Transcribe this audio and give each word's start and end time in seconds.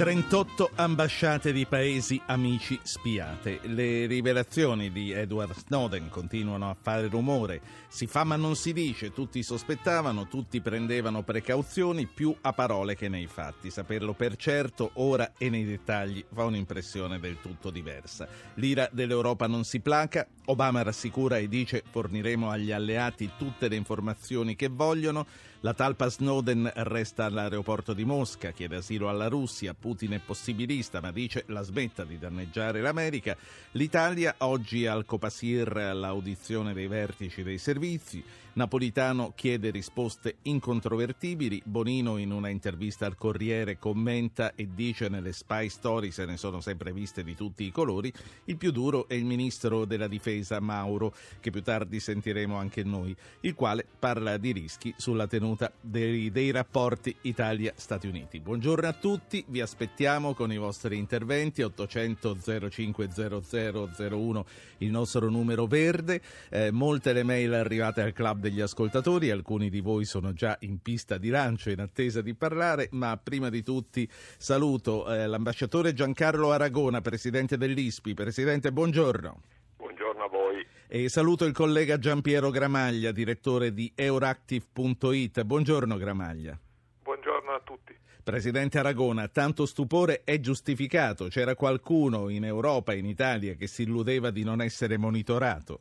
38 0.00 0.70
ambasciate 0.76 1.52
di 1.52 1.66
paesi 1.66 2.18
amici 2.24 2.80
spiate. 2.82 3.60
Le 3.64 4.06
rivelazioni 4.06 4.90
di 4.90 5.12
Edward 5.12 5.54
Snowden 5.54 6.08
continuano 6.08 6.70
a 6.70 6.76
fare 6.80 7.06
rumore. 7.08 7.60
Si 7.88 8.06
fa 8.06 8.24
ma 8.24 8.36
non 8.36 8.56
si 8.56 8.72
dice, 8.72 9.12
tutti 9.12 9.42
sospettavano, 9.42 10.26
tutti 10.26 10.62
prendevano 10.62 11.22
precauzioni 11.22 12.06
più 12.06 12.34
a 12.40 12.54
parole 12.54 12.96
che 12.96 13.10
nei 13.10 13.26
fatti. 13.26 13.68
Saperlo 13.68 14.14
per 14.14 14.36
certo, 14.36 14.92
ora 14.94 15.32
e 15.36 15.50
nei 15.50 15.66
dettagli, 15.66 16.24
fa 16.32 16.44
un'impressione 16.44 17.20
del 17.20 17.38
tutto 17.42 17.68
diversa. 17.68 18.26
L'ira 18.54 18.88
dell'Europa 18.90 19.46
non 19.48 19.64
si 19.64 19.80
placa, 19.80 20.26
Obama 20.46 20.80
rassicura 20.80 21.36
e 21.36 21.46
dice 21.46 21.84
forniremo 21.86 22.48
agli 22.48 22.72
alleati 22.72 23.32
tutte 23.36 23.68
le 23.68 23.76
informazioni 23.76 24.56
che 24.56 24.68
vogliono. 24.68 25.26
La 25.62 25.74
talpa 25.74 26.08
Snowden 26.08 26.72
resta 26.74 27.26
all'aeroporto 27.26 27.92
di 27.92 28.06
Mosca, 28.06 28.50
chiede 28.50 28.76
asilo 28.76 29.10
alla 29.10 29.28
Russia, 29.28 29.74
Putin 29.74 30.12
è 30.12 30.18
possibilista 30.18 31.02
ma 31.02 31.12
dice 31.12 31.44
la 31.48 31.60
smetta 31.60 32.02
di 32.04 32.18
danneggiare 32.18 32.80
l'America. 32.80 33.36
L'Italia 33.72 34.36
oggi 34.38 34.86
al 34.86 35.04
Copasir 35.04 35.76
all'audizione 35.76 36.72
dei 36.72 36.86
vertici 36.86 37.42
dei 37.42 37.58
servizi. 37.58 38.24
Napolitano 38.52 39.32
chiede 39.36 39.70
risposte 39.70 40.38
incontrovertibili. 40.42 41.62
Bonino 41.64 42.16
in 42.16 42.32
una 42.32 42.48
intervista 42.48 43.06
al 43.06 43.14
Corriere 43.14 43.78
commenta 43.78 44.56
e 44.56 44.68
dice 44.74 45.08
nelle 45.08 45.32
spy 45.32 45.68
story 45.68 46.10
se 46.10 46.24
ne 46.24 46.36
sono 46.36 46.60
sempre 46.60 46.92
viste 46.92 47.22
di 47.22 47.36
tutti 47.36 47.62
i 47.62 47.70
colori. 47.70 48.12
Il 48.46 48.56
più 48.56 48.72
duro 48.72 49.06
è 49.06 49.14
il 49.14 49.24
ministro 49.24 49.84
della 49.84 50.08
difesa 50.08 50.58
Mauro, 50.58 51.14
che 51.38 51.50
più 51.50 51.62
tardi 51.62 52.00
sentiremo 52.00 52.56
anche 52.56 52.82
noi, 52.82 53.14
il 53.42 53.54
quale 53.54 53.86
parla 53.98 54.36
di 54.36 54.50
rischi 54.50 54.92
sulla 54.96 55.28
tenuta 55.28 55.70
dei, 55.80 56.32
dei 56.32 56.50
rapporti 56.50 57.14
Italia-Stati 57.20 58.08
Uniti. 58.08 58.40
Buongiorno 58.40 58.88
a 58.88 58.92
tutti, 58.92 59.44
vi 59.46 59.60
aspettiamo 59.60 60.34
con 60.34 60.50
i 60.52 60.58
vostri 60.58 60.96
interventi 60.98 61.62
800 61.62 62.68
0500 62.68 63.90
01 64.10 64.46
il 64.78 64.90
nostro 64.90 65.30
numero 65.30 65.66
verde, 65.66 66.20
eh, 66.48 66.72
molte 66.72 67.12
le 67.12 67.22
mail 67.22 67.54
arrivate 67.54 68.02
al 68.02 68.12
club 68.12 68.38
degli 68.40 68.60
ascoltatori, 68.60 69.30
alcuni 69.30 69.70
di 69.70 69.80
voi 69.80 70.04
sono 70.04 70.32
già 70.32 70.56
in 70.62 70.82
pista 70.82 71.18
di 71.18 71.28
lancio 71.28 71.70
in 71.70 71.78
attesa 71.78 72.20
di 72.20 72.34
parlare, 72.34 72.88
ma 72.92 73.16
prima 73.22 73.48
di 73.48 73.62
tutti 73.62 74.08
saluto 74.10 75.06
eh, 75.08 75.28
l'ambasciatore 75.28 75.92
Giancarlo 75.92 76.50
Aragona, 76.50 77.00
presidente 77.00 77.56
dell'ISPI. 77.56 78.14
Presidente, 78.14 78.72
buongiorno. 78.72 79.40
Buongiorno 79.76 80.24
a 80.24 80.28
voi. 80.28 80.66
E 80.88 81.08
saluto 81.08 81.44
il 81.44 81.52
collega 81.52 81.98
Giampiero 81.98 82.50
Gramaglia, 82.50 83.12
direttore 83.12 83.72
di 83.72 83.92
Euractiv.it. 83.94 85.42
Buongiorno 85.44 85.96
Gramaglia. 85.96 86.58
Buongiorno 87.02 87.52
a 87.52 87.60
tutti. 87.60 87.94
Presidente 88.22 88.78
Aragona, 88.78 89.28
tanto 89.28 89.66
stupore 89.66 90.22
è 90.24 90.40
giustificato. 90.40 91.28
C'era 91.28 91.54
qualcuno 91.54 92.28
in 92.28 92.44
Europa, 92.44 92.94
in 92.94 93.06
Italia, 93.06 93.54
che 93.54 93.66
si 93.66 93.82
illudeva 93.82 94.30
di 94.30 94.44
non 94.44 94.60
essere 94.60 94.96
monitorato? 94.96 95.80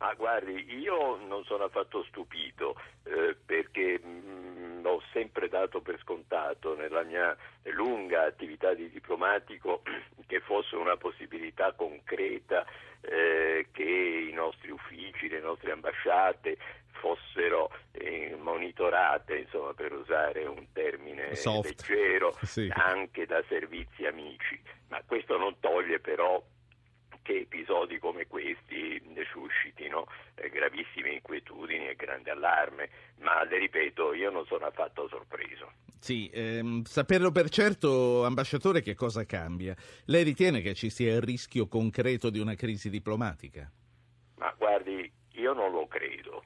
Ma 0.00 0.14
guardi, 0.14 0.64
io 0.78 1.16
non 1.26 1.44
sono 1.44 1.64
affatto 1.64 2.02
stupito 2.04 2.74
eh, 3.04 3.36
perché 3.44 3.98
mh, 3.98 4.80
ho 4.82 5.02
sempre 5.12 5.48
dato 5.48 5.82
per 5.82 5.98
scontato 6.00 6.74
nella 6.74 7.02
mia 7.02 7.36
lunga 7.64 8.24
attività 8.24 8.72
di 8.72 8.88
diplomatico 8.88 9.82
che 10.26 10.40
fosse 10.40 10.76
una 10.76 10.96
possibilità 10.96 11.72
concreta 11.74 12.64
eh, 13.02 13.68
che 13.72 13.82
i 13.82 14.32
nostri 14.32 14.70
uffici, 14.70 15.28
le 15.28 15.40
nostre 15.40 15.72
ambasciate 15.72 16.56
fossero 16.92 17.70
eh, 17.92 18.36
monitorate, 18.40 19.36
insomma, 19.36 19.74
per 19.74 19.92
usare 19.92 20.46
un 20.46 20.66
termine 20.72 21.34
Soft. 21.34 21.86
leggero, 21.88 22.38
sì. 22.42 22.70
anche 22.72 23.26
da 23.26 23.42
servizi 23.48 24.06
amici. 24.06 24.58
Ma 24.88 25.02
questo 25.06 25.36
non 25.36 25.58
toglie 25.60 26.00
però 26.00 26.42
che 27.22 27.40
episodi 27.40 27.98
come 27.98 28.26
questi 28.26 29.00
suscitino 29.30 30.06
eh, 30.34 30.48
gravissime 30.48 31.10
inquietudini 31.10 31.88
e 31.88 31.96
grande 31.96 32.30
allarme, 32.30 32.88
ma 33.18 33.44
le 33.44 33.58
ripeto, 33.58 34.14
io 34.14 34.30
non 34.30 34.44
sono 34.46 34.66
affatto 34.66 35.08
sorpreso. 35.08 35.72
Sì, 35.98 36.30
ehm, 36.32 36.82
saperlo 36.84 37.30
per 37.30 37.50
certo, 37.50 38.24
ambasciatore, 38.24 38.80
che 38.80 38.94
cosa 38.94 39.24
cambia? 39.26 39.76
Lei 40.06 40.24
ritiene 40.24 40.62
che 40.62 40.74
ci 40.74 40.88
sia 40.88 41.14
il 41.14 41.20
rischio 41.20 41.68
concreto 41.68 42.30
di 42.30 42.38
una 42.38 42.54
crisi 42.54 42.88
diplomatica? 42.88 43.70
Ma 44.36 44.54
guardi, 44.56 45.10
io 45.32 45.52
non 45.52 45.70
lo 45.70 45.86
credo. 45.86 46.42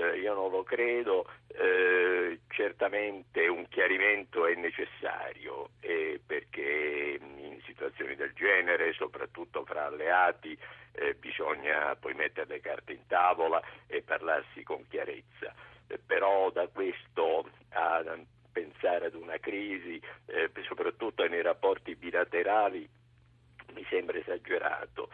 Eh, 0.00 0.20
io 0.20 0.32
non 0.32 0.50
lo 0.50 0.62
credo, 0.62 1.26
eh, 1.48 2.40
certamente 2.48 3.46
un 3.48 3.68
chiarimento 3.68 4.46
è 4.46 4.54
necessario 4.54 5.72
eh, 5.80 6.18
perché 6.26 7.20
in 7.20 7.60
situazioni 7.66 8.14
del 8.14 8.32
genere, 8.32 8.94
soprattutto 8.94 9.62
fra 9.66 9.84
alleati, 9.84 10.56
eh, 10.92 11.14
bisogna 11.16 11.94
poi 11.96 12.14
mettere 12.14 12.46
le 12.48 12.60
carte 12.60 12.94
in 12.94 13.06
tavola 13.08 13.60
e 13.86 14.00
parlarsi 14.00 14.62
con 14.62 14.86
chiarezza. 14.88 15.52
Eh, 15.86 15.98
però 15.98 16.50
da 16.50 16.66
questo 16.68 17.50
a 17.72 18.02
pensare 18.50 19.04
ad 19.04 19.14
una 19.14 19.36
crisi, 19.36 20.00
eh, 20.26 20.50
soprattutto 20.66 21.28
nei 21.28 21.42
rapporti 21.42 21.94
bilaterali, 21.94 22.88
mi 23.74 23.86
sembra 23.90 24.16
esagerato. 24.16 25.10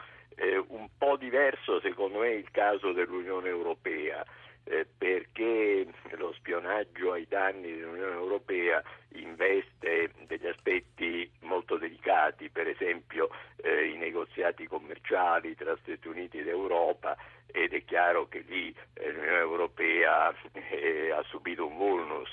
un 0.69 0.89
po' 0.99 1.17
diverso 1.17 1.81
secondo 1.81 2.19
me 2.19 2.35
il 2.35 2.51
caso 2.51 2.93
dell'Unione 2.93 3.49
Europea 3.49 4.23
eh, 4.69 4.87
perché 4.99 5.87
lo 6.17 6.33
spionaggio 6.33 7.13
ai 7.13 7.27
danni 7.29 7.73
dell'Unione 7.73 8.15
Europea 8.15 8.83
investe 9.15 10.11
degli 10.27 10.47
aspetti 10.47 11.31
molto 11.41 11.77
delicati, 11.77 12.51
per 12.51 12.67
esempio 12.69 13.31
eh, 13.57 13.87
i 13.87 13.97
negoziati 13.97 14.67
commerciali 14.67 15.55
tra 15.55 15.77
Stati 15.83 16.09
Uniti 16.09 16.39
ed 16.39 16.49
Europa 16.49 17.17
ed 17.47 17.73
è 17.73 17.85
chiaro 17.85 18.29
che 18.29 18.45
lì 18.47 18.75
eh, 18.95 19.13
l'Unione 19.13 19.39
Europea 19.39 20.35
eh, 20.53 21.13
ha 21.13 21.23
subito 21.29 21.67
un 21.67 21.77
vulnus 21.77 22.31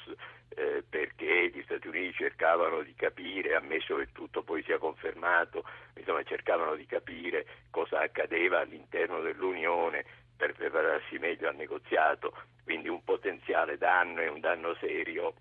eh, 0.56 0.84
perché 0.88 1.50
gli 1.50 1.62
Stati 1.64 1.88
Uniti 1.88 2.14
cercavano 2.14 2.82
di 2.82 2.94
capire, 2.96 3.56
ammesso 3.56 3.96
che 3.96 4.08
tutto 4.12 4.42
poi 4.42 4.64
sia 4.64 4.78
confermato, 4.80 5.64
insomma 5.96 6.24
cercavano 6.24 6.76
di 6.76 6.86
capire 6.86 7.46
cosa 7.70 8.00
accadeva 8.02 8.60
all'interno 8.60 9.22
dell'Unione 9.22 10.04
per 10.44 10.54
prepararsi 10.56 11.18
meglio 11.20 11.48
al 11.48 11.56
negoziato, 11.56 12.34
quindi 12.66 12.90
un 12.90 13.02
potenziale 13.06 13.78
danno 13.78 14.20
e 14.20 14.28
un 14.28 14.42
danno 14.42 14.76
serio 14.78 15.34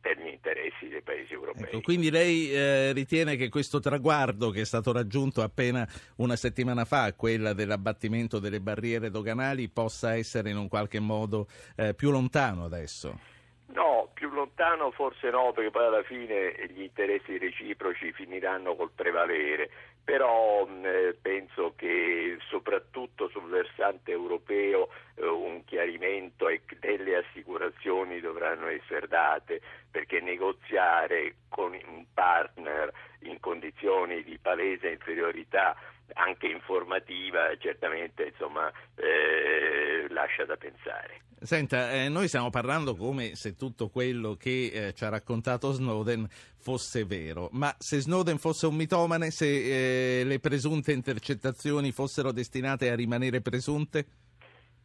per 0.00 0.18
gli 0.18 0.28
interessi 0.28 0.88
dei 0.88 1.02
paesi 1.02 1.34
europei. 1.34 1.64
Ecco, 1.64 1.80
quindi 1.82 2.10
lei 2.10 2.50
eh, 2.50 2.92
ritiene 2.92 3.36
che 3.36 3.50
questo 3.50 3.78
traguardo 3.78 4.48
che 4.48 4.62
è 4.62 4.64
stato 4.64 4.90
raggiunto 4.90 5.42
appena 5.42 5.86
una 6.16 6.34
settimana 6.34 6.86
fa, 6.86 7.12
quella 7.12 7.52
dell'abbattimento 7.52 8.38
delle 8.38 8.60
barriere 8.60 9.10
doganali, 9.10 9.68
possa 9.68 10.16
essere 10.16 10.48
in 10.48 10.56
un 10.56 10.68
qualche 10.68 10.98
modo 10.98 11.46
eh, 11.76 11.94
più 11.94 12.10
lontano 12.10 12.64
adesso? 12.64 13.40
No, 13.74 14.10
più 14.12 14.28
lontano 14.30 14.90
forse 14.90 15.30
no, 15.30 15.52
perché 15.52 15.70
poi 15.70 15.86
alla 15.86 16.02
fine 16.02 16.54
gli 16.68 16.82
interessi 16.82 17.38
reciproci 17.38 18.12
finiranno 18.12 18.74
col 18.76 18.90
prevalere, 18.94 19.70
però 20.04 20.68
eh, 20.82 21.16
penso 21.20 21.72
che 21.74 22.36
soprattutto 22.48 23.28
sul 23.28 23.48
versante 23.48 24.10
europeo 24.10 24.90
eh, 25.14 25.26
un 25.26 25.64
chiarimento 25.64 26.48
e 26.48 26.60
delle 26.80 27.16
assicurazioni 27.16 28.20
dovranno 28.20 28.66
essere 28.66 29.08
date, 29.08 29.62
perché 29.90 30.20
negoziare 30.20 31.36
con 31.48 31.72
un 31.72 32.04
partner 32.12 32.92
in 33.24 33.40
condizioni 33.40 34.22
di 34.22 34.38
palese 34.38 34.88
inferiorità 34.88 35.76
anche 36.14 36.46
informativa 36.46 37.56
certamente 37.58 38.24
insomma, 38.24 38.70
eh, 38.96 40.06
lascia 40.10 40.44
da 40.44 40.56
pensare. 40.56 41.20
Senta, 41.40 41.90
eh, 41.92 42.08
noi 42.08 42.28
stiamo 42.28 42.50
parlando 42.50 42.94
come 42.94 43.34
se 43.34 43.56
tutto 43.56 43.88
quello 43.88 44.34
che 44.34 44.70
eh, 44.72 44.94
ci 44.94 45.04
ha 45.04 45.08
raccontato 45.08 45.72
Snowden 45.72 46.28
fosse 46.56 47.04
vero, 47.04 47.48
ma 47.52 47.74
se 47.78 47.98
Snowden 47.98 48.38
fosse 48.38 48.66
un 48.66 48.76
mitomane, 48.76 49.30
se 49.32 50.20
eh, 50.20 50.24
le 50.24 50.38
presunte 50.38 50.92
intercettazioni 50.92 51.90
fossero 51.90 52.30
destinate 52.30 52.90
a 52.90 52.94
rimanere 52.94 53.40
presunte? 53.40 54.06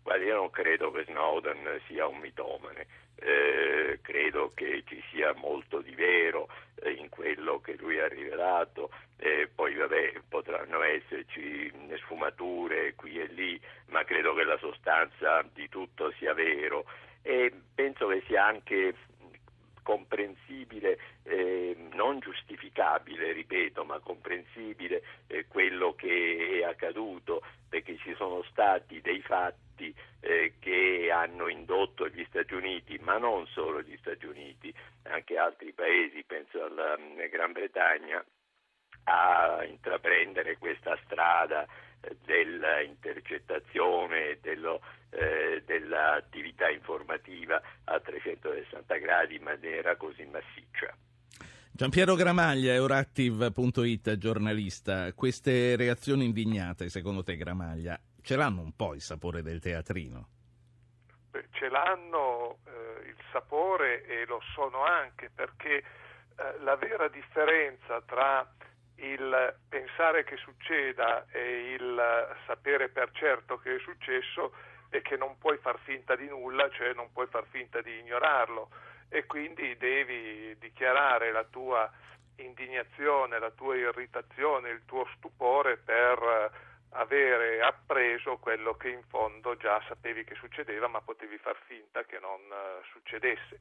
Guarda, 0.07 0.23
io 0.23 0.35
non 0.35 0.49
credo 0.51 0.89
che 0.91 1.03
Snowden 1.03 1.81
sia 1.85 2.07
un 2.07 2.19
mitomane, 2.19 2.87
eh, 3.15 3.99
credo 4.01 4.53
che 4.55 4.83
ci 4.87 5.03
sia 5.11 5.33
molto 5.33 5.81
di 5.81 5.93
vero 5.95 6.47
eh, 6.75 6.91
in 6.91 7.09
quello 7.09 7.59
che 7.59 7.75
lui 7.75 7.99
ha 7.99 8.07
rivelato, 8.07 8.89
eh, 9.17 9.49
poi 9.53 9.75
vabbè 9.75 10.21
potranno 10.29 10.81
esserci 10.81 11.69
sfumature 11.97 12.93
qui 12.95 13.19
e 13.19 13.25
lì, 13.25 13.59
ma 13.87 14.05
credo 14.05 14.33
che 14.33 14.45
la 14.45 14.57
sostanza 14.59 15.43
di 15.53 15.67
tutto 15.67 16.09
sia 16.11 16.33
vero. 16.33 16.85
E 17.21 17.51
penso 17.75 18.07
che 18.07 18.23
sia 18.27 18.45
anche 18.45 18.95
comprensibile, 19.83 20.99
eh, 21.23 21.75
non 21.91 22.19
giustificabile, 22.19 23.33
ripeto, 23.33 23.83
ma 23.83 23.99
comprensibile 23.99 25.03
eh, 25.27 25.47
quello 25.49 25.95
che 25.95 26.61
è 26.61 26.63
accaduto, 26.63 27.41
perché 27.67 27.97
ci 27.97 28.15
sono 28.15 28.41
stati 28.43 29.01
dei 29.01 29.21
fatti 29.21 29.66
eh, 30.27 30.55
che 30.59 31.09
hanno 31.09 31.47
indotto 31.47 32.09
gli 32.09 32.25
Stati 32.27 32.53
Uniti, 32.53 32.99
ma 33.01 33.17
non 33.17 33.47
solo 33.47 33.81
gli 33.81 33.95
Stati 34.01 34.25
Uniti, 34.25 34.73
anche 35.03 35.37
altri 35.37 35.71
paesi, 35.71 36.21
penso 36.25 36.65
alla 36.65 36.97
mm, 36.99 37.17
Gran 37.31 37.53
Bretagna, 37.53 38.21
a 39.05 39.63
intraprendere 39.65 40.57
questa 40.57 40.99
strada 41.05 41.65
eh, 42.01 42.17
dell'intercettazione, 42.25 44.39
dello, 44.41 44.81
eh, 45.11 45.63
dell'attività 45.65 46.69
informativa 46.69 47.61
a 47.85 47.97
360 47.97 48.97
gradi 48.97 49.35
in 49.35 49.43
maniera 49.43 49.95
così 49.95 50.25
massiccia. 50.25 50.93
Giampiero 51.71 52.15
Gramaglia, 52.15 52.73
Euractiv.it, 52.73 54.17
giornalista. 54.17 55.13
Queste 55.13 55.77
reazioni 55.77 56.25
indignate, 56.25 56.89
secondo 56.89 57.23
te 57.23 57.37
Gramaglia, 57.37 57.97
ce 58.27 58.35
l'hanno 58.35 58.59
un 58.59 58.75
po' 58.75 58.93
il 58.93 58.99
sapore 58.99 59.41
del 59.41 59.61
teatrino? 59.61 60.27
Beh, 61.31 61.47
ce 61.51 61.69
l'hanno 61.69 62.57
eh, 62.65 63.07
il 63.07 63.15
sapore 63.31 64.03
e 64.03 64.25
lo 64.25 64.41
sono 64.53 64.83
anche 64.83 65.29
perché 65.33 65.77
eh, 65.77 66.59
la 66.59 66.75
vera 66.75 67.07
differenza 67.07 68.01
tra 68.01 68.45
il 68.95 69.55
pensare 69.69 70.25
che 70.25 70.35
succeda 70.35 71.25
e 71.31 71.75
il 71.79 72.35
sapere 72.45 72.89
per 72.89 73.11
certo 73.13 73.59
che 73.59 73.75
è 73.77 73.79
successo 73.79 74.51
è 74.89 75.01
che 75.01 75.15
non 75.15 75.37
puoi 75.37 75.57
far 75.59 75.79
finta 75.79 76.17
di 76.17 76.27
nulla, 76.27 76.69
cioè 76.71 76.91
non 76.91 77.09
puoi 77.13 77.27
far 77.27 77.45
finta 77.49 77.79
di 77.79 77.97
ignorarlo 77.97 78.71
e 79.07 79.25
quindi 79.25 79.77
devi 79.77 80.53
dichiarare 80.59 81.31
la 81.31 81.45
tua 81.45 81.89
indignazione, 82.35 83.39
la 83.39 83.51
tua 83.51 83.77
irritazione, 83.77 84.71
il 84.71 84.83
tuo 84.83 85.07
stupore 85.15 85.77
per 85.77 86.65
avere 86.91 87.61
appreso 87.61 88.37
quello 88.37 88.75
che 88.75 88.89
in 88.89 89.03
fondo 89.07 89.55
già 89.57 89.81
sapevi 89.87 90.23
che 90.23 90.35
succedeva 90.35 90.87
ma 90.87 91.01
potevi 91.01 91.37
far 91.37 91.57
finta 91.65 92.03
che 92.03 92.19
non 92.19 92.39
uh, 92.49 92.83
succedesse. 92.91 93.59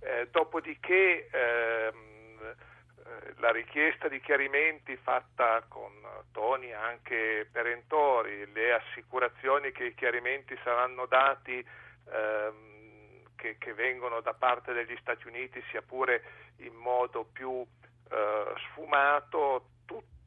Eh, 0.00 0.28
dopodiché 0.30 1.28
ehm, 1.28 2.38
eh, 2.40 3.34
la 3.38 3.50
richiesta 3.50 4.06
di 4.08 4.20
chiarimenti 4.20 4.96
fatta 4.96 5.64
con 5.68 5.92
toni 6.30 6.72
anche 6.72 7.48
perentori, 7.50 8.50
le 8.52 8.74
assicurazioni 8.74 9.72
che 9.72 9.86
i 9.86 9.94
chiarimenti 9.94 10.56
saranno 10.62 11.06
dati 11.06 11.66
ehm, 12.12 13.22
che, 13.34 13.56
che, 13.58 13.74
vengono 13.74 14.20
da 14.20 14.34
parte 14.34 14.72
degli 14.72 14.96
Stati 15.00 15.26
Uniti 15.26 15.62
sia 15.70 15.82
pure 15.82 16.22
in 16.58 16.74
modo 16.74 17.24
più 17.24 17.66
eh, 18.10 18.52
sfumato, 18.56 19.64
tutto 19.84 20.17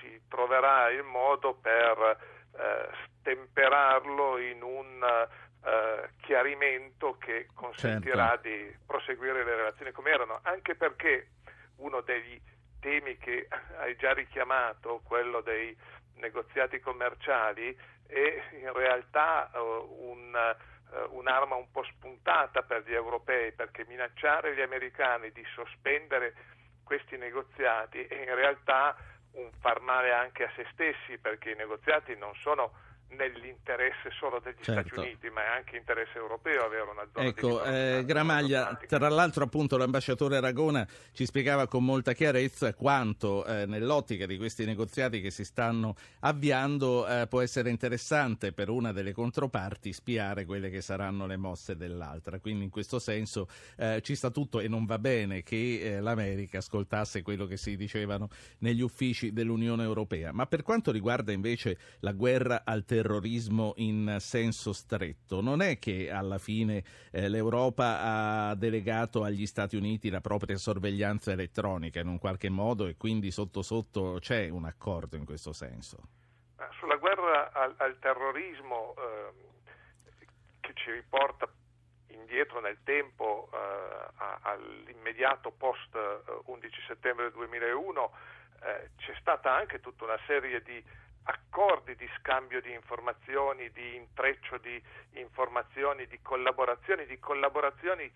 si 0.00 0.22
troverà 0.28 0.90
il 0.90 1.02
modo 1.02 1.54
per 1.54 2.18
eh, 2.56 2.88
stemperarlo 3.18 4.38
in 4.38 4.62
un 4.62 5.04
eh, 5.64 6.08
chiarimento 6.22 7.16
che 7.18 7.48
consentirà 7.54 8.30
certo. 8.30 8.48
di 8.48 8.76
proseguire 8.86 9.44
le 9.44 9.54
relazioni 9.54 9.92
come 9.92 10.10
erano, 10.10 10.40
anche 10.42 10.74
perché 10.74 11.28
uno 11.76 12.00
degli 12.00 12.40
temi 12.80 13.16
che 13.16 13.46
hai 13.78 13.96
già 13.96 14.12
richiamato, 14.12 15.00
quello 15.04 15.40
dei 15.40 15.76
negoziati 16.16 16.80
commerciali, 16.80 17.76
è 18.06 18.42
in 18.60 18.72
realtà 18.72 19.50
uh, 19.54 20.10
un, 20.10 20.34
uh, 20.34 21.16
un'arma 21.16 21.54
un 21.54 21.70
po' 21.70 21.84
spuntata 21.84 22.62
per 22.62 22.82
gli 22.84 22.92
europei, 22.92 23.52
perché 23.52 23.84
minacciare 23.86 24.54
gli 24.54 24.60
americani 24.60 25.30
di 25.32 25.44
sospendere 25.54 26.34
questi 26.84 27.16
negoziati 27.16 28.04
è 28.04 28.28
in 28.28 28.34
realtà 28.34 28.96
far 29.60 29.80
male 29.80 30.12
anche 30.12 30.44
a 30.44 30.52
se 30.54 30.66
stessi, 30.72 31.18
perché 31.18 31.50
i 31.50 31.56
negoziati 31.56 32.16
non 32.16 32.34
sono 32.34 32.72
nell'interesse 33.16 34.10
solo 34.18 34.40
degli 34.40 34.56
certo. 34.60 34.88
Stati 34.94 34.98
Uniti, 34.98 35.30
ma 35.30 35.44
è 35.44 35.56
anche 35.56 35.76
interesse 35.76 36.16
europeo 36.18 36.64
avere 36.64 36.82
una 36.90 37.06
zona 37.12 37.26
ecco, 37.26 37.64
eh, 37.64 38.02
Gramaglia, 38.04 38.78
tra 38.86 39.08
l'altro 39.08 39.44
appunto 39.44 39.76
l'ambasciatore 39.76 40.36
Aragona 40.36 40.86
ci 41.12 41.26
spiegava 41.26 41.66
con 41.66 41.84
molta 41.84 42.12
chiarezza 42.12 42.74
quanto 42.74 43.44
eh, 43.44 43.66
nell'ottica 43.66 44.26
di 44.26 44.36
questi 44.36 44.64
negoziati 44.64 45.20
che 45.20 45.30
si 45.30 45.44
stanno 45.44 45.94
avviando 46.20 47.06
eh, 47.06 47.26
può 47.26 47.40
essere 47.40 47.70
interessante 47.70 48.52
per 48.52 48.68
una 48.68 48.92
delle 48.92 49.12
controparti 49.12 49.92
spiare 49.92 50.44
quelle 50.44 50.70
che 50.70 50.80
saranno 50.80 51.26
le 51.26 51.36
mosse 51.36 51.76
dell'altra. 51.76 52.38
Quindi 52.38 52.64
in 52.64 52.70
questo 52.70 52.98
senso 52.98 53.48
eh, 53.76 54.00
ci 54.02 54.14
sta 54.14 54.30
tutto 54.30 54.60
e 54.60 54.68
non 54.68 54.84
va 54.84 54.98
bene 54.98 55.42
che 55.42 55.80
eh, 55.80 56.00
l'America 56.00 56.58
ascoltasse 56.58 57.22
quello 57.22 57.46
che 57.46 57.56
si 57.56 57.76
dicevano 57.76 58.28
negli 58.58 58.80
uffici 58.80 59.32
dell'Unione 59.32 59.82
Europea. 59.82 60.32
Ma 60.32 60.46
per 60.46 60.62
quanto 60.62 60.90
riguarda 60.90 61.32
invece 61.32 61.78
la 62.00 62.12
guerra 62.12 62.62
al 62.64 62.84
terrorismo, 62.84 63.01
terrorismo 63.02 63.72
in 63.76 64.16
senso 64.20 64.72
stretto. 64.72 65.40
Non 65.40 65.60
è 65.60 65.78
che 65.78 66.10
alla 66.10 66.38
fine 66.38 66.84
eh, 67.10 67.28
l'Europa 67.28 68.00
ha 68.00 68.54
delegato 68.54 69.24
agli 69.24 69.46
Stati 69.46 69.76
Uniti 69.76 70.08
la 70.08 70.20
propria 70.20 70.56
sorveglianza 70.56 71.32
elettronica 71.32 72.00
in 72.00 72.06
un 72.06 72.18
qualche 72.18 72.48
modo 72.48 72.86
e 72.86 72.96
quindi 72.96 73.30
sotto 73.32 73.62
sotto 73.62 74.18
c'è 74.20 74.48
un 74.48 74.64
accordo 74.64 75.16
in 75.16 75.24
questo 75.24 75.52
senso? 75.52 75.98
Sulla 76.78 76.96
guerra 76.96 77.52
al, 77.52 77.74
al 77.78 77.98
terrorismo 77.98 78.94
eh, 78.96 80.20
che 80.60 80.72
ci 80.74 80.92
riporta 80.92 81.48
indietro 82.08 82.60
nel 82.60 82.78
tempo 82.84 83.50
eh, 83.52 83.56
all'immediato 84.42 85.50
post 85.50 85.96
11 86.44 86.66
eh, 86.66 86.82
settembre 86.86 87.32
2001 87.32 88.10
eh, 88.62 88.90
c'è 88.96 89.14
stata 89.18 89.52
anche 89.52 89.80
tutta 89.80 90.04
una 90.04 90.18
serie 90.26 90.62
di 90.62 90.82
accordi 91.24 91.94
di 91.96 92.08
scambio 92.18 92.60
di 92.60 92.72
informazioni, 92.72 93.70
di 93.70 93.96
intreccio 93.96 94.58
di 94.58 94.82
informazioni, 95.12 96.06
di 96.06 96.20
collaborazioni, 96.22 97.06
di 97.06 97.18
collaborazioni 97.18 98.10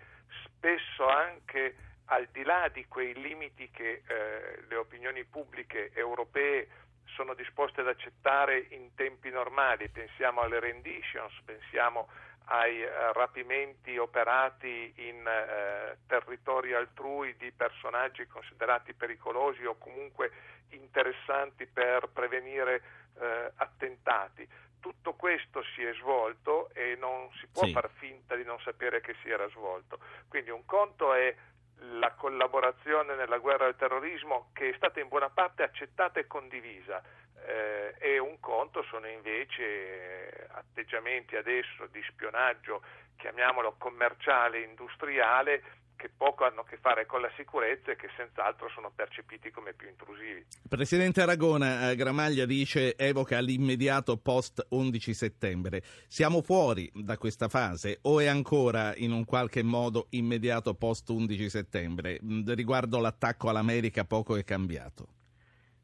spesso 0.44 1.06
anche 1.08 1.76
al 2.06 2.28
di 2.32 2.42
là 2.44 2.68
di 2.72 2.86
quei 2.86 3.14
limiti 3.14 3.70
che 3.70 4.02
eh, 4.06 4.62
le 4.68 4.76
opinioni 4.76 5.24
pubbliche 5.24 5.90
europee 5.92 6.68
sono 7.04 7.34
disposte 7.34 7.80
ad 7.80 7.88
accettare 7.88 8.66
in 8.70 8.94
tempi 8.94 9.30
normali, 9.30 9.88
pensiamo 9.88 10.42
alle 10.42 10.60
renditions, 10.60 11.32
pensiamo 11.44 12.08
ai 12.48 12.82
eh, 12.82 13.12
rapimenti 13.12 13.96
operati 13.96 14.92
in 14.96 15.26
eh, 15.26 15.96
territori 16.06 16.74
altrui 16.74 17.34
di 17.36 17.50
personaggi 17.50 18.26
considerati 18.26 18.92
pericolosi 18.92 19.64
o 19.64 19.76
comunque 19.78 20.30
interessanti 20.70 21.66
per 21.66 22.08
prevenire 22.12 22.82
eh, 23.20 23.52
attentati. 23.56 24.48
Tutto 24.80 25.14
questo 25.14 25.62
si 25.74 25.82
è 25.82 25.92
svolto 25.94 26.70
e 26.72 26.96
non 26.98 27.28
si 27.40 27.46
può 27.48 27.64
sì. 27.64 27.72
far 27.72 27.90
finta 27.96 28.36
di 28.36 28.44
non 28.44 28.58
sapere 28.60 29.00
che 29.00 29.14
si 29.22 29.30
era 29.30 29.48
svolto. 29.48 29.98
Quindi 30.28 30.50
un 30.50 30.64
conto 30.64 31.12
è 31.12 31.34
la 31.78 32.12
collaborazione 32.12 33.14
nella 33.16 33.38
guerra 33.38 33.66
al 33.66 33.76
terrorismo 33.76 34.50
che 34.52 34.70
è 34.70 34.74
stata 34.76 35.00
in 35.00 35.08
buona 35.08 35.28
parte 35.28 35.62
accettata 35.62 36.20
e 36.20 36.26
condivisa 36.26 37.02
eh, 37.46 37.94
e 37.98 38.18
un 38.18 38.40
conto 38.40 38.82
sono 38.84 39.06
invece 39.06 40.48
atteggiamenti 40.50 41.36
adesso 41.36 41.86
di 41.90 42.02
spionaggio, 42.08 42.82
chiamiamolo 43.16 43.74
commerciale, 43.78 44.60
industriale, 44.60 45.62
che 45.96 46.10
poco 46.14 46.44
hanno 46.44 46.60
a 46.60 46.64
che 46.64 46.76
fare 46.76 47.06
con 47.06 47.20
la 47.20 47.30
sicurezza 47.36 47.90
e 47.90 47.96
che 47.96 48.08
senz'altro 48.16 48.68
sono 48.68 48.92
percepiti 48.94 49.50
come 49.50 49.72
più 49.72 49.88
intrusivi. 49.88 50.44
Presidente 50.68 51.22
Aragona, 51.22 51.90
eh, 51.90 51.96
Gramaglia 51.96 52.46
dice, 52.46 52.96
evoca 52.96 53.40
l'immediato 53.40 54.16
post 54.18 54.64
11 54.70 55.14
settembre. 55.14 55.82
Siamo 56.06 56.42
fuori 56.42 56.90
da 56.94 57.16
questa 57.16 57.48
fase 57.48 57.98
o 58.02 58.20
è 58.20 58.26
ancora 58.26 58.94
in 58.96 59.10
un 59.10 59.24
qualche 59.24 59.62
modo 59.62 60.06
immediato 60.10 60.74
post 60.74 61.08
11 61.08 61.48
settembre? 61.48 62.20
Mm, 62.22 62.52
riguardo 62.52 63.00
l'attacco 63.00 63.48
all'America 63.48 64.04
poco 64.04 64.36
è 64.36 64.44
cambiato. 64.44 65.08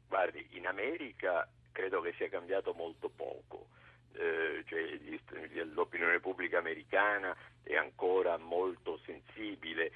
Guardi, 0.07 0.47
in 0.51 0.67
America 0.67 1.49
credo 1.71 2.01
che 2.01 2.13
sia 2.17 2.29
cambiato 2.29 2.73
molto 2.73 3.09
poco. 3.09 3.67
Eh, 4.15 4.63
cioè, 4.67 4.99
l'opinione 5.73 6.19
pubblica 6.19 6.59
americana 6.59 7.35
è 7.63 7.75
ancora 7.75 8.37
molto 8.37 8.99
sensibile, 9.05 9.91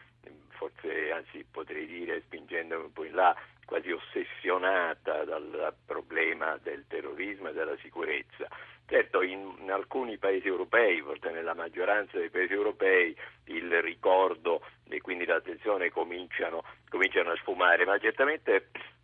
forse 0.50 1.12
anzi 1.12 1.46
potrei 1.50 1.86
dire 1.86 2.22
spingendomi 2.22 2.86
un 2.86 2.94
po' 2.94 3.04
in 3.04 3.14
là, 3.14 3.36
quasi 3.66 3.92
ossessionata 3.92 5.24
dal 5.24 5.76
problema 5.86 6.58
del 6.64 6.86
terrorismo 6.88 7.50
e 7.50 7.54
della 7.54 7.78
sicurezza. 7.78 8.48
Certo, 8.88 9.22
in, 9.22 9.54
in, 9.60 9.70
alcuni 9.70 10.18
paesi 10.18 10.48
europei, 10.48 11.02
forse 11.02 11.30
nella 11.30 11.54
maggioranza 11.54 12.18
dei 12.18 12.30
paesi 12.30 12.54
europei, 12.54 13.16
il 13.46 13.82
ricordo 13.82 14.62
e 14.88 15.02
quindi 15.02 15.26
l'attenzione 15.26 15.92
cominciano, 15.92 16.64
cominciano 16.90 17.32
a 17.32 17.36
sfumare, 17.36 17.84
ma 17.84 18.00
certamente 18.00 18.70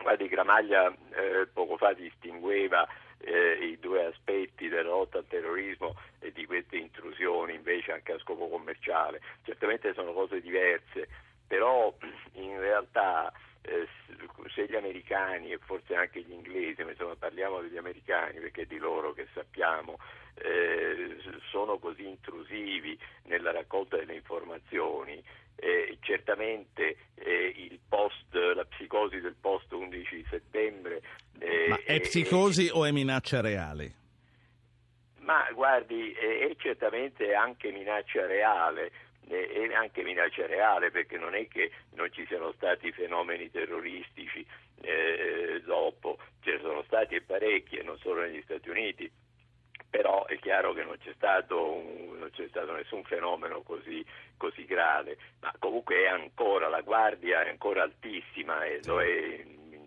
Guardi, 0.00 0.28
Gramaglia 0.28 0.90
eh, 0.90 1.48
poco 1.52 1.76
fa 1.76 1.92
distingueva 1.92 2.86
eh, 3.18 3.58
i 3.64 3.78
due 3.78 4.06
aspetti 4.06 4.68
della 4.68 4.90
lotta 4.90 5.18
al 5.18 5.26
terrorismo 5.26 5.96
e 6.18 6.32
di 6.32 6.46
queste 6.46 6.76
intrusioni 6.76 7.54
invece 7.54 7.92
anche 7.92 8.12
a 8.12 8.18
scopo 8.18 8.48
commerciale. 8.48 9.20
Certamente 9.44 9.92
sono 9.94 10.12
cose 10.12 10.40
diverse. 10.40 11.08
Però 11.46 11.94
in 12.34 12.58
realtà 12.58 13.32
eh, 13.62 13.86
se 14.54 14.66
gli 14.66 14.76
americani 14.76 15.50
e 15.50 15.58
forse 15.58 15.94
anche 15.94 16.20
gli 16.22 16.32
inglesi, 16.32 16.82
ma 16.84 16.90
insomma 16.90 17.16
parliamo 17.16 17.60
degli 17.60 17.76
americani 17.76 18.38
perché 18.38 18.62
è 18.62 18.66
di 18.66 18.78
loro 18.78 19.12
che 19.12 19.26
sappiamo, 19.34 19.98
eh, 20.34 21.16
sono 21.50 21.78
così 21.78 22.06
intrusivi 22.06 22.98
nella 23.24 23.52
raccolta 23.52 23.96
delle 23.96 24.14
informazioni, 24.14 25.22
eh, 25.56 25.96
certamente 26.00 26.96
eh, 27.14 27.78
post, 27.88 28.32
la 28.32 28.64
psicosi 28.64 29.20
del 29.20 29.36
post 29.40 29.72
11 29.72 30.26
settembre... 30.30 31.02
Eh, 31.38 31.68
ma 31.68 31.80
è 31.84 32.00
psicosi 32.00 32.70
o 32.72 32.84
è 32.84 32.92
minaccia 32.92 33.40
reale? 33.40 34.04
Ma 35.20 35.50
guardi, 35.52 36.12
è 36.12 36.54
certamente 36.56 37.34
anche 37.34 37.72
minaccia 37.72 38.26
reale 38.26 38.92
e 39.28 39.74
anche 39.74 40.02
minaccia 40.02 40.46
reale 40.46 40.90
perché 40.90 41.18
non 41.18 41.34
è 41.34 41.48
che 41.48 41.70
non 41.94 42.10
ci 42.12 42.24
siano 42.26 42.52
stati 42.52 42.92
fenomeni 42.92 43.50
terroristici 43.50 44.46
eh, 44.82 45.62
dopo, 45.64 46.18
ce 46.42 46.52
ne 46.52 46.60
sono 46.60 46.82
stati 46.84 47.20
parecchi 47.20 47.76
e 47.76 47.82
non 47.82 47.98
solo 47.98 48.22
negli 48.22 48.42
Stati 48.42 48.68
Uniti, 48.68 49.10
però 49.88 50.26
è 50.26 50.38
chiaro 50.38 50.72
che 50.72 50.84
non 50.84 50.96
c'è 50.98 51.12
stato, 51.14 51.72
un, 51.72 52.18
non 52.18 52.30
c'è 52.30 52.46
stato 52.48 52.72
nessun 52.72 53.02
fenomeno 53.04 53.62
così, 53.62 54.04
così, 54.36 54.64
grave, 54.64 55.16
ma 55.40 55.52
comunque 55.58 56.04
è 56.04 56.06
ancora, 56.08 56.68
la 56.68 56.82
guardia 56.82 57.42
è 57.42 57.48
ancora 57.48 57.82
altissima 57.82 58.64
e 58.64 58.80
lo 58.84 59.00
è 59.00 59.44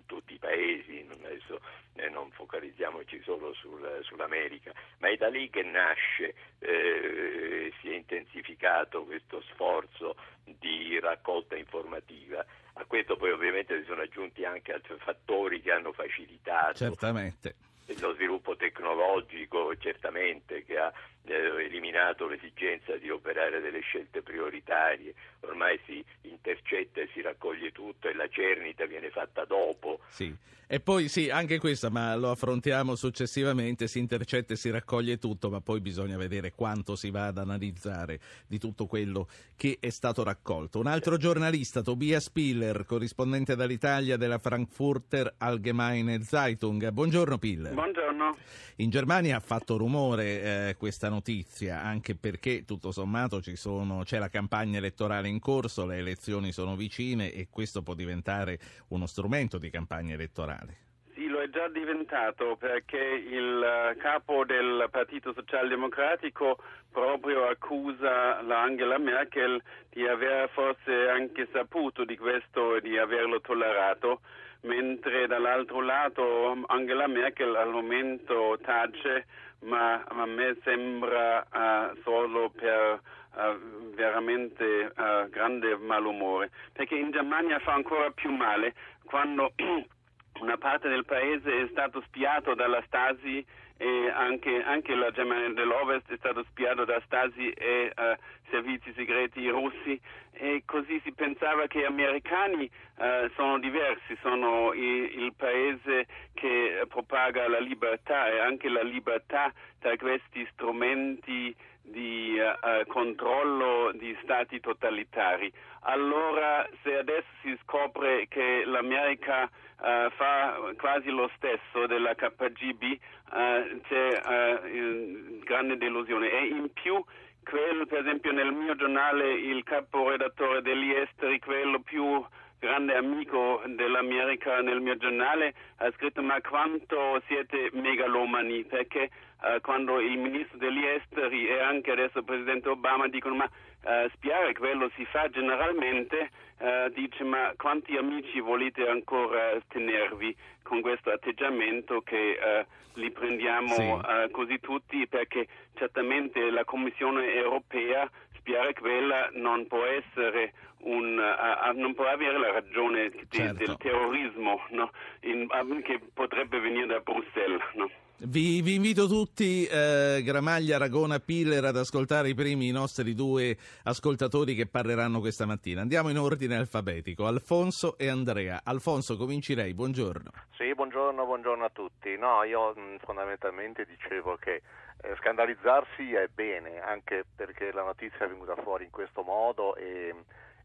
tutti 0.09 0.33
i 0.33 0.39
paesi, 0.39 1.07
adesso 1.07 1.61
eh, 1.93 2.09
non 2.09 2.31
focalizziamoci 2.31 3.21
solo 3.21 3.53
sul, 3.53 3.99
sull'America, 4.01 4.73
ma 4.97 5.09
è 5.09 5.15
da 5.17 5.27
lì 5.27 5.51
che 5.51 5.61
nasce, 5.61 6.33
eh, 6.57 7.71
si 7.79 7.91
è 7.91 7.95
intensificato 7.95 9.03
questo 9.03 9.39
sforzo 9.51 10.15
di 10.43 10.99
raccolta 10.99 11.55
informativa. 11.55 12.43
A 12.73 12.85
questo 12.85 13.17
poi 13.17 13.29
ovviamente 13.31 13.79
si 13.79 13.85
sono 13.85 14.01
aggiunti 14.01 14.43
anche 14.45 14.73
altri 14.73 14.95
fattori 14.97 15.61
che 15.61 15.71
hanno 15.71 15.93
facilitato 15.93 16.77
Certamente 16.77 17.67
lo 17.99 18.13
sviluppo 18.13 18.55
tecnologico 18.55 19.75
certamente 19.77 20.63
che 20.63 20.77
ha 20.77 20.93
eh, 21.23 21.65
eliminato 21.65 22.27
l'esigenza 22.27 22.95
di 22.97 23.09
operare 23.09 23.59
delle 23.61 23.79
scelte 23.81 24.21
prioritarie, 24.21 25.13
ormai 25.41 25.79
si 25.85 26.03
intercetta 26.21 27.01
e 27.01 27.09
si 27.13 27.21
raccoglie 27.21 27.71
tutto 27.71 28.07
e 28.07 28.13
la 28.13 28.27
cernita 28.29 28.85
viene 28.85 29.09
fatta 29.09 29.45
dopo. 29.45 29.99
Sì. 30.09 30.35
E 30.71 30.79
poi 30.79 31.07
sì, 31.07 31.31
anche 31.31 31.57
questa, 31.57 31.89
ma 31.89 32.15
lo 32.15 32.29
affrontiamo 32.29 32.93
successivamente, 32.93 33.87
si 33.87 33.97
intercetta 33.97 34.53
e 34.53 34.55
si 34.55 34.69
raccoglie 34.69 35.17
tutto, 35.17 35.49
ma 35.49 35.61
poi 35.61 35.79
bisogna 35.79 36.15
vedere 36.15 36.51
quanto 36.51 36.95
si 36.95 37.09
va 37.09 37.25
ad 37.25 37.39
analizzare 37.39 38.19
di 38.45 38.59
tutto 38.59 38.85
quello 38.85 39.27
che 39.55 39.77
è 39.79 39.89
stato 39.89 40.21
raccolto. 40.21 40.77
Un 40.77 40.85
altro 40.85 41.17
giornalista, 41.17 41.81
Tobias 41.81 42.29
Piller, 42.29 42.85
corrispondente 42.85 43.55
dall'Italia 43.55 44.15
della 44.15 44.37
Frankfurter 44.37 45.33
Allgemeine 45.39 46.21
Zeitung. 46.21 46.87
Buongiorno 46.89 47.39
Piller. 47.39 47.73
Buongiorno. 47.73 48.37
In 48.75 48.91
Germania 48.91 49.37
ha 49.37 49.41
fatto 49.41 49.75
rumore 49.75 50.69
eh, 50.69 50.75
questa 50.77 51.09
notizia, 51.09 51.81
anche 51.81 52.13
perché 52.13 52.63
tutto 52.63 52.91
sommato 52.91 53.41
sono, 53.55 54.03
c'è 54.03 54.19
la 54.19 54.29
campagna 54.29 54.77
elettorale 54.77 55.28
in 55.29 55.39
corso, 55.39 55.85
le 55.85 55.97
elezioni 55.97 56.51
sono 56.51 56.75
vicine 56.75 57.31
e 57.31 57.47
questo 57.49 57.81
può 57.81 57.93
diventare 57.93 58.59
uno 58.89 59.05
strumento 59.05 59.57
di 59.57 59.69
campagna 59.69 60.13
elettorale. 60.13 60.87
Sì, 61.13 61.27
lo 61.27 61.41
è 61.41 61.49
già 61.49 61.67
diventato 61.67 62.55
perché 62.55 62.97
il 62.97 63.61
eh, 63.61 63.97
capo 63.97 64.45
del 64.45 64.87
Partito 64.89 65.33
Socialdemocratico 65.33 66.57
proprio 66.91 67.47
accusa 67.47 68.39
Angela 68.39 68.97
Merkel 68.97 69.61
di 69.89 70.07
aver 70.07 70.49
forse 70.49 71.09
anche 71.09 71.47
saputo 71.51 72.03
di 72.05 72.17
questo 72.17 72.75
e 72.75 72.81
di 72.81 72.97
averlo 72.97 73.41
tollerato, 73.41 74.21
mentre 74.61 75.27
dall'altro 75.27 75.81
lato 75.81 76.57
Angela 76.67 77.07
Merkel 77.07 77.55
al 77.55 77.69
momento 77.69 78.57
tace, 78.61 79.25
ma 79.61 80.01
a 80.03 80.25
me 80.25 80.57
sembra 80.63 81.45
uh, 81.51 81.97
solo 82.01 82.49
per 82.49 83.01
Uh, 83.31 83.93
veramente 83.93 84.91
uh, 84.95 85.29
grande 85.29 85.77
malumore, 85.77 86.49
perché 86.73 86.95
in 86.95 87.11
Germania 87.11 87.59
fa 87.59 87.73
ancora 87.73 88.09
più 88.09 88.31
male 88.31 88.73
quando 89.05 89.53
una 90.41 90.57
parte 90.57 90.89
del 90.89 91.05
paese 91.05 91.63
è 91.63 91.67
stato 91.69 92.01
spiato 92.07 92.55
dalla 92.55 92.81
Stasi 92.87 93.45
e 93.81 94.09
anche, 94.13 94.61
anche 94.61 94.93
la 94.93 95.09
Germania 95.11 95.53
dell'Ovest 95.53 96.11
è 96.11 96.17
stato 96.17 96.43
spiato 96.49 96.83
da 96.83 97.01
Stasi 97.05 97.49
e 97.51 97.93
uh, 97.95 98.15
servizi 98.49 98.91
segreti 98.93 99.47
russi. 99.47 99.99
E 100.31 100.63
così 100.65 100.99
si 101.03 101.13
pensava 101.13 101.67
che 101.67 101.79
gli 101.79 101.85
americani 101.85 102.69
uh, 102.97 103.29
sono 103.35 103.57
diversi, 103.57 104.17
sono 104.21 104.73
il, 104.73 105.19
il, 105.19 105.33
paese 105.35 106.07
che 106.33 106.83
propaga 106.89 107.47
la 107.47 107.59
libertà 107.59 108.29
e 108.29 108.39
anche 108.39 108.67
la 108.67 108.83
libertà 108.83 109.51
tra 109.79 109.95
questi 109.95 110.45
strumenti 110.51 111.55
di 111.89 112.37
uh, 112.39 112.85
controllo 112.87 113.91
di 113.93 114.17
stati 114.23 114.59
totalitari. 114.59 115.51
Allora 115.81 116.67
se 116.83 116.97
adesso 116.97 117.27
si 117.41 117.57
scopre 117.63 118.27
che 118.27 118.63
l'America 118.65 119.43
uh, 119.43 120.09
fa 120.11 120.59
quasi 120.77 121.09
lo 121.09 121.29
stesso 121.35 121.87
della 121.87 122.15
KGB, 122.15 122.83
uh, 122.83 123.81
c'è 123.87 124.21
uh, 124.23 125.39
grande 125.43 125.77
delusione. 125.77 126.31
E 126.31 126.47
in 126.47 126.71
più, 126.73 127.03
quello, 127.43 127.85
per 127.85 127.99
esempio, 127.99 128.31
nel 128.31 128.51
mio 128.51 128.75
giornale, 128.75 129.31
il 129.31 129.63
caporedattore 129.63 130.61
degli 130.61 130.91
esteri, 130.91 131.39
quello 131.39 131.79
più 131.79 132.23
grande 132.59 132.93
amico 132.95 133.61
dell'America 133.65 134.61
nel 134.61 134.81
mio 134.81 134.97
giornale, 134.97 135.53
ha 135.77 135.89
scritto 135.91 136.21
ma 136.21 136.39
quanto 136.41 137.21
siete 137.25 137.69
megalomani, 137.71 138.65
perché 138.65 139.09
uh, 139.41 139.61
quando 139.61 139.99
il 139.99 140.17
ministro 140.17 140.57
degli 140.57 140.83
esteri 140.83 141.47
e 141.47 141.59
anche 141.59 141.91
adesso 141.91 142.19
il 142.19 142.25
presidente 142.25 142.69
Obama 142.69 143.07
dicono 143.07 143.35
ma 143.35 143.45
uh, 143.45 144.09
spiare 144.13 144.53
quello 144.53 144.89
si 144.95 145.05
fa 145.05 145.29
generalmente, 145.29 146.29
uh, 146.59 146.89
dice 146.93 147.23
ma 147.23 147.53
quanti 147.57 147.95
amici 147.97 148.39
volete 148.39 148.87
ancora 148.87 149.57
tenervi 149.67 150.35
con 150.63 150.81
questo 150.81 151.11
atteggiamento 151.11 152.01
che 152.01 152.65
li 152.93 153.11
prendiamo 153.11 153.75
sì. 153.75 154.31
così 154.31 154.59
tutti 154.59 155.07
perché 155.07 155.47
certamente 155.75 156.51
la 156.51 156.63
Commissione 156.63 157.33
europea 157.33 158.07
spiare 158.35 158.73
quella 158.73 159.29
non 159.33 159.67
può 159.67 159.83
essere 159.85 160.53
un, 160.79 161.17
uh, 161.17 161.77
non 161.77 161.93
può 161.93 162.05
avere 162.05 162.37
la 162.37 162.51
ragione 162.51 163.09
di, 163.09 163.25
certo. 163.29 163.65
del 163.65 163.77
terrorismo 163.77 164.61
no? 164.69 164.91
In, 165.21 165.47
che 165.83 165.99
potrebbe 166.13 166.59
venire 166.59 166.85
da 166.85 166.99
Bruxelles. 166.99 167.61
No? 167.73 167.89
Vi, 168.21 168.61
vi, 168.61 168.75
invito 168.75 169.07
tutti, 169.07 169.65
eh, 169.65 170.21
Gramaglia, 170.25 170.77
Ragona, 170.77 171.19
Piller, 171.19 171.63
ad 171.63 171.77
ascoltare 171.77 172.27
i 172.27 172.33
primi 172.33 172.67
i 172.67 172.71
nostri 172.71 173.13
due 173.13 173.55
ascoltatori 173.83 174.55
che 174.55 174.67
parleranno 174.67 175.21
questa 175.21 175.45
mattina. 175.45 175.79
Andiamo 175.79 176.09
in 176.09 176.17
ordine 176.17 176.57
alfabetico, 176.57 177.27
Alfonso 177.27 177.97
e 177.97 178.09
Andrea. 178.09 178.59
Alfonso, 178.65 179.15
cominci 179.15 179.55
lei, 179.55 179.73
buongiorno. 179.73 180.31
Sì, 180.57 180.75
buongiorno, 180.75 181.23
buongiorno 181.23 181.63
a 181.63 181.69
tutti. 181.71 182.17
No, 182.17 182.43
io 182.43 182.73
mh, 182.75 182.97
fondamentalmente 183.05 183.85
dicevo 183.85 184.35
che 184.35 184.63
eh, 185.01 185.15
scandalizzarsi 185.19 186.11
è 186.11 186.27
bene, 186.27 186.81
anche 186.81 187.23
perché 187.33 187.71
la 187.71 187.83
notizia 187.83 188.25
è 188.25 188.27
venuta 188.27 188.55
fuori 188.61 188.83
in 188.83 188.91
questo 188.91 189.21
modo 189.21 189.77
e 189.77 190.13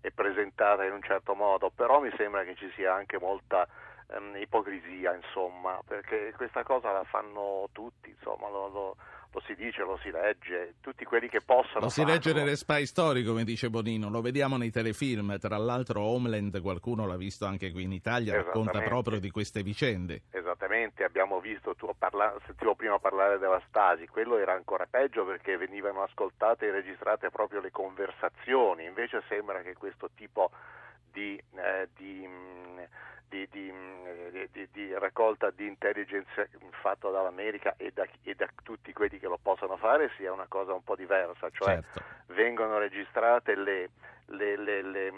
è 0.01 0.11
presentata 0.11 0.85
in 0.85 0.93
un 0.93 1.03
certo 1.03 1.35
modo, 1.35 1.71
però 1.73 2.01
mi 2.01 2.11
sembra 2.17 2.43
che 2.43 2.57
ci 2.57 2.69
sia 2.75 2.93
anche 2.95 3.17
molta 3.21 3.65
ehm, 4.09 4.37
ipocrisia, 4.37 5.15
insomma, 5.15 5.81
perché 5.87 6.33
questa 6.37 6.63
cosa 6.63 6.93
la 6.93 7.05
fanno 7.05 7.69
tutti, 7.73 8.11
insomma, 8.11 8.49
lo, 8.49 8.69
lo, 8.69 8.97
lo, 9.33 9.41
si 9.47 9.55
dice, 9.55 9.83
lo 9.83 9.99
si 10.03 10.11
legge, 10.11 10.75
tutti 10.81 11.05
quelli 11.05 11.29
che 11.29 11.41
possono. 11.41 11.81
Lo 11.81 11.89
si 11.89 12.01
farlo. 12.01 12.15
legge 12.15 12.33
nelle 12.33 12.57
spy 12.57 12.87
story, 12.87 13.25
come 13.25 13.45
dice 13.45 13.71
Bonino, 13.71 14.11
lo 14.11 14.21
vediamo 14.21 14.57
nei 14.57 14.71
telefilm, 14.71 15.39
tra 15.39 15.57
l'altro 15.57 16.03
Homeland, 16.03 16.61
qualcuno 16.61 17.07
l'ha 17.07 17.17
visto 17.17 17.47
anche 17.47 17.71
qui 17.73 17.83
in 17.83 17.93
Italia, 17.93 18.35
racconta 18.35 18.81
proprio 18.83 19.19
di 19.19 19.31
queste 19.31 19.63
vicende. 19.63 20.23
Esattamente, 20.31 21.05
abbiamo 21.05 21.41
visto, 21.41 21.75
tu 21.75 21.91
parla, 21.99 22.35
sentivo 22.47 22.75
prima 22.75 22.99
parlare 22.99 23.39
della 23.39 23.61
Stasi, 23.69 24.07
quello 24.07 24.39
era 24.39 24.53
ancora 24.53 24.87
peggio 24.89 25.25
perché 25.25 25.57
venivano 25.57 26.03
ascoltate 26.03 26.67
e 26.67 26.71
registrate 26.71 27.31
proprio 27.31 27.61
le 27.61 27.71
conversazioni, 27.71 28.85
invece 28.85 29.23
sembra 29.29 29.63
che 29.63 29.75
questo 29.75 30.11
tipo 30.15 30.51
di, 31.15 31.41
eh, 31.55 31.89
di 31.95 32.27
mm, 32.27 32.79
di, 33.35 33.49
di, 33.51 34.49
di, 34.53 34.69
di, 34.71 34.95
raccolta 34.97 35.51
di 35.51 35.67
intelligence 35.67 36.49
fatto 36.71 37.11
dall'America 37.11 37.75
e 37.77 37.91
da, 37.93 38.07
e 38.23 38.35
da, 38.35 38.49
tutti 38.63 38.93
quelli 38.93 39.19
che 39.19 39.27
lo 39.27 39.39
possono 39.43 39.77
fare 39.77 40.11
sia 40.17 40.33
una 40.33 40.47
cosa 40.47 40.73
un 40.73 40.85
po' 40.85 40.95
diversa, 40.95 41.51
cioè 41.51 41.81
certo. 41.83 42.03
vengono 42.27 42.79
registrate 42.79 43.57
le, 43.57 43.91
le, 44.27 44.57
le, 44.57 45.09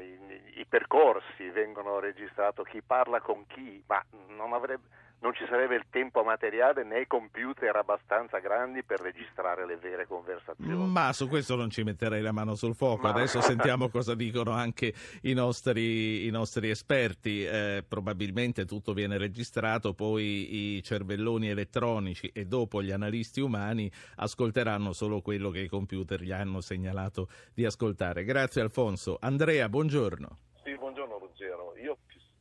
i, 0.00 0.60
i, 0.60 0.64
percorsi, 0.66 1.50
vengono 1.50 1.98
registrati 1.98 2.62
chi 2.64 2.80
parla 2.80 3.20
con 3.20 3.46
chi, 3.46 3.82
ma 3.86 4.02
non 4.28 4.54
avrebbe 4.54 4.98
non 5.20 5.34
ci 5.34 5.44
sarebbe 5.48 5.76
il 5.76 5.84
tempo 5.90 6.22
materiale 6.22 6.82
né 6.84 7.06
computer 7.06 7.74
abbastanza 7.76 8.38
grandi 8.38 8.82
per 8.82 9.00
registrare 9.00 9.66
le 9.66 9.76
vere 9.76 10.06
conversazioni. 10.06 10.90
Ma 10.90 11.12
su 11.12 11.28
questo 11.28 11.56
non 11.56 11.70
ci 11.70 11.82
metterei 11.82 12.22
la 12.22 12.32
mano 12.32 12.54
sul 12.54 12.74
fuoco. 12.74 13.02
Ma... 13.02 13.10
Adesso 13.10 13.40
sentiamo 13.42 13.88
cosa 13.88 14.14
dicono 14.14 14.52
anche 14.52 14.92
i 15.22 15.34
nostri, 15.34 16.26
i 16.26 16.30
nostri 16.30 16.70
esperti. 16.70 17.44
Eh, 17.44 17.84
probabilmente 17.86 18.64
tutto 18.64 18.92
viene 18.92 19.18
registrato, 19.18 19.92
poi 19.92 20.76
i 20.76 20.82
cervelloni 20.82 21.48
elettronici 21.48 22.30
e 22.32 22.46
dopo 22.46 22.82
gli 22.82 22.90
analisti 22.90 23.40
umani 23.40 23.90
ascolteranno 24.16 24.92
solo 24.92 25.20
quello 25.20 25.50
che 25.50 25.60
i 25.60 25.68
computer 25.68 26.22
gli 26.22 26.32
hanno 26.32 26.60
segnalato 26.60 27.28
di 27.52 27.64
ascoltare. 27.64 28.24
Grazie 28.24 28.62
Alfonso. 28.62 29.18
Andrea, 29.20 29.68
buongiorno. 29.68 30.38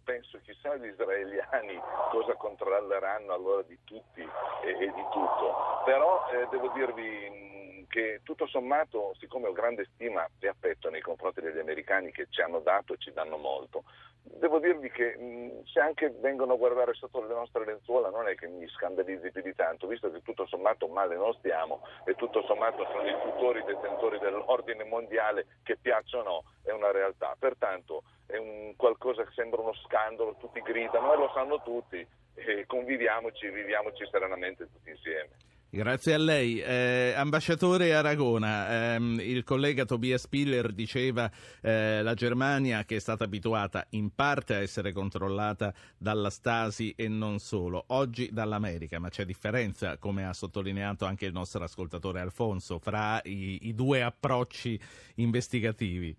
Penso 0.10 0.40
chissà 0.44 0.76
gli 0.76 0.88
israeliani 0.88 1.80
cosa 2.10 2.34
controlleranno 2.34 3.32
allora 3.32 3.62
di 3.62 3.78
tutti 3.84 4.22
e, 4.22 4.70
e 4.70 4.92
di 4.92 5.06
tutto. 5.12 5.84
Però 5.86 6.26
eh, 6.32 6.48
devo 6.50 6.70
dirvi 6.70 7.86
che 7.88 8.22
tutto 8.24 8.48
sommato, 8.48 9.14
siccome 9.20 9.48
ho 9.48 9.52
grande 9.52 9.88
stima 9.94 10.28
e 10.40 10.48
affetto 10.48 10.90
nei 10.90 11.02
confronti 11.02 11.42
degli 11.42 11.60
americani 11.60 12.12
che 12.12 12.28
ci 12.30 12.42
hanno 12.42 12.60
dato 12.60 12.94
e 12.94 12.98
ci 12.98 13.12
danno 13.12 13.38
molto, 13.38 13.84
devo 14.24 14.60
dirvi 14.60 14.90
che 14.90 15.16
mh, 15.16 15.66
se 15.66 15.80
anche 15.80 16.10
vengono 16.20 16.54
a 16.54 16.58
guardare 16.58 16.94
sotto 16.94 17.22
le 17.22 17.34
nostre 17.34 17.66
lenzuola 17.66 18.10
non 18.10 18.28
è 18.28 18.36
che 18.36 18.48
mi 18.48 18.68
scandalizzi 18.68 19.32
più 19.32 19.42
di 19.42 19.56
tanto, 19.56 19.88
visto 19.88 20.12
che 20.12 20.22
tutto 20.22 20.46
sommato 20.48 20.88
male 20.88 21.16
non 21.16 21.34
stiamo 21.34 21.82
e 22.06 22.16
tutto 22.16 22.44
sommato 22.44 22.86
sono 22.92 23.08
i 23.08 23.16
tutori 23.24 23.64
detentori 23.64 24.20
dell'ordine 24.20 24.84
mondiale 24.84 25.46
che 25.64 25.78
piacciono 25.78 26.44
è 26.64 26.72
una 26.72 26.92
realtà. 26.92 27.36
Pertanto 27.40 28.04
è 28.30 28.38
un 28.38 28.74
qualcosa 28.76 29.24
che 29.24 29.32
sembra 29.34 29.62
uno 29.62 29.74
scandalo, 29.86 30.38
tutti 30.40 30.62
gridano 30.62 31.14
e 31.14 31.18
lo 31.18 31.32
sanno 31.34 31.62
tutti, 31.64 32.06
e 32.36 32.66
conviviamoci, 32.68 33.50
viviamoci 33.50 34.08
serenamente 34.10 34.70
tutti 34.72 34.92
insieme. 34.92 35.30
Grazie 35.72 36.14
a 36.16 36.18
lei. 36.18 36.60
Eh, 36.60 37.14
ambasciatore 37.16 37.94
Aragona, 37.94 38.96
ehm, 38.96 39.20
il 39.20 39.44
collega 39.44 39.86
Tobias 39.86 40.28
Piller 40.28 40.72
diceva 40.72 41.30
eh, 41.62 42.02
la 42.02 42.16
Germania 42.16 42.86
che 42.86 42.96
è 42.96 43.00
stata 43.00 43.26
abituata 43.26 43.86
in 43.92 44.14
parte 44.16 44.56
a 44.56 44.62
essere 44.62 44.92
controllata 44.92 45.72
dalla 45.96 46.32
Stasi 46.32 46.94
e 46.96 47.08
non 47.08 47.38
solo, 47.38 47.84
oggi 47.90 48.30
dall'America, 48.32 48.98
ma 48.98 49.10
c'è 49.10 49.26
differenza, 49.26 49.98
come 49.98 50.26
ha 50.26 50.34
sottolineato 50.34 51.06
anche 51.06 51.28
il 51.28 51.34
nostro 51.34 51.64
ascoltatore 51.64 52.20
Alfonso, 52.20 52.80
fra 52.80 53.22
i, 53.26 53.68
i 53.68 53.76
due 53.76 54.02
approcci 54.02 54.80
investigativi. 55.16 56.16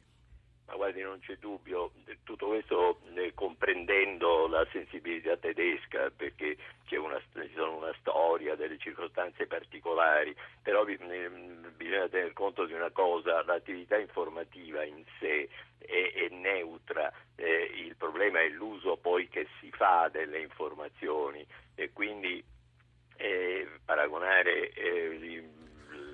Ma 0.70 0.76
guardi, 0.76 1.02
non 1.02 1.18
c'è 1.18 1.36
dubbio, 1.36 1.90
tutto 2.22 2.46
questo 2.46 3.00
eh, 3.14 3.32
comprendendo 3.34 4.46
la 4.46 4.64
sensibilità 4.70 5.36
tedesca, 5.36 6.10
perché 6.10 6.56
c'è 6.86 6.96
una, 6.96 7.20
ci 7.32 7.52
sono 7.56 7.78
una 7.78 7.92
storia, 7.98 8.54
delle 8.54 8.78
circostanze 8.78 9.48
particolari, 9.48 10.32
però 10.62 10.86
eh, 10.86 11.28
bisogna 11.76 12.08
tener 12.08 12.32
conto 12.34 12.66
di 12.66 12.72
una 12.72 12.90
cosa, 12.90 13.42
l'attività 13.42 13.98
informativa 13.98 14.84
in 14.84 15.02
sé 15.18 15.48
è, 15.78 16.12
è 16.14 16.28
neutra, 16.34 17.12
eh, 17.34 17.72
il 17.74 17.96
problema 17.96 18.40
è 18.40 18.48
l'uso 18.48 18.96
poi 18.96 19.28
che 19.28 19.48
si 19.58 19.72
fa 19.72 20.08
delle 20.08 20.38
informazioni 20.38 21.44
e 21.74 21.90
quindi 21.92 22.42
eh, 23.16 23.68
paragonare 23.84 24.70
eh, 24.70 25.50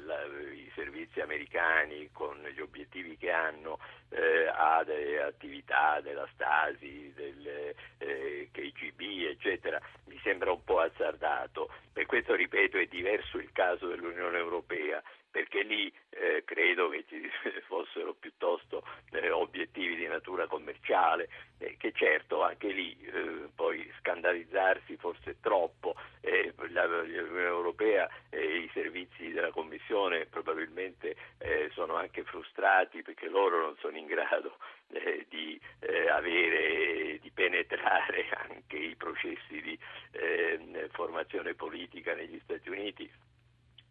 la, 0.07 0.23
i 0.25 0.71
servizi 0.75 1.21
americani 1.21 2.09
con 2.13 2.37
gli 2.55 2.61
obiettivi 2.61 3.17
che 3.17 3.31
hanno 3.31 3.79
eh, 4.11 4.47
a 4.47 4.83
delle 4.85 5.23
attività 5.23 6.01
della 6.01 6.27
Stasi, 6.33 7.13
del 7.15 7.75
eh, 7.99 8.49
KGB, 8.53 9.01
eccetera, 9.31 9.81
mi 10.07 10.19
sembra 10.23 10.53
un 10.53 10.65
po' 10.65 10.81
azzardato. 10.81 11.69
Per 11.93 12.07
questo, 12.07 12.35
ripeto, 12.35 12.79
è 12.79 12.87
diverso 12.87 13.39
il 13.39 13.51
caso 13.53 13.89
dell'Unione 13.89 14.39
Europea 14.39 15.03
perché 15.37 15.65
lì 15.65 15.93
eh, 16.09 16.45
credo 16.47 16.89
che 16.89 17.05
ci 17.07 17.21
fossero 17.69 18.15
piuttosto 18.15 18.83
eh, 19.11 19.31
obiettivi 19.31 19.95
di 19.95 20.07
natura 20.07 20.47
commerciale, 20.47 21.29
eh, 21.59 21.77
che 21.77 21.93
certo 21.93 22.43
anche 22.43 22.69
lì 22.69 22.97
eh, 23.03 23.51
poi 23.55 23.87
scandalizzarsi 23.99 24.97
forse 24.97 25.37
troppo, 25.43 25.95
eh, 26.23 26.55
l'Unione 26.57 27.43
Europea 27.43 28.09
e 28.31 28.61
i 28.61 28.71
servizi 28.73 29.31
della 29.31 29.51
Commissione 29.51 30.25
probabilmente 30.25 31.15
eh, 31.37 31.69
sono 31.75 31.97
anche 31.97 32.25
frustrati 32.25 33.03
perché 33.03 33.29
loro 33.29 33.61
non 33.61 33.77
sono 33.79 33.99
in 33.99 34.07
grado 34.07 34.57
di 35.29 35.61
avere, 36.09 37.19
di 37.21 37.31
penetrare 37.31 38.29
anche 38.49 38.77
i 38.77 38.95
processi 38.95 39.61
di 39.61 39.79
formazione 40.93 41.55
politica 41.55 42.15
negli 42.15 42.41
Stati 42.43 42.71
Uniti 42.71 43.11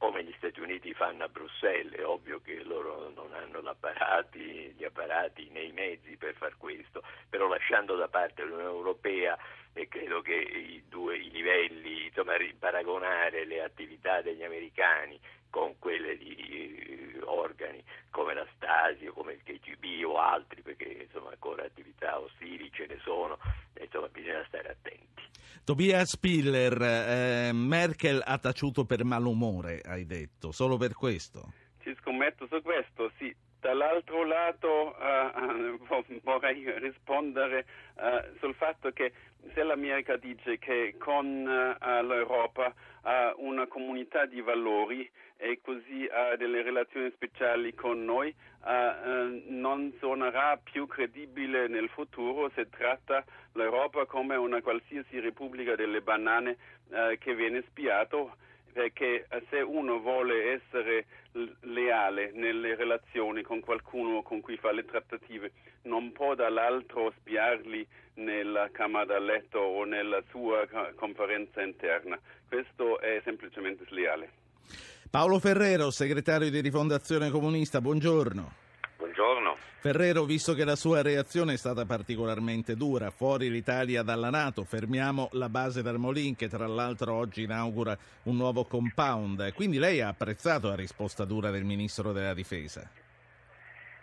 come 0.05 0.23
gli 0.23 0.33
Stati 0.37 0.59
Uniti 0.59 0.93
fanno 0.93 1.23
a 1.23 1.27
Bruxelles, 1.27 1.93
è 1.93 2.05
ovvio 2.05 2.39
che 2.39 2.61
loro 2.63 3.11
non 3.15 3.33
hanno 3.33 3.59
gli 3.63 4.83
apparati 4.83 5.49
nei 5.51 5.71
mezzi 5.71 6.15
per 6.15 6.35
far 6.35 6.55
questo, 6.57 7.01
però 7.27 7.47
lasciando 7.47 7.95
da 7.95 8.07
parte 8.07 8.43
l'Unione 8.43 8.69
Europea 8.69 9.35
e 9.77 9.89
credo 9.89 10.21
che 10.21 10.33
i 10.33 10.83
due 10.87 11.17
i 11.17 11.29
livelli, 11.31 12.05
insomma, 12.05 12.33
paragonare 12.57 13.45
le 13.45 13.61
attività 13.61 14.21
degli 14.21 14.43
americani 14.43 15.19
con 15.49 15.75
quelle 15.79 16.17
di 16.17 16.35
eh, 16.35 17.19
organi 17.23 17.83
come 18.09 18.33
la 18.33 18.47
Stasi 18.55 19.05
o 19.07 19.13
come 19.13 19.33
il 19.33 19.43
KGB 19.43 20.05
o 20.05 20.17
altri, 20.17 20.61
perché 20.61 21.03
insomma 21.03 21.31
ancora 21.31 21.63
attività 21.63 22.17
ostili 22.19 22.71
ce 22.71 22.85
ne 22.87 22.97
sono, 23.03 23.37
insomma 23.79 24.07
bisogna 24.07 24.43
stare 24.47 24.69
attenti. 24.69 25.23
Tobias 25.65 26.17
Piller, 26.17 26.81
eh, 26.81 27.51
Merkel 27.51 28.21
ha 28.23 28.37
taciuto 28.37 28.85
per 28.85 29.03
malumore, 29.03 29.81
hai 29.83 30.05
detto, 30.05 30.53
solo 30.53 30.77
per 30.77 30.93
questo? 30.93 31.51
Ci 31.81 31.93
scommetto 31.99 32.47
su 32.47 32.61
questo, 32.61 33.11
sì. 33.17 33.35
Dall'altro 33.59 34.23
lato 34.23 34.95
uh, 34.95 35.79
vorrei 36.21 36.79
rispondere 36.79 37.65
uh, 37.95 38.37
sul 38.37 38.53
fatto 38.53 38.91
che 38.91 39.11
se 39.53 39.63
l'America 39.63 40.17
dice 40.17 40.57
che 40.57 40.95
con 40.97 41.25
uh, 41.25 42.05
l'Europa 42.05 42.73
ha 43.01 43.33
una 43.37 43.67
comunità 43.67 44.25
di 44.25 44.41
valori 44.41 45.09
e 45.37 45.59
così 45.61 46.07
ha 46.11 46.35
delle 46.37 46.61
relazioni 46.63 47.11
speciali 47.11 47.73
con 47.73 48.03
noi, 48.03 48.33
non 49.47 49.93
suonerà 49.99 50.57
più 50.57 50.87
credibile 50.87 51.67
nel 51.67 51.89
futuro 51.89 52.49
se 52.55 52.67
tratta 52.69 53.23
l'Europa 53.51 54.05
come 54.05 54.35
una 54.37 54.61
qualsiasi 54.61 55.19
repubblica 55.19 55.75
delle 55.75 56.01
banane 56.01 56.57
che 57.19 57.35
viene 57.35 57.63
spiato 57.67 58.37
perché 58.75 59.25
eh, 59.29 59.43
se 59.49 59.61
uno 59.61 60.01
vuole 60.01 60.51
essere 60.51 61.05
leale 61.61 62.31
nelle 62.33 62.75
relazioni 62.75 63.41
con 63.41 63.61
qualcuno 63.61 64.21
con 64.21 64.41
cui 64.41 64.57
fa 64.57 64.73
le 64.73 64.83
trattative, 64.83 65.51
non 65.83 66.11
può 66.11 66.35
dall'altro 66.35 67.13
spiarli 67.19 67.87
nella 68.15 68.69
camera 68.73 69.05
da 69.05 69.19
letto 69.19 69.59
o 69.59 69.85
nella 69.85 70.21
sua 70.29 70.67
conferenza 70.95 71.61
interna. 71.61 72.19
Questo 72.49 72.99
è 72.99 73.21
semplicemente 73.23 73.85
sleale. 73.87 74.29
Paolo 75.09 75.39
Ferrero, 75.39 75.89
segretario 75.89 76.49
di 76.49 76.59
Rifondazione 76.59 77.29
Comunista, 77.29 77.79
buongiorno. 77.79 78.64
Buongiorno. 79.15 79.57
Ferrero, 79.79 80.25
visto 80.25 80.53
che 80.53 80.65
la 80.65 80.75
sua 80.75 81.01
reazione 81.01 81.53
è 81.53 81.57
stata 81.57 81.85
particolarmente 81.85 82.75
dura, 82.75 83.11
fuori 83.11 83.49
l'Italia 83.49 84.03
dalla 84.03 84.29
Nato, 84.29 84.65
fermiamo 84.65 85.29
la 85.33 85.47
base 85.47 85.81
d'Armolin 85.81 86.35
che 86.35 86.49
tra 86.49 86.67
l'altro 86.67 87.13
oggi 87.13 87.43
inaugura 87.43 87.97
un 88.23 88.35
nuovo 88.35 88.65
compound, 88.65 89.53
quindi 89.53 89.77
lei 89.77 90.01
ha 90.01 90.09
apprezzato 90.09 90.67
la 90.67 90.75
risposta 90.75 91.23
dura 91.23 91.49
del 91.49 91.63
Ministro 91.63 92.11
della 92.11 92.33
Difesa? 92.33 92.91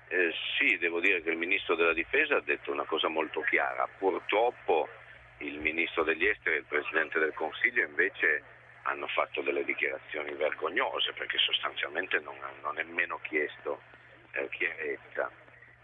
Eh, 0.08 0.32
sì, 0.56 0.78
devo 0.78 0.98
dire 0.98 1.20
che 1.20 1.28
il 1.28 1.36
Ministro 1.36 1.74
della 1.74 1.92
Difesa 1.92 2.36
ha 2.36 2.42
detto 2.42 2.72
una 2.72 2.84
cosa 2.84 3.08
molto 3.08 3.42
chiara, 3.42 3.86
purtroppo 3.98 4.88
il 5.38 5.58
Ministro 5.58 6.04
degli 6.04 6.24
Esteri 6.24 6.56
e 6.56 6.58
il 6.60 6.64
Presidente 6.66 7.18
del 7.18 7.34
Consiglio 7.34 7.84
invece 7.84 8.42
hanno 8.84 9.08
fatto 9.08 9.42
delle 9.42 9.64
dichiarazioni 9.64 10.32
vergognose 10.32 11.12
perché 11.12 11.36
sostanzialmente 11.36 12.18
non 12.20 12.36
hanno 12.40 12.72
nemmeno 12.72 13.20
chiesto 13.22 14.00
eh, 14.32 14.48
chiarezza. 14.50 15.30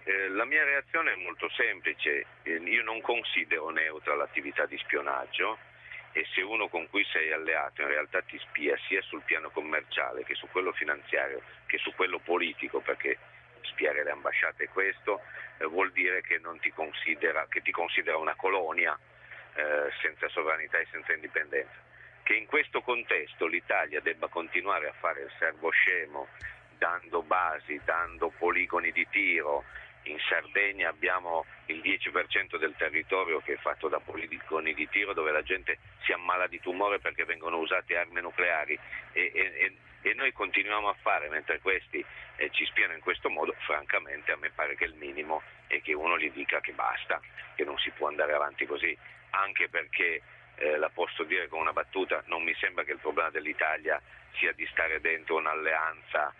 Eh, 0.04 0.28
la 0.30 0.44
mia 0.44 0.64
reazione 0.64 1.12
è 1.12 1.16
molto 1.16 1.48
semplice, 1.50 2.24
eh, 2.42 2.54
io 2.54 2.82
non 2.82 3.00
considero 3.00 3.70
neutra 3.70 4.14
l'attività 4.14 4.66
di 4.66 4.78
spionaggio 4.78 5.58
e 6.12 6.26
se 6.32 6.40
uno 6.40 6.68
con 6.68 6.88
cui 6.88 7.04
sei 7.12 7.32
alleato 7.32 7.82
in 7.82 7.88
realtà 7.88 8.22
ti 8.22 8.38
spia 8.38 8.76
sia 8.88 9.02
sul 9.02 9.22
piano 9.22 9.50
commerciale 9.50 10.24
che 10.24 10.34
su 10.34 10.48
quello 10.48 10.72
finanziario 10.72 11.42
che 11.66 11.76
su 11.78 11.94
quello 11.94 12.18
politico, 12.18 12.80
perché 12.80 13.18
spiare 13.62 14.02
le 14.02 14.11
ambasciate 14.11 14.64
è 14.64 14.68
questo, 14.68 15.20
vuol 15.68 15.92
dire 15.92 16.22
che, 16.22 16.40
ti 16.61 16.72
considera, 16.72 17.46
che, 17.50 17.61
ti 17.61 17.70
considera, 17.70 18.16
una 18.16 18.34
colonia 18.34 18.98
senza 20.00 20.28
sovranità 20.28 20.78
e 20.78 20.87
senza 20.90 21.12
indipendenza. 21.12 21.74
Che 22.22 22.32
in 22.32 22.46
questo 22.46 22.80
contesto 22.80 23.46
l'Italia 23.46 24.00
debba 24.00 24.28
continuare 24.28 24.88
a 24.88 24.92
fare 24.92 25.22
il 25.22 25.32
servo 25.38 25.68
scemo 25.70 26.28
dando 26.78 27.22
basi, 27.22 27.80
dando 27.84 28.32
poligoni 28.38 28.92
di 28.92 29.06
tiro. 29.10 29.64
In 30.04 30.18
Sardegna 30.26 30.88
abbiamo 30.88 31.44
il 31.66 31.80
10% 31.80 32.56
del 32.56 32.74
territorio 32.76 33.40
che 33.40 33.54
è 33.54 33.58
fatto 33.58 33.88
da 33.88 34.00
poligoni 34.00 34.72
di 34.72 34.88
tiro 34.88 35.12
dove 35.12 35.32
la 35.32 35.42
gente 35.42 35.78
si 36.04 36.12
ammala 36.12 36.46
di 36.46 36.60
tumore 36.60 36.98
perché 36.98 37.24
vengono 37.24 37.58
usate 37.58 37.96
armi 37.96 38.22
nucleari. 38.22 38.78
E, 39.12 39.30
e, 39.34 39.76
e 40.02 40.14
noi 40.14 40.32
continuiamo 40.32 40.88
a 40.88 40.96
fare 41.02 41.28
mentre 41.28 41.60
questi 41.60 42.04
eh, 42.36 42.50
ci 42.50 42.64
spiano 42.66 42.94
in 42.94 43.00
questo 43.00 43.28
modo, 43.28 43.54
francamente 43.66 44.32
a 44.32 44.36
me 44.36 44.50
pare 44.50 44.76
che 44.76 44.84
il 44.84 44.94
minimo 44.94 45.42
è 45.66 45.80
che 45.82 45.92
uno 45.92 46.16
gli 46.18 46.30
dica 46.30 46.60
che 46.60 46.72
basta, 46.72 47.20
che 47.54 47.64
non 47.64 47.76
si 47.78 47.90
può 47.90 48.08
andare 48.08 48.32
avanti 48.32 48.64
così, 48.64 48.96
anche 49.30 49.68
perché 49.68 50.22
eh, 50.56 50.76
la 50.76 50.88
posso 50.88 51.24
dire 51.24 51.48
con 51.48 51.60
una 51.60 51.72
battuta, 51.72 52.22
non 52.26 52.42
mi 52.42 52.54
sembra 52.54 52.84
che 52.84 52.92
il 52.92 52.98
problema 52.98 53.30
dell'Italia 53.30 54.00
sia 54.34 54.52
di 54.52 54.66
stare 54.66 55.00
dentro 55.00 55.36
un'alleanza 55.36 56.32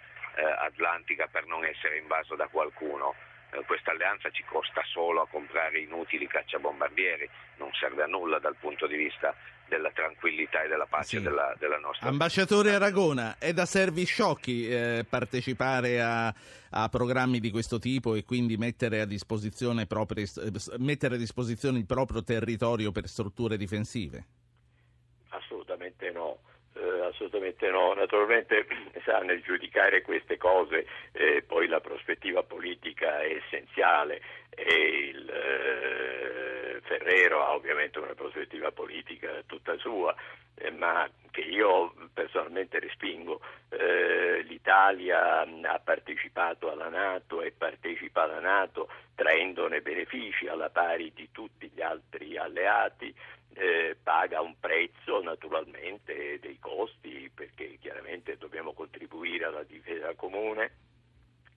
atlantica 0.67 1.27
per 1.31 1.47
non 1.47 1.64
essere 1.64 1.99
invaso 1.99 2.35
da 2.35 2.47
qualcuno. 2.49 3.14
Eh, 3.51 3.64
questa 3.64 3.93
alleanza 3.93 4.31
ci 4.31 4.45
costa 4.45 4.83
solo 4.85 5.23
a 5.23 5.29
comprare 5.29 5.79
inutili 5.81 6.27
cacciabombardieri, 6.27 7.29
non 7.57 7.71
serve 7.73 8.03
a 8.03 8.07
nulla 8.07 8.38
dal 8.38 8.57
punto 8.57 8.87
di 8.87 8.97
vista 8.97 9.35
della 9.67 9.91
tranquillità 9.91 10.62
e 10.62 10.69
della 10.69 10.87
pace 10.87 11.19
Sì. 11.19 11.23
della, 11.23 11.55
della 11.59 11.79
nostra 11.79 12.09
Ambasciatore 12.09 12.75
Aragona, 12.75 13.37
è 13.38 13.53
da 13.53 13.67
servi 13.67 14.05
sciocchi 14.05 14.69
eh, 14.69 15.05
partecipare 15.09 16.01
a, 16.01 16.35
a 16.71 16.88
programmi 16.88 17.38
di 17.38 17.51
questo 17.51 17.79
tipo 17.79 18.14
e 18.14 18.25
quindi 18.25 18.57
mettere 18.57 19.01
a, 19.01 19.05
disposizione 19.05 19.87
proprie- 19.87 20.25
eh, 20.25 20.53
mettere 20.79 21.14
a 21.17 21.19
disposizione 21.19 21.79
il 21.79 21.87
proprio 21.87 22.23
territorio 22.23 22.93
per 22.93 23.09
strutture 23.09 23.57
difensive? 23.57 24.25
Assolutamente 27.09 27.68
no. 27.71 27.94
naturalmente 27.94 28.66
sa, 29.05 29.21
nel 29.21 29.42
giudicare 29.42 30.03
queste 30.03 30.37
cose 30.37 30.87
eh, 31.12 31.42
poi 31.47 31.66
la 31.66 31.81
prospettiva 31.81 32.42
politica 32.42 33.21
è 33.21 33.35
essenziale 33.35 34.21
e 34.51 35.09
il 35.09 35.31
eh, 35.31 36.48
Ferrero 36.83 37.45
ha 37.45 37.55
ovviamente 37.55 37.99
una 37.99 38.14
prospettiva 38.14 38.71
politica 38.73 39.43
tutta 39.47 39.77
sua, 39.79 40.14
eh, 40.55 40.71
ma 40.71 41.09
che 41.31 41.41
io 41.41 41.93
personalmente 42.12 42.79
respingo. 42.79 43.41
Eh, 43.69 44.43
L'Italia 44.43 45.41
ha 45.41 45.79
partecipato 45.79 46.71
alla 46.71 46.88
Nato 46.88 47.43
e 47.43 47.53
partecipa 47.53 48.23
alla 48.23 48.41
Nato 48.41 48.88
traendone 49.14 49.81
benefici 49.81 50.47
alla 50.47 50.71
pari 50.71 51.12
di 51.14 51.29
tutti 51.33 51.71
gli 51.73 51.83
altri 51.83 52.37
alleati 52.37 53.14
eh, 53.55 53.97
paga 54.01 54.41
un 54.41 54.55
prezzo 54.61 55.21
naturalmente 55.21 56.38
dei 56.38 56.59
costi 56.61 57.31
perché 57.35 57.79
chiaramente 57.81 58.37
dobbiamo 58.37 58.73
contribuire 58.73 59.47
alla 59.47 59.64
difesa 59.64 60.14
comune 60.14 60.71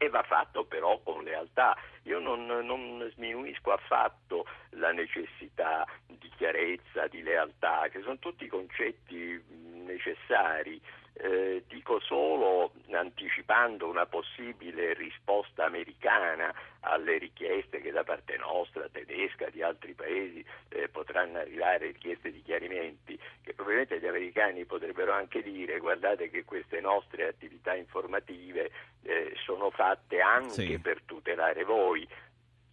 e 0.01 0.09
va 0.09 0.23
fatto 0.23 0.63
però 0.63 0.99
con 1.03 1.23
lealtà. 1.23 1.77
Io 2.03 2.17
non, 2.17 2.47
non 2.47 3.07
sminuisco 3.13 3.71
affatto 3.71 4.47
la 4.71 4.91
necessità 4.91 5.85
di 6.07 6.27
chiarezza, 6.35 7.05
di 7.05 7.21
lealtà, 7.21 7.87
che 7.91 8.01
sono 8.01 8.17
tutti 8.17 8.47
concetti 8.47 9.39
necessari. 9.85 10.81
Eh, 11.13 11.63
dico 11.67 11.99
solo, 11.99 12.71
anticipando 12.91 13.87
una 13.87 14.05
possibile 14.05 14.93
risposta 14.93 15.65
americana 15.65 16.53
alle 16.79 17.17
richieste 17.19 17.79
che 17.81 17.91
da 17.91 18.03
parte 18.03 18.37
nostra, 18.37 18.87
tedesca, 18.89 19.49
di 19.49 19.61
altri 19.61 19.93
paesi 19.93 20.43
eh, 20.69 20.87
potranno 20.87 21.37
arrivare 21.37 21.87
richieste 21.87 22.31
di 22.31 22.41
chiarimenti, 22.41 23.19
che 23.43 23.53
probabilmente 23.53 23.99
gli 23.99 24.07
americani 24.07 24.65
potrebbero 24.65 25.11
anche 25.11 25.43
dire 25.43 25.77
guardate 25.79 26.29
che 26.29 26.43
queste 26.43 26.79
nostre 26.79 27.27
attività 27.27 27.75
informative 27.75 28.71
eh, 29.03 29.33
sono 29.45 29.69
fatte 29.69 30.21
anche 30.21 30.49
Sì. 30.49 30.79
per 30.79 31.01
tutelare 31.05 31.63
voi. 31.65 32.07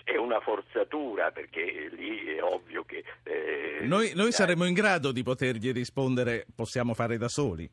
È 0.04 0.16
una 0.16 0.40
forzatura 0.40 1.32
perché 1.32 1.90
lì 1.90 2.34
è 2.34 2.42
ovvio 2.42 2.82
che... 2.84 3.04
eh, 3.24 3.80
Noi, 3.82 4.12
noi 4.14 4.32
saremo 4.32 4.64
in 4.64 4.72
grado 4.72 5.12
di 5.12 5.22
potergli 5.22 5.70
rispondere 5.72 6.46
possiamo 6.54 6.94
fare 6.94 7.18
da 7.18 7.28
soli. 7.28 7.68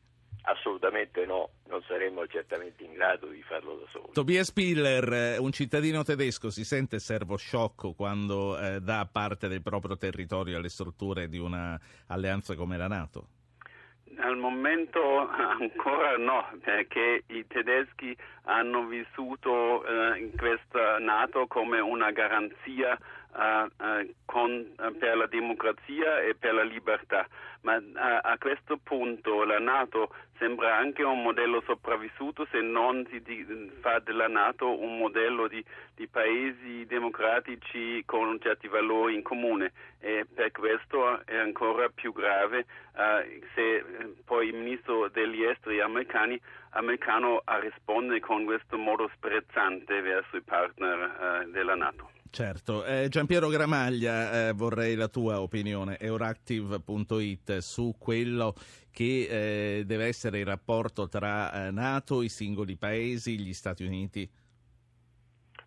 Assolutamente 0.48 1.26
no, 1.26 1.50
non 1.68 1.82
saremmo 1.82 2.24
certamente 2.28 2.84
in 2.84 2.92
grado 2.92 3.26
di 3.26 3.42
farlo 3.42 3.78
da 3.78 3.86
soli. 3.90 4.12
Tobias 4.12 4.52
Piller, 4.52 5.12
eh, 5.12 5.38
un 5.38 5.50
cittadino 5.50 6.04
tedesco, 6.04 6.50
si 6.50 6.64
sente 6.64 7.00
servo 7.00 7.36
sciocco 7.36 7.94
quando 7.94 8.56
eh, 8.56 8.80
dà 8.80 9.08
parte 9.10 9.48
del 9.48 9.60
proprio 9.60 9.96
territorio 9.96 10.56
alle 10.56 10.68
strutture 10.68 11.28
di 11.28 11.38
una 11.38 11.76
alleanza 12.06 12.54
come 12.54 12.76
la 12.76 12.86
Nato? 12.86 13.26
Al 14.18 14.36
momento 14.36 15.00
ancora 15.28 16.16
no, 16.16 16.48
perché 16.62 17.24
i 17.26 17.44
tedeschi 17.48 18.16
hanno 18.44 18.86
vissuto 18.86 19.84
eh, 19.84 20.20
in 20.20 20.30
questa 20.36 20.98
Nato 20.98 21.48
come 21.48 21.80
una 21.80 22.12
garanzia 22.12 22.96
con- 24.24 24.74
eh, 24.78 24.90
per 24.92 25.16
la 25.16 25.26
democrazia 25.26 26.20
e 26.20 26.34
per 26.34 26.54
la 26.54 26.62
libertà. 26.62 27.26
Ma 27.62 27.80
a 28.22 28.36
questo 28.38 28.78
punto 28.80 29.42
la 29.42 29.58
Nato 29.58 30.10
sembra 30.38 30.76
anche 30.76 31.02
un 31.02 31.22
modello 31.22 31.62
sopravvissuto 31.66 32.46
se 32.50 32.60
non 32.60 33.06
si 33.10 33.20
di- 33.22 33.72
fa 33.80 33.98
della 33.98 34.28
Nato 34.28 34.78
un 34.78 34.98
modello 34.98 35.48
di, 35.48 35.64
di 35.94 36.06
paesi 36.06 36.86
democratici 36.86 38.02
con 38.04 38.38
certi 38.40 38.68
valori 38.68 39.14
in 39.14 39.22
comune 39.22 39.72
e 40.00 40.26
per 40.32 40.52
questo 40.52 41.24
è 41.26 41.36
ancora 41.36 41.88
più 41.88 42.12
grave 42.12 42.66
eh, 42.96 43.40
se 43.54 43.76
eh, 43.76 43.84
poi 44.24 44.48
il 44.48 44.54
ministro 44.54 45.08
degli 45.08 45.42
esteri 45.42 45.80
americani, 45.80 46.40
americano 46.70 47.42
risponde 47.60 48.20
con 48.20 48.44
questo 48.44 48.76
modo 48.76 49.10
sprezzante 49.14 50.00
verso 50.00 50.36
i 50.36 50.42
partner 50.42 51.42
eh, 51.42 51.50
della 51.50 51.74
Nato. 51.74 52.15
Certo, 52.36 52.84
eh, 52.84 53.08
Giampiero 53.08 53.48
Gramaglia, 53.48 54.48
eh, 54.48 54.52
vorrei 54.52 54.94
la 54.94 55.08
tua 55.08 55.40
opinione, 55.40 55.98
Euractiv.it, 55.98 57.60
su 57.60 57.96
quello 57.98 58.52
che 58.92 59.78
eh, 59.78 59.84
deve 59.86 60.04
essere 60.04 60.40
il 60.40 60.44
rapporto 60.44 61.08
tra 61.08 61.50
eh, 61.50 61.70
Nato, 61.70 62.20
i 62.20 62.28
singoli 62.28 62.76
paesi, 62.76 63.38
gli 63.38 63.54
Stati 63.54 63.84
Uniti. 63.84 64.30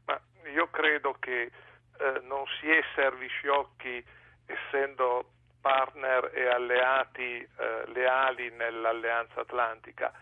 Ma 0.06 0.22
io 0.54 0.70
credo 0.70 1.16
che 1.18 1.42
eh, 1.42 1.52
non 2.28 2.44
si 2.60 2.70
è 2.70 2.84
servi 2.94 3.26
sciocchi 3.30 4.06
essendo 4.46 5.28
partner 5.62 6.30
e 6.36 6.50
alleati 6.50 7.22
eh, 7.22 7.48
leali 7.88 8.52
nell'alleanza 8.52 9.40
atlantica, 9.40 10.14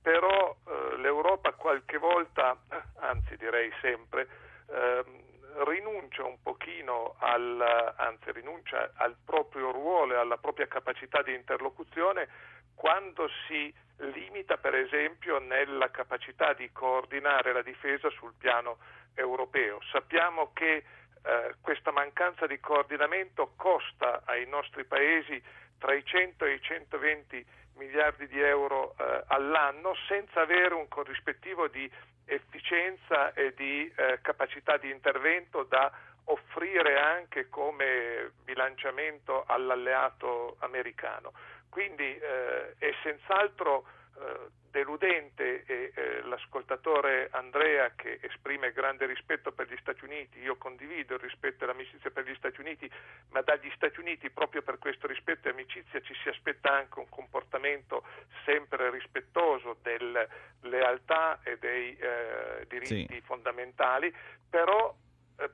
però 0.00 0.56
l'Europa 0.96 1.52
qualche 1.52 1.98
volta, 1.98 2.56
anzi 3.00 3.36
direi 3.36 3.70
sempre, 3.82 4.46
ehm, 4.70 5.64
rinuncia 5.64 6.24
un 6.24 6.40
pochino 6.42 7.16
al, 7.18 7.94
anzi 7.96 8.30
rinuncia 8.32 8.92
al 8.94 9.16
proprio 9.24 9.70
ruolo 9.70 10.14
e 10.14 10.16
alla 10.18 10.36
propria 10.36 10.66
capacità 10.66 11.22
di 11.22 11.34
interlocuzione 11.34 12.28
quando 12.74 13.28
si 13.46 13.74
limita 13.96 14.56
per 14.56 14.74
esempio 14.74 15.38
nella 15.38 15.90
capacità 15.90 16.52
di 16.52 16.70
coordinare 16.70 17.52
la 17.52 17.62
difesa 17.62 18.08
sul 18.10 18.34
piano 18.38 18.78
europeo. 19.14 19.80
Sappiamo 19.90 20.52
che 20.52 20.84
eh, 21.22 21.54
questa 21.60 21.90
mancanza 21.90 22.46
di 22.46 22.60
coordinamento 22.60 23.54
costa 23.56 24.22
ai 24.24 24.46
nostri 24.46 24.84
paesi 24.84 25.42
tra 25.78 25.94
i 25.94 26.04
100 26.04 26.44
e 26.44 26.54
i 26.54 26.60
120 26.60 27.46
miliardi 27.74 28.26
di 28.28 28.40
euro 28.40 28.94
eh, 28.96 29.24
all'anno 29.28 29.94
senza 30.06 30.40
avere 30.40 30.74
un 30.74 30.86
corrispettivo 30.88 31.68
di 31.68 31.90
efficienza 32.28 33.32
e 33.32 33.52
di 33.56 33.90
eh, 33.96 34.20
capacità 34.22 34.76
di 34.76 34.90
intervento 34.90 35.64
da 35.64 35.90
offrire 36.24 36.98
anche 36.98 37.48
come 37.48 38.32
bilanciamento 38.44 39.44
all'alleato 39.46 40.56
americano. 40.60 41.32
Quindi 41.68 42.16
eh, 42.18 42.74
è 42.78 42.94
senz'altro 43.02 43.84
eh, 44.18 44.50
deludente 44.70 45.64
e 45.64 45.92
eh, 45.94 46.22
l'ascoltatore 46.22 47.28
Andrea 47.32 47.92
che 47.94 48.18
esprime 48.22 48.72
grande 48.72 49.06
rispetto 49.06 49.52
per 49.52 49.70
gli 49.70 49.76
Stati 49.80 50.04
Uniti, 50.04 50.40
io 50.40 50.56
condivido 50.56 51.14
il 51.14 51.20
rispetto 51.20 51.64
e 51.64 51.66
l'amicizia 51.66 52.10
per 52.10 52.24
gli 52.28 52.34
Stati 52.34 52.60
Uniti, 52.60 52.90
ma 53.30 53.40
dagli 53.42 53.70
Stati 53.74 54.00
Uniti 54.00 54.30
proprio 54.30 54.62
per 54.62 54.78
questo 54.78 55.06
rispetto 55.06 55.48
e 55.48 55.52
amicizia 55.52 56.00
ci 56.00 56.14
si 56.22 56.28
aspetta 56.28 56.72
anche 56.72 56.98
un 56.98 57.08
comportamento 57.08 58.04
sempre 58.44 58.90
rispettoso 58.90 59.78
delle 59.82 60.28
lealtà 60.62 61.40
e 61.42 61.58
dei 61.58 61.96
eh, 61.96 62.66
diritti 62.68 63.14
Sì. 63.14 63.20
fondamentali, 63.22 64.14
però 64.48 64.94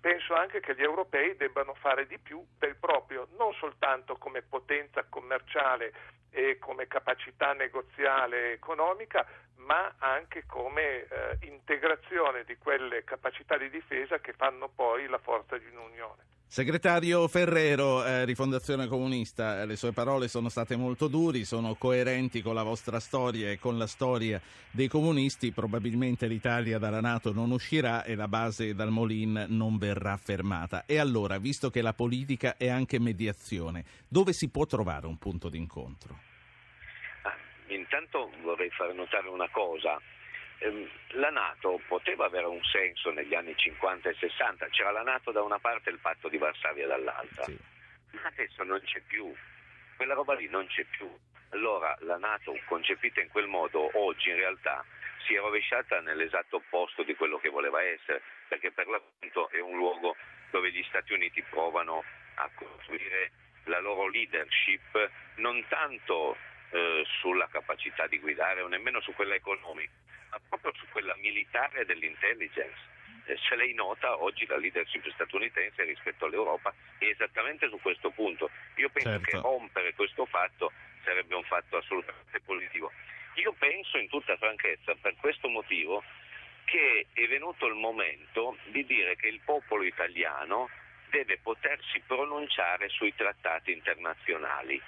penso 0.00 0.34
anche 0.34 0.60
che 0.60 0.74
gli 0.74 0.82
europei 0.82 1.36
debbano 1.36 1.74
fare 1.74 2.06
di 2.06 2.18
più 2.18 2.44
del 2.58 2.76
proprio, 2.76 3.28
non 3.36 3.52
soltanto 3.54 4.16
come 4.16 4.42
potenza 4.42 5.04
commerciale 5.08 5.92
e 6.30 6.58
come 6.58 6.86
capacità 6.86 7.52
negoziale 7.52 8.50
e 8.50 8.52
economica, 8.52 9.26
ma 9.56 9.94
anche 9.98 10.44
come 10.46 11.06
eh, 11.06 11.38
integrazione 11.42 12.44
di 12.44 12.56
quelle 12.56 13.04
capacità 13.04 13.56
di 13.56 13.70
difesa 13.70 14.18
che 14.18 14.32
fanno 14.32 14.68
poi 14.68 15.06
la 15.06 15.18
forza 15.18 15.56
di 15.58 15.66
un'unione. 15.66 16.33
Segretario 16.46 17.26
Ferrero, 17.26 18.04
eh, 18.04 18.24
Rifondazione 18.24 18.86
Comunista, 18.86 19.60
eh, 19.60 19.66
le 19.66 19.74
sue 19.74 19.92
parole 19.92 20.28
sono 20.28 20.48
state 20.48 20.76
molto 20.76 21.08
duri, 21.08 21.44
sono 21.44 21.74
coerenti 21.74 22.42
con 22.42 22.54
la 22.54 22.62
vostra 22.62 23.00
storia 23.00 23.50
e 23.50 23.58
con 23.58 23.76
la 23.76 23.88
storia 23.88 24.40
dei 24.70 24.86
comunisti, 24.86 25.50
probabilmente 25.50 26.28
l'Italia 26.28 26.78
dalla 26.78 27.00
Nato 27.00 27.32
non 27.32 27.50
uscirà 27.50 28.04
e 28.04 28.14
la 28.14 28.28
base 28.28 28.72
dal 28.74 28.90
Molin 28.90 29.46
non 29.48 29.78
verrà 29.78 30.16
fermata. 30.16 30.84
E 30.86 30.98
allora, 30.98 31.38
visto 31.38 31.70
che 31.70 31.82
la 31.82 31.92
politica 31.92 32.56
è 32.56 32.68
anche 32.68 33.00
mediazione, 33.00 33.84
dove 34.06 34.32
si 34.32 34.48
può 34.48 34.64
trovare 34.64 35.06
un 35.06 35.18
punto 35.18 35.48
d'incontro? 35.48 36.18
Ah, 37.22 37.34
intanto 37.66 38.30
vorrei 38.44 38.70
far 38.70 38.94
notare 38.94 39.28
una 39.28 39.48
cosa, 39.50 40.00
la 41.12 41.30
Nato 41.30 41.80
poteva 41.86 42.26
avere 42.26 42.46
un 42.46 42.62
senso 42.64 43.10
negli 43.10 43.34
anni 43.34 43.54
50 43.56 44.08
e 44.08 44.14
60, 44.14 44.68
c'era 44.68 44.90
la 44.90 45.02
Nato 45.02 45.30
da 45.30 45.42
una 45.42 45.58
parte 45.58 45.90
e 45.90 45.92
il 45.92 45.98
patto 45.98 46.28
di 46.28 46.38
Varsavia 46.38 46.86
dall'altra, 46.86 47.44
sì. 47.44 47.58
ma 48.10 48.22
adesso 48.24 48.62
non 48.64 48.80
c'è 48.84 49.00
più, 49.00 49.34
quella 49.96 50.14
roba 50.14 50.34
lì 50.34 50.48
non 50.48 50.66
c'è 50.66 50.84
più. 50.84 51.10
Allora 51.50 51.96
la 52.00 52.16
Nato 52.16 52.58
concepita 52.66 53.20
in 53.20 53.28
quel 53.28 53.46
modo 53.46 53.90
oggi 53.98 54.30
in 54.30 54.36
realtà 54.36 54.84
si 55.26 55.34
è 55.34 55.38
rovesciata 55.38 56.00
nell'esatto 56.00 56.56
opposto 56.56 57.02
di 57.02 57.14
quello 57.14 57.38
che 57.38 57.48
voleva 57.48 57.82
essere, 57.82 58.22
perché 58.48 58.72
per 58.72 58.86
l'appunto 58.86 59.48
è 59.50 59.60
un 59.60 59.76
luogo 59.76 60.16
dove 60.50 60.70
gli 60.70 60.84
Stati 60.88 61.12
Uniti 61.12 61.42
provano 61.42 62.02
a 62.36 62.50
costruire 62.54 63.30
la 63.64 63.80
loro 63.80 64.08
leadership 64.08 65.10
non 65.36 65.64
tanto 65.68 66.36
eh, 66.70 67.04
sulla 67.20 67.48
capacità 67.48 68.06
di 68.06 68.18
guidare 68.18 68.60
o 68.60 68.68
nemmeno 68.68 69.00
su 69.00 69.14
quella 69.14 69.34
economica, 69.34 69.92
ma 70.34 70.40
proprio 70.48 70.72
su 70.74 70.86
quella 70.90 71.14
militare 71.16 71.84
dell'intelligence. 71.84 72.92
Eh, 73.26 73.38
se 73.48 73.54
lei 73.56 73.72
nota, 73.72 74.20
oggi 74.22 74.44
la 74.46 74.56
leadership 74.56 75.08
statunitense 75.12 75.84
rispetto 75.84 76.26
all'Europa 76.26 76.74
è 76.98 77.06
esattamente 77.06 77.68
su 77.68 77.78
questo 77.80 78.10
punto. 78.10 78.50
Io 78.76 78.90
penso 78.90 79.10
certo. 79.10 79.24
che 79.24 79.36
rompere 79.38 79.94
questo 79.94 80.26
fatto 80.26 80.72
sarebbe 81.04 81.34
un 81.34 81.44
fatto 81.44 81.76
assolutamente 81.76 82.40
positivo. 82.40 82.92
Io 83.34 83.52
penso 83.52 83.98
in 83.98 84.08
tutta 84.08 84.36
franchezza, 84.36 84.94
per 85.00 85.14
questo 85.16 85.48
motivo, 85.48 86.02
che 86.64 87.06
è 87.12 87.26
venuto 87.26 87.66
il 87.66 87.74
momento 87.74 88.56
di 88.66 88.84
dire 88.84 89.16
che 89.16 89.28
il 89.28 89.40
popolo 89.44 89.84
italiano 89.84 90.68
deve 91.10 91.38
potersi 91.38 92.00
pronunciare 92.06 92.88
sui 92.88 93.14
trattati 93.14 93.72
internazionali, 93.72 94.80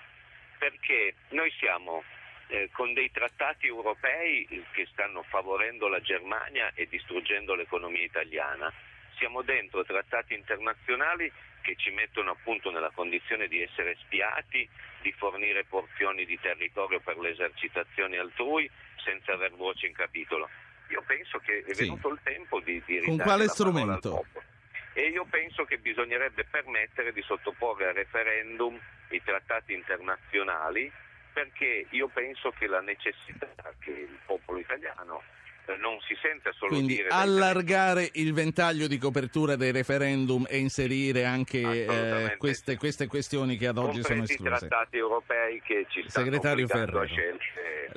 perché 0.59 1.15
noi 1.31 1.51
siamo 1.59 2.03
eh, 2.49 2.69
con 2.73 2.93
dei 2.95 3.11
trattati 3.11 3.67
europei 3.67 4.47
che 4.73 4.87
stanno 4.93 5.23
favorendo 5.23 5.89
la 5.89 6.01
Germania 6.01 6.71
e 6.75 6.87
distruggendo 6.87 7.55
l'economia 7.55 8.03
italiana. 8.03 8.73
Siamo 9.17 9.43
dentro 9.43 9.85
trattati 9.85 10.35
internazionali 10.35 11.31
che 11.63 11.75
ci 11.77 11.91
mettono 11.91 12.31
appunto 12.31 12.71
nella 12.71 12.91
condizione 12.91 13.49
di 13.49 13.63
essere 13.63 13.97
spiati, 14.01 14.69
di 15.03 15.13
fornire 15.13 15.65
porzioni 15.65 16.25
di 16.25 16.39
territorio 16.39 17.01
per 17.01 17.19
le 17.19 17.31
esercitazioni 17.31 18.17
altrui 18.17 18.71
senza 19.03 19.33
aver 19.33 19.53
voce 19.53 19.87
in 19.87 19.93
capitolo. 19.93 20.49
Io 20.91 21.03
penso 21.05 21.39
che 21.39 21.65
è 21.67 21.75
venuto 21.75 22.09
sì. 22.09 22.15
il 22.15 22.21
tempo 22.23 22.61
di, 22.61 22.81
di 22.87 23.01
Con 23.01 23.19
quale 23.19 23.49
strumento? 23.49 24.25
E 24.93 25.09
io 25.09 25.27
penso 25.29 25.65
che 25.65 25.79
bisognerebbe 25.79 26.45
permettere 26.45 27.13
di 27.13 27.21
sottoporre 27.23 27.89
a 27.89 27.93
referendum 27.93 28.81
i 29.11 29.23
trattati 29.23 29.75
internazionali 29.75 30.91
perché 31.37 31.85
io 31.91 32.09
penso 32.09 32.51
che 32.53 32.67
la 32.67 32.81
necessità 32.81 33.47
che 33.81 33.91
il 33.91 34.19
popolo 34.25 34.59
italiano 34.59 35.23
non 35.81 35.99
si 36.07 36.17
sente 36.21 36.53
solo 36.57 36.73
Quindi 36.73 36.97
dire 36.97 37.09
allargare 37.09 38.11
il 38.15 38.33
ventaglio 38.33 38.87
di 38.87 38.99
copertura 38.99 39.57
dei 39.57 39.73
referendum 39.73 40.47
e 40.49 40.59
inserire 40.59 41.25
anche 41.25 41.61
eh, 41.61 42.37
queste, 42.37 42.77
queste, 42.77 43.07
questioni 43.07 43.57
che 43.57 43.67
ad 43.67 43.79
oggi 43.79 44.03
sono 44.03 44.23
escluse. 44.23 44.67
trattati 44.67 44.97
europei 44.97 45.61
che 45.63 45.87
ci 45.89 46.05
stanno 46.07 46.25
Segretario 46.27 46.67
Ferrero. 46.67 47.05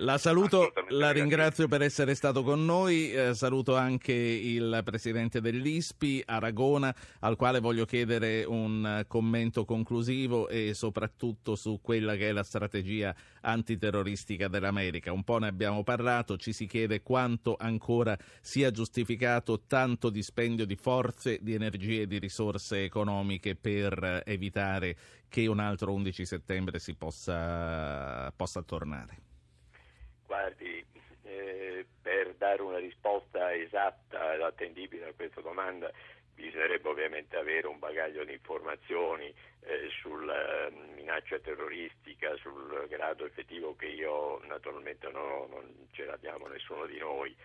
La 0.02 0.18
saluto, 0.18 0.72
la 0.90 1.12
ringrazio 1.12 1.68
per 1.68 1.82
essere 1.82 2.16
stato 2.16 2.42
con 2.42 2.64
noi, 2.64 3.12
eh, 3.12 3.34
saluto 3.34 3.76
anche 3.76 4.14
il 4.14 4.82
presidente 4.86 5.42
dell'ISPI, 5.42 6.24
Aragona, 6.26 6.94
al 7.20 7.36
quale 7.36 7.60
voglio 7.60 7.84
chiedere 7.84 8.46
un 8.46 9.04
commento 9.08 9.66
conclusivo 9.66 10.48
e 10.48 10.74
soprattutto 10.74 11.56
su 11.56 11.82
quella 11.82 12.16
che 12.16 12.30
è 12.30 12.32
la 12.32 12.44
strategia 12.44 13.14
antiterroristica 13.42 14.48
dell'America. 14.48 15.12
Un 15.12 15.24
po' 15.24 15.38
ne 15.38 15.48
abbiamo 15.48 15.84
parlato, 15.84 16.38
ci 16.38 16.54
si 16.54 16.66
chiede 16.66 17.02
quanto 17.02 17.58
ancora 17.60 18.18
sia 18.42 18.72
giustificato 18.72 19.62
tanto 19.68 20.10
dispendio 20.10 20.66
di 20.66 20.76
forze, 20.76 21.40
di 21.42 21.54
energie 21.54 22.02
e 22.02 22.08
di 22.08 22.20
risorse 22.20 22.84
economiche 22.84 23.56
per 23.56 24.24
evitare 24.26 24.96
che 25.28 25.48
un 25.48 25.60
altro 25.60 25.94
11 25.94 26.26
settembre 26.26 26.80
si 26.80 26.96
possa, 26.96 28.32
possa 28.36 28.62
tornare. 28.64 29.18
Guardi, 30.26 30.86
eh, 31.24 31.86
per 32.02 32.36
dare 32.38 32.62
una 32.62 32.80
risposta 32.80 33.54
esatta 33.54 34.34
ed 34.34 34.42
attendibile 34.42 35.10
a 35.10 35.14
questa 35.14 35.42
domanda 35.42 35.92
bisognerebbe 36.40 36.88
ovviamente 36.88 37.36
avere 37.36 37.68
un 37.68 37.80
bagaglio 37.80 38.24
di 38.24 38.32
informazioni 38.32 39.34
eh, 39.62 39.90
sulla 40.02 40.68
eh, 40.68 40.72
minaccia 40.96 41.38
terroristica, 41.40 42.36
sul 42.38 42.88
grado 42.88 43.26
effettivo 43.26 43.76
che 43.76 43.88
io 43.88 44.40
naturalmente 44.46 45.10
no, 45.10 45.48
non 45.50 45.88
ce 45.92 46.06
l'abbiamo 46.06 46.48
nessuno 46.48 46.86
di 46.86 46.98
noi. 46.98 47.36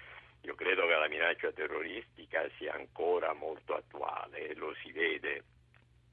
Io 0.43 0.55
credo 0.55 0.87
che 0.87 0.95
la 0.95 1.09
minaccia 1.09 1.51
terroristica 1.53 2.49
sia 2.57 2.75
ancora 2.75 3.33
molto 3.33 3.75
attuale 3.75 4.55
lo 4.55 4.75
si 4.83 4.93
vede 4.93 5.43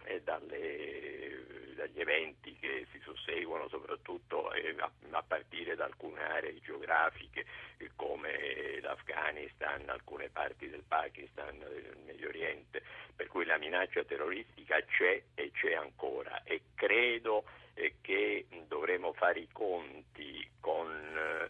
eh, 0.05 0.21
dalle, 0.21 1.73
dagli 1.75 1.99
eventi 1.99 2.55
che 2.59 2.87
si 2.91 2.99
susseguono, 2.99 3.67
soprattutto 3.69 4.51
eh, 4.53 4.75
a, 4.77 4.91
a, 5.11 5.23
partire 5.23 5.75
da 5.75 5.85
alcune 5.85 6.21
aree 6.23 6.59
geografiche 6.61 7.45
eh, 7.77 7.89
come 7.95 8.79
l'Afghanistan, 8.81 9.89
alcune 9.89 10.29
parti 10.29 10.69
del 10.69 10.83
Pakistan, 10.87 11.57
del 11.59 11.97
Medio 12.05 12.29
Oriente, 12.29 12.81
per 13.15 13.27
cui 13.27 13.45
la 13.45 13.57
minaccia 13.57 14.03
terroristica 14.03 14.83
c'è 14.85 15.21
e 15.35 15.51
c'è 15.51 15.73
ancora. 15.73 16.43
E 16.43 16.61
credo 16.75 17.45
eh, 17.73 17.95
che 18.01 18.45
dovremo 18.67 19.13
fare 19.13 19.39
i 19.39 19.49
conti 19.51 20.49
con 20.59 20.89
eh, 20.89 21.49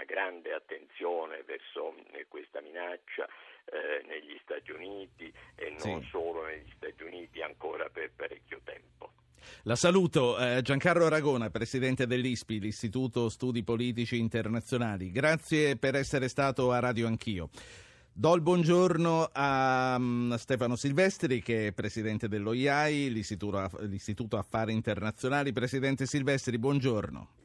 una 0.00 0.04
grande 0.04 0.52
attenzione 0.54 1.42
verso 1.44 1.94
eh, 2.12 2.26
questa 2.28 2.60
minaccia 2.60 3.28
eh, 3.66 4.04
negli 4.06 4.38
Stati 4.42 4.72
Uniti 4.72 5.32
e 5.56 5.76
non 5.84 6.02
sì. 6.02 6.08
solo 6.08 6.46
negli 6.46 6.70
Stati 6.76 7.02
Uniti 7.02 7.42
ancora 7.42 7.88
per 7.90 8.10
parecchio 8.16 8.60
tempo. 8.64 9.12
La 9.64 9.76
saluto, 9.76 10.38
eh, 10.38 10.60
Giancarlo 10.62 11.06
Aragona, 11.06 11.50
presidente 11.50 12.06
dell'ISPI, 12.06 12.60
l'Istituto 12.60 13.28
Studi 13.28 13.62
Politici 13.62 14.18
Internazionali. 14.18 15.10
Grazie 15.10 15.76
per 15.76 15.94
essere 15.94 16.28
stato 16.28 16.72
a 16.72 16.78
Radio 16.78 17.06
Anch'io. 17.06 17.50
Do 18.12 18.34
il 18.34 18.42
buongiorno 18.42 19.30
a 19.32 19.96
um, 19.98 20.34
Stefano 20.36 20.76
Silvestri, 20.76 21.40
che 21.40 21.68
è 21.68 21.72
presidente 21.72 22.28
dell'OIAI, 22.28 23.10
l'Istituto, 23.10 23.70
l'Istituto 23.82 24.36
Affari 24.36 24.72
Internazionali. 24.72 25.52
Presidente 25.52 26.06
Silvestri, 26.06 26.58
buongiorno. 26.58 27.39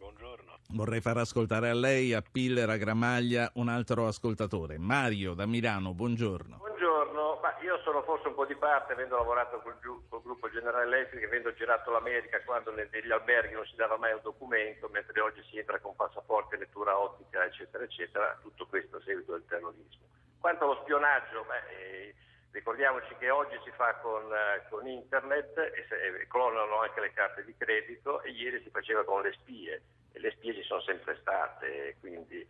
Vorrei 0.69 0.99
far 0.99 1.17
ascoltare 1.17 1.69
a 1.69 1.73
lei, 1.73 2.13
a 2.13 2.21
Piller, 2.21 2.69
a 2.69 2.77
Gramaglia, 2.77 3.49
un 3.55 3.69
altro 3.69 4.07
ascoltatore. 4.07 4.77
Mario 4.77 5.33
da 5.33 5.45
Milano, 5.45 5.93
buongiorno. 5.93 6.57
Buongiorno, 6.57 7.39
ma 7.41 7.55
io 7.61 7.79
sono 7.83 8.01
forse 8.01 8.27
un 8.27 8.33
po' 8.33 8.45
di 8.45 8.55
parte, 8.55 8.93
avendo 8.93 9.15
lavorato 9.15 9.61
col, 9.61 9.77
col 10.09 10.21
gruppo 10.23 10.49
Generale 10.49 10.85
Electric, 10.85 11.23
avendo 11.23 11.53
girato 11.53 11.91
l'America 11.91 12.41
quando 12.43 12.71
negli 12.71 13.11
alberghi 13.11 13.53
non 13.53 13.65
si 13.65 13.75
dava 13.75 13.95
mai 13.97 14.13
un 14.13 14.21
documento, 14.23 14.89
mentre 14.89 15.21
oggi 15.21 15.41
si 15.49 15.57
entra 15.59 15.79
con 15.79 15.95
passaporto, 15.95 16.57
lettura 16.57 16.97
ottica, 16.97 17.45
eccetera, 17.45 17.83
eccetera, 17.83 18.37
tutto 18.41 18.65
questo 18.65 18.97
a 18.97 19.01
seguito 19.05 19.33
del 19.33 19.45
terrorismo. 19.47 20.03
Quanto 20.39 20.63
allo 20.65 20.81
spionaggio, 20.81 21.45
beh, 21.47 21.71
eh, 21.77 22.15
ricordiamoci 22.51 23.15
che 23.19 23.29
oggi 23.29 23.57
si 23.63 23.71
fa 23.77 23.95
con, 24.01 24.23
eh, 24.33 24.65
con 24.69 24.85
internet 24.87 25.57
e, 25.57 25.85
se, 25.87 25.95
e 25.95 26.27
clonano 26.27 26.81
anche 26.81 26.99
le 26.99 27.13
carte 27.13 27.45
di 27.45 27.55
credito 27.55 28.21
e 28.23 28.31
ieri 28.31 28.61
si 28.63 28.69
faceva 28.71 29.05
con 29.05 29.21
le 29.21 29.31
spie 29.33 29.81
e 30.15 30.19
le 30.19 30.31
spie 30.31 30.55
ci 30.55 30.63
sono 30.63 30.81
sempre 30.81 31.17
state, 31.19 31.97
quindi 31.99 32.47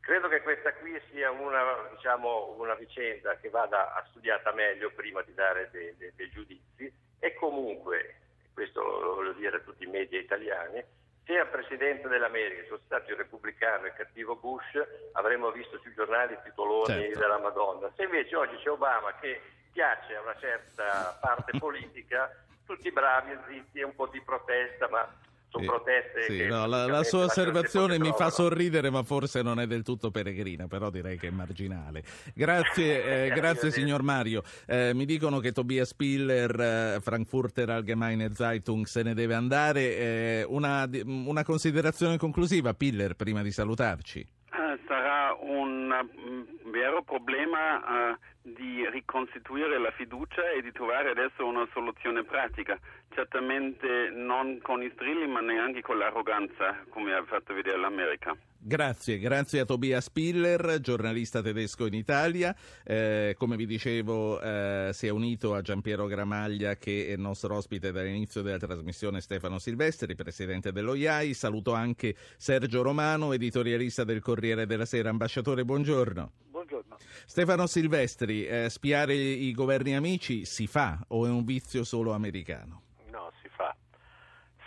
credo 0.00 0.28
che 0.28 0.40
questa 0.42 0.72
qui 0.74 1.00
sia 1.10 1.30
una, 1.30 1.88
diciamo, 1.94 2.54
una 2.58 2.74
vicenda 2.74 3.36
che 3.36 3.50
vada 3.50 4.02
studiata 4.10 4.52
meglio 4.52 4.90
prima 4.92 5.22
di 5.22 5.34
dare 5.34 5.68
dei, 5.72 5.94
dei, 5.96 6.12
dei 6.14 6.30
giudizi 6.30 6.92
e 7.18 7.34
comunque, 7.34 8.16
questo 8.52 8.82
lo 8.82 9.14
voglio 9.16 9.32
dire 9.32 9.56
a 9.56 9.60
tutti 9.60 9.84
i 9.84 9.88
media 9.88 10.18
italiani, 10.18 10.82
se 11.24 11.38
al 11.38 11.48
Presidente 11.48 12.08
dell'America 12.08 12.66
fosse 12.68 12.82
stato 12.84 13.10
il 13.10 13.16
repubblicano 13.16 13.86
e 13.86 13.92
cattivo 13.92 14.34
Bush 14.36 14.76
avremmo 15.12 15.52
visto 15.52 15.78
sui 15.78 15.94
giornali 15.94 16.34
i 16.34 16.38
titoloni 16.42 16.94
certo. 16.94 17.18
della 17.18 17.38
Madonna. 17.38 17.92
Se 17.94 18.02
invece 18.02 18.34
oggi 18.34 18.56
c'è 18.56 18.70
Obama 18.70 19.14
che 19.20 19.40
piace 19.72 20.16
a 20.16 20.20
una 20.20 20.36
certa 20.38 21.16
parte 21.20 21.56
politica, 21.58 22.28
tutti 22.66 22.90
bravi, 22.90 23.38
zitti 23.48 23.82
un 23.82 23.94
po' 23.94 24.08
di 24.08 24.20
protesta, 24.20 24.88
ma 24.88 25.08
su 25.52 25.58
Sì, 25.58 25.66
proteste. 25.66 26.22
sì, 26.22 26.36
che 26.38 26.46
no, 26.46 26.66
la, 26.66 26.86
la 26.86 27.02
sua 27.02 27.24
osservazione 27.24 27.98
mi 27.98 28.10
fa 28.16 28.30
sorridere, 28.30 28.88
ma 28.90 29.02
forse 29.02 29.42
non 29.42 29.60
è 29.60 29.66
del 29.66 29.82
tutto 29.82 30.10
peregrina, 30.10 30.66
però 30.66 30.88
direi 30.88 31.18
che 31.18 31.28
è 31.28 31.30
marginale. 31.30 32.02
Grazie, 32.34 33.26
eh, 33.26 33.28
grazie 33.34 33.70
signor 33.70 34.02
Mario. 34.02 34.42
Eh, 34.66 34.92
mi 34.94 35.04
dicono 35.04 35.40
che 35.40 35.52
Tobias 35.52 35.88
Spiller, 35.88 36.58
eh, 36.58 37.00
Frankfurter 37.02 37.68
Allgemeine 37.68 38.32
Zeitung, 38.32 38.86
se 38.86 39.02
ne 39.02 39.12
deve 39.14 39.34
andare. 39.34 39.80
Eh, 39.96 40.44
una, 40.48 40.88
una 41.04 41.44
considerazione 41.44 42.16
conclusiva, 42.16 42.72
Piller, 42.72 43.14
prima 43.14 43.42
di 43.42 43.50
salutarci. 43.52 44.20
Eh, 44.20 44.78
sarà 44.86 45.36
un 45.40 45.88
mm, 45.88 46.70
vero 46.70 47.02
problema 47.02 48.12
eh, 48.12 48.18
di 48.42 48.88
riconstituire 48.90 49.78
la 49.78 49.92
fiducia 49.92 50.50
e 50.50 50.62
di 50.62 50.72
trovare 50.72 51.10
adesso 51.10 51.46
una 51.46 51.66
soluzione 51.72 52.24
pratica. 52.24 52.78
Certamente 53.14 54.10
non 54.10 54.58
con 54.62 54.82
i 54.82 54.90
strilli, 54.94 55.26
ma 55.26 55.40
neanche 55.40 55.80
con 55.80 55.98
l'arroganza, 55.98 56.84
come 56.88 57.14
ha 57.14 57.22
fatto 57.24 57.54
vedere 57.54 57.78
l'America. 57.78 58.36
Grazie, 58.64 59.18
grazie 59.18 59.60
a 59.60 59.64
Tobias 59.64 60.08
Piller, 60.08 60.78
giornalista 60.80 61.42
tedesco 61.42 61.86
in 61.86 61.94
Italia. 61.94 62.54
Eh, 62.84 63.34
come 63.36 63.56
vi 63.56 63.66
dicevo, 63.66 64.40
eh, 64.40 64.90
si 64.92 65.08
è 65.08 65.10
unito 65.10 65.54
a 65.54 65.62
Giampiero 65.62 66.06
Gramaglia, 66.06 66.76
che 66.76 67.08
è 67.08 67.12
il 67.12 67.20
nostro 67.20 67.56
ospite 67.56 67.90
dall'inizio 67.90 68.40
della 68.40 68.58
trasmissione, 68.58 69.20
Stefano 69.20 69.58
Silvestri, 69.58 70.14
presidente 70.14 70.70
dello 70.72 70.94
IAI. 70.94 71.34
Saluto 71.34 71.74
anche 71.74 72.14
Sergio 72.36 72.82
Romano, 72.82 73.32
editorialista 73.32 74.04
del 74.04 74.20
Corriere 74.20 74.64
della 74.66 74.86
Sera. 74.86 75.10
Ambasciatore, 75.10 75.64
buongiorno. 75.64 76.51
Buongiorno. 76.72 76.96
Stefano 77.26 77.66
Silvestri, 77.66 78.46
eh, 78.46 78.70
spiare 78.70 79.12
i 79.12 79.52
governi 79.52 79.94
amici 79.94 80.46
si 80.46 80.66
fa 80.66 80.98
o 81.08 81.26
è 81.26 81.28
un 81.28 81.44
vizio 81.44 81.84
solo 81.84 82.12
americano? 82.12 82.80
No, 83.10 83.30
si 83.42 83.48
fa. 83.50 83.76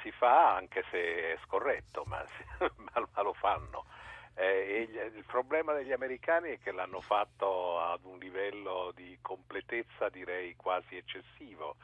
Si 0.03 0.11
fa 0.11 0.55
anche 0.55 0.83
se 0.91 1.33
è 1.33 1.37
scorretto, 1.43 2.03
ma, 2.05 2.23
ma- 2.59 3.09
ma 3.11 3.21
lo 3.23 3.33
fanno. 3.33 3.85
Eh, 4.35 4.87
gli- 4.87 5.17
il 5.17 5.25
problema 5.25 5.73
degli 5.73 5.93
americani 5.93 6.51
è 6.51 6.59
che 6.59 6.71
l'hanno 6.71 7.01
fatto 7.01 7.79
ad 7.79 8.01
un 8.03 8.19
livello 8.19 8.91
di 8.95 9.17
completezza 9.21 10.09
direi 10.09 10.55
quasi 10.55 10.97
eccessivo, 10.97 11.77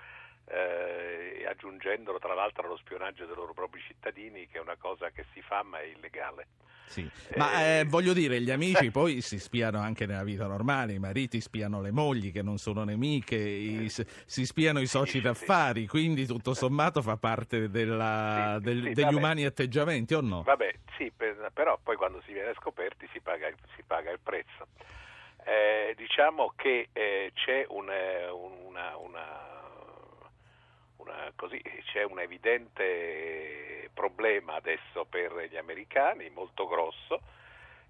eh, 0.51 1.45
aggiungendolo 1.47 2.19
tra 2.19 2.33
l'altro 2.33 2.65
allo 2.65 2.77
spionaggio 2.77 3.25
dei 3.25 3.35
loro 3.35 3.53
propri 3.53 3.81
cittadini, 3.87 4.47
che 4.47 4.57
è 4.57 4.61
una 4.61 4.75
cosa 4.77 5.09
che 5.11 5.25
si 5.33 5.41
fa 5.41 5.63
ma 5.63 5.79
è 5.79 5.85
illegale. 5.85 6.47
Sì. 6.91 7.09
Ma 7.37 7.53
Eh, 7.63 7.79
eh, 7.79 7.83
voglio 7.85 8.11
dire, 8.11 8.41
gli 8.41 8.51
amici 8.51 8.91
poi 8.91 9.21
si 9.21 9.39
spiano 9.39 9.79
anche 9.79 10.05
nella 10.05 10.23
vita 10.25 10.45
normale, 10.47 10.91
i 10.93 10.99
mariti 10.99 11.39
spiano 11.39 11.79
le 11.81 11.91
mogli 11.91 12.33
che 12.33 12.41
non 12.41 12.57
sono 12.57 12.83
nemiche, 12.83 13.35
i- 13.37 13.87
si 13.89 14.45
spiano 14.45 14.81
i 14.81 14.87
soci 14.87 15.21
d'affari, 15.21 15.87
quindi 15.87 16.25
tutto 16.25 16.53
sommato 16.53 17.01
fa 17.01 17.15
parte 17.15 17.69
della- 17.69 18.55
Sì, 18.57 18.63
del- 18.63 18.83
sì, 18.87 18.91
degli 18.93 19.03
vabbè. 19.05 19.15
umani 19.15 19.45
atteggiamenti 19.45 20.13
o 20.15 20.19
no? 20.21 20.41
Vabbè, 20.43 20.73
sì, 20.97 21.09
per- 21.15 21.49
però 21.53 21.79
poi 21.81 21.95
quando 21.95 22.21
si 22.25 22.33
viene 22.33 22.53
scoperti 22.55 23.07
si 23.13 23.21
paga, 23.21 23.47
il- 23.47 23.55
si 23.77 23.83
paga 23.87 24.11
il 24.11 24.19
prezzo. 24.21 24.67
Eh, 25.45 25.93
diciamo 25.97 26.51
che 26.57 26.89
eh, 26.91 27.31
c'è 27.33 27.65
un, 27.69 27.89
eh, 27.89 28.29
un- 28.29 28.65
una, 28.67 28.97
una- 28.97 29.60
una- 31.01 31.31
così, 31.35 31.61
c'è 31.85 32.03
un 32.03 32.19
evidente 32.19 33.89
problema 33.93 34.55
adesso 34.55 35.05
per 35.05 35.47
gli 35.49 35.57
americani, 35.57 36.29
molto 36.29 36.67
grosso, 36.67 37.21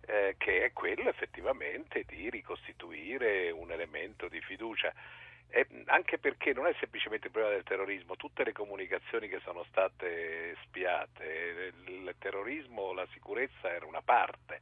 eh, 0.07 0.35
che 0.37 0.65
è 0.65 0.73
quello 0.73 1.09
effettivamente 1.09 2.03
di 2.07 2.29
ricostituire 2.29 3.51
un 3.51 3.71
elemento 3.71 4.27
di 4.27 4.41
fiducia. 4.41 4.93
E 5.53 5.67
anche 5.87 6.17
perché 6.17 6.53
non 6.53 6.65
è 6.65 6.73
semplicemente 6.79 7.27
il 7.27 7.33
problema 7.33 7.55
del 7.55 7.65
terrorismo, 7.65 8.15
tutte 8.15 8.45
le 8.45 8.53
comunicazioni 8.53 9.27
che 9.27 9.41
sono 9.43 9.65
state 9.65 10.55
spiate, 10.63 11.73
il 11.87 12.15
terrorismo, 12.17 12.93
la 12.93 13.05
sicurezza 13.11 13.69
era 13.69 13.85
una 13.85 14.01
parte, 14.01 14.61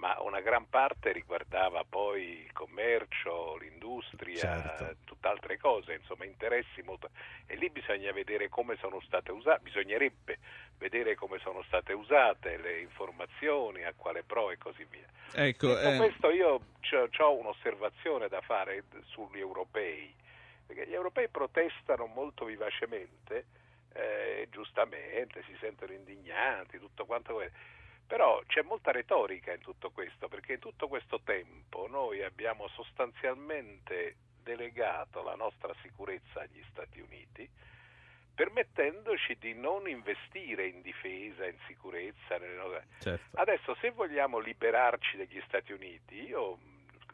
ma 0.00 0.16
una 0.22 0.40
gran 0.40 0.66
parte 0.68 1.12
riguardava 1.12 1.84
poi 1.86 2.44
il 2.44 2.52
commercio, 2.52 3.58
l'industria, 3.58 4.62
Certo. 4.62 4.96
tutt'altre 5.04 5.58
cose, 5.58 5.92
insomma 5.92 6.24
interessi 6.24 6.80
molto... 6.82 7.10
E 7.46 7.54
lì 7.56 7.68
bisogna 7.68 8.10
vedere 8.10 8.48
come 8.48 8.76
sono 8.80 9.00
state 9.02 9.30
usate, 9.30 9.60
bisognerebbe 9.62 10.38
vedere 10.78 11.14
come 11.16 11.38
sono 11.40 11.62
state 11.64 11.92
usate 11.92 12.56
le 12.56 12.80
informazioni, 12.80 13.84
a 13.84 13.92
quale 13.94 14.22
pro 14.22 14.50
e 14.50 14.56
così 14.56 14.86
via. 14.88 15.06
Ecco, 15.34 15.66
Detto 15.74 15.88
eh, 15.90 15.96
questo 15.98 16.30
io 16.30 16.60
ho 17.18 17.38
un'osservazione 17.38 18.28
da 18.28 18.40
fare 18.40 18.84
sugli 19.04 19.38
europei, 19.38 20.14
perché 20.66 20.86
gli 20.86 20.94
europei 20.94 21.28
protestano 21.28 22.06
molto 22.06 22.46
vivacemente, 22.46 23.44
eh, 23.92 24.48
giustamente, 24.50 25.42
si 25.44 25.54
sentono 25.60 25.92
indignati, 25.92 26.78
tutto 26.78 27.04
quanto. 27.04 27.38
Però 28.10 28.42
c'è 28.48 28.62
molta 28.62 28.90
retorica 28.90 29.52
in 29.52 29.60
tutto 29.60 29.92
questo, 29.92 30.26
perché 30.26 30.54
in 30.54 30.58
tutto 30.58 30.88
questo 30.88 31.20
tempo 31.22 31.86
noi 31.86 32.24
abbiamo 32.24 32.66
sostanzialmente 32.66 34.16
delegato 34.42 35.22
la 35.22 35.36
nostra 35.36 35.72
sicurezza 35.80 36.40
agli 36.40 36.60
Stati 36.70 36.98
Uniti, 36.98 37.48
permettendoci 38.34 39.36
di 39.38 39.54
non 39.54 39.88
investire 39.88 40.66
in 40.66 40.82
difesa, 40.82 41.46
in 41.46 41.56
sicurezza. 41.68 42.36
nelle 42.36 42.84
certo. 42.98 43.40
Adesso 43.40 43.76
se 43.76 43.90
vogliamo 43.90 44.40
liberarci 44.40 45.16
dagli 45.16 45.40
Stati 45.46 45.70
Uniti, 45.70 46.26
io 46.26 46.58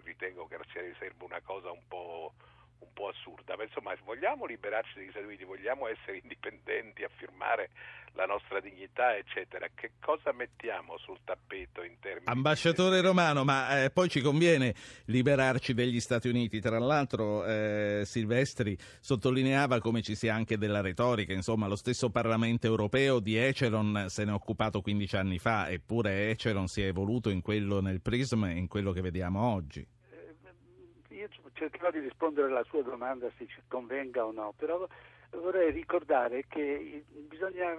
ritengo 0.03 0.47
che 0.47 0.57
sia 0.73 1.13
una 1.19 1.43
cosa 1.43 1.71
un 1.73 1.87
po', 1.87 2.33
un 2.79 2.93
po' 2.93 3.09
assurda, 3.09 3.57
ma 3.57 3.65
insomma 3.65 3.95
se 3.95 4.03
vogliamo 4.05 4.47
liberarci 4.47 4.95
dagli 4.95 5.11
Stati 5.11 5.27
Uniti, 5.27 5.45
vogliamo 5.45 5.89
essere 5.89 6.19
indipendenti, 6.19 7.05
affermare 7.05 7.71
la 8.17 8.25
nostra 8.25 8.61
dignità, 8.61 9.15
eccetera, 9.17 9.69
che 9.75 9.93
cosa 10.01 10.33
mettiamo 10.33 10.97
sul 10.99 11.19
tappeto 11.25 11.83
in 11.83 11.99
termini 12.01 12.25
di- 12.25 12.31
Ambasciatore 12.31 13.01
Romano, 13.01 13.45
ma 13.45 13.85
eh, 13.85 13.91
poi 13.91 14.09
ci 14.09 14.21
conviene 14.21 14.75
liberarci 15.07 15.75
degli 15.75 16.01
Stati 16.01 16.29
Uniti. 16.29 16.61
Tra 16.61 16.79
l'altro, 16.79 17.45
eh, 17.45 18.03
Silvestri 18.05 18.77
sottolineava 19.01 19.81
come 19.81 20.03
ci 20.03 20.15
sia 20.15 20.35
anche 20.35 20.57
della 20.57 20.81
retorica. 20.81 21.33
Insomma, 21.33 21.69
lo 21.69 21.77
stesso 21.77 22.11
Parlamento 22.11 22.67
europeo 22.67 23.21
di 23.21 23.37
Echelon 23.37 24.07
se 24.09 24.25
ne 24.25 24.31
è 24.31 24.35
occupato 24.35 24.81
15 24.81 25.17
anni 25.17 25.39
fa, 25.39 25.69
eppure 25.69 26.31
Echelon 26.31 26.67
si 26.69 26.83
è 26.83 26.87
evoluto 26.87 27.29
in 27.29 27.43
quello 27.43 27.81
nel 27.81 28.01
Prism 28.01 28.45
e 28.45 28.57
in 28.57 28.67
quello 28.67 28.93
che 28.93 29.03
vediamo 29.03 29.53
oggi. 29.53 29.87
Eh, 31.27 31.41
Io 31.43 31.51
cercherò 31.53 31.91
di 31.91 31.99
rispondere 31.99 32.49
alla 32.49 32.65
sua 32.65 32.83
domanda 32.83 33.29
se 33.37 33.47
ci 33.47 33.61
convenga 33.69 34.25
o 34.25 34.33
no, 34.33 34.55
però 34.57 34.87
vorrei 35.33 35.71
ricordare 35.71 36.45
che 36.49 37.05
bisogna 37.29 37.77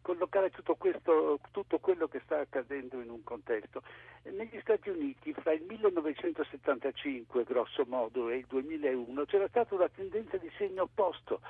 collocare 0.00 0.50
tutto, 0.50 0.74
questo, 0.76 1.40
tutto 1.50 1.78
quello 1.78 2.06
che 2.06 2.20
sta 2.24 2.38
accadendo 2.38 3.00
in 3.00 3.10
un 3.10 3.22
contesto. 3.24 3.82
Negli 4.22 4.58
Stati 4.60 4.88
Uniti 4.88 5.32
fra 5.34 5.52
il 5.52 5.62
1975, 5.62 7.44
grosso 7.44 7.84
modo, 7.86 8.30
e 8.30 8.36
il 8.36 8.46
2001 8.46 9.24
c'era 9.26 9.48
stata 9.48 9.74
una 9.74 9.88
tendenza 9.88 10.36
di 10.36 10.50
segno 10.56 10.82
opposto. 10.82 11.40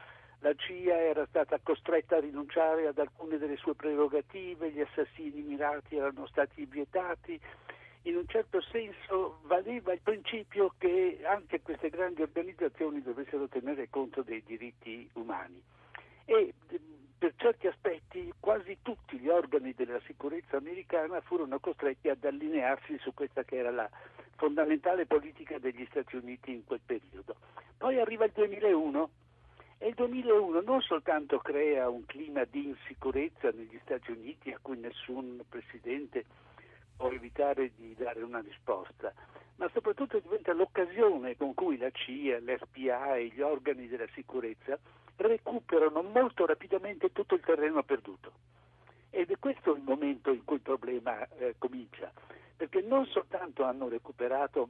La 0.40 0.52
CIA 0.54 0.98
era 0.98 1.26
stata 1.26 1.59
costretta 1.62 2.16
a 2.16 2.20
rinunciare 2.20 2.87
ad 2.87 2.98
alcune 2.98 3.38
delle 3.38 3.57
sue 3.57 3.74
prerogative, 3.74 4.70
gli 4.70 4.80
assassini 4.80 5.40
mirati 5.40 5.96
erano 5.96 6.26
stati 6.26 6.66
vietati, 6.66 7.40
in 8.04 8.16
un 8.16 8.26
certo 8.26 8.60
senso 8.60 9.38
valeva 9.44 9.92
il 9.92 10.00
principio 10.02 10.74
che 10.78 11.20
anche 11.24 11.60
queste 11.62 11.88
grandi 11.88 12.22
organizzazioni 12.22 13.00
dovessero 13.02 13.48
tenere 13.48 13.88
conto 13.88 14.22
dei 14.22 14.42
diritti 14.44 15.08
umani. 15.14 15.62
E 16.26 16.54
per 17.16 17.32
certi 17.36 17.66
aspetti 17.66 18.32
quasi 18.38 18.78
tutti 18.82 19.18
gli 19.18 19.28
organi 19.28 19.72
della 19.74 20.00
sicurezza 20.04 20.58
americana 20.58 21.20
furono 21.22 21.58
costretti 21.58 22.10
ad 22.10 22.22
allinearsi 22.24 22.98
su 22.98 23.14
questa 23.14 23.44
che 23.44 23.56
era 23.56 23.70
la 23.70 23.88
fondamentale 24.36 25.06
politica 25.06 25.58
degli 25.58 25.86
Stati 25.88 26.16
Uniti 26.16 26.52
in 26.52 26.64
quel 26.64 26.80
periodo. 26.84 27.36
Poi 27.78 27.98
arriva 27.98 28.26
il 28.26 28.32
2001 28.34 29.10
e 29.78 29.88
il 29.88 29.94
2001 29.94 30.60
non 30.60 30.82
soltanto 30.82 31.38
crea 31.38 31.88
un 31.88 32.04
clima 32.04 32.44
di 32.44 32.66
insicurezza 32.66 33.50
negli 33.50 33.78
Stati 33.82 34.10
Uniti 34.10 34.50
a 34.50 34.58
cui 34.60 34.78
nessun 34.78 35.42
presidente 35.48 36.24
può 36.96 37.11
evitare 37.11 37.72
di 37.74 37.94
dare 37.94 38.22
una 38.22 38.40
risposta, 38.40 39.12
ma 39.57 39.68
soprattutto 39.72 40.18
diventa 40.18 40.52
l'occasione 40.52 41.37
con 41.37 41.54
cui 41.54 41.76
la 41.76 41.90
CIA, 41.90 42.38
l'FBI 42.40 42.88
e 42.88 43.30
gli 43.35 43.40
organi 43.40 43.87
della 43.87 44.09
sicurezza 44.14 44.78
recuperano 45.16 46.02
molto 46.02 46.46
rapidamente 46.46 47.12
tutto 47.12 47.35
il 47.35 47.42
terreno 47.42 47.83
perduto. 47.83 48.33
Ed 49.11 49.30
è 49.30 49.38
questo 49.38 49.74
il 49.74 49.83
momento 49.83 50.33
in 50.33 50.44
cui 50.44 50.57
il 50.57 50.62
problema 50.62 51.26
eh, 51.37 51.54
comincia, 51.59 52.12
perché 52.57 52.80
non 52.80 53.07
soltanto 53.07 53.62
hanno 53.62 53.88
recuperato 53.88 54.68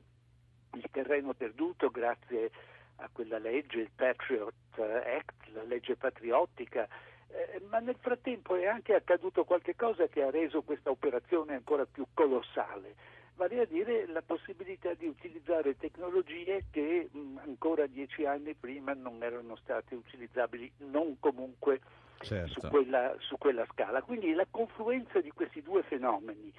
il 0.74 0.86
terreno 0.90 1.32
perduto 1.32 1.90
grazie 1.90 2.50
a 2.96 3.08
quella 3.10 3.38
legge, 3.38 3.80
il 3.80 3.90
Patriot 3.94 4.52
Act, 4.76 5.48
la 5.52 5.62
legge 5.62 5.96
patriottica, 5.96 6.86
eh, 7.34 7.60
ma 7.68 7.80
nel 7.80 7.96
frattempo 7.98 8.54
è 8.54 8.66
anche 8.66 8.94
accaduto 8.94 9.44
qualche 9.44 9.74
cosa 9.74 10.06
che 10.06 10.22
ha 10.22 10.30
reso 10.30 10.62
questa 10.62 10.90
operazione 10.90 11.54
ancora 11.54 11.84
più 11.84 12.06
colossale, 12.14 12.94
vale 13.34 13.60
a 13.60 13.64
dire 13.64 14.06
la 14.06 14.22
possibilità 14.22 14.94
di 14.94 15.06
utilizzare 15.06 15.76
tecnologie 15.76 16.66
che 16.70 17.08
mh, 17.10 17.38
ancora 17.44 17.86
dieci 17.86 18.24
anni 18.24 18.54
prima 18.54 18.92
non 18.94 19.22
erano 19.22 19.56
state 19.56 19.94
utilizzabili, 19.94 20.70
non 20.78 21.18
comunque 21.18 21.80
certo. 22.18 22.60
su, 22.60 22.68
quella, 22.68 23.14
su 23.18 23.36
quella 23.36 23.66
scala. 23.72 24.02
Quindi 24.02 24.32
la 24.32 24.46
confluenza 24.48 25.20
di 25.20 25.30
questi 25.32 25.60
due 25.62 25.82
fenomeni, 25.82 26.52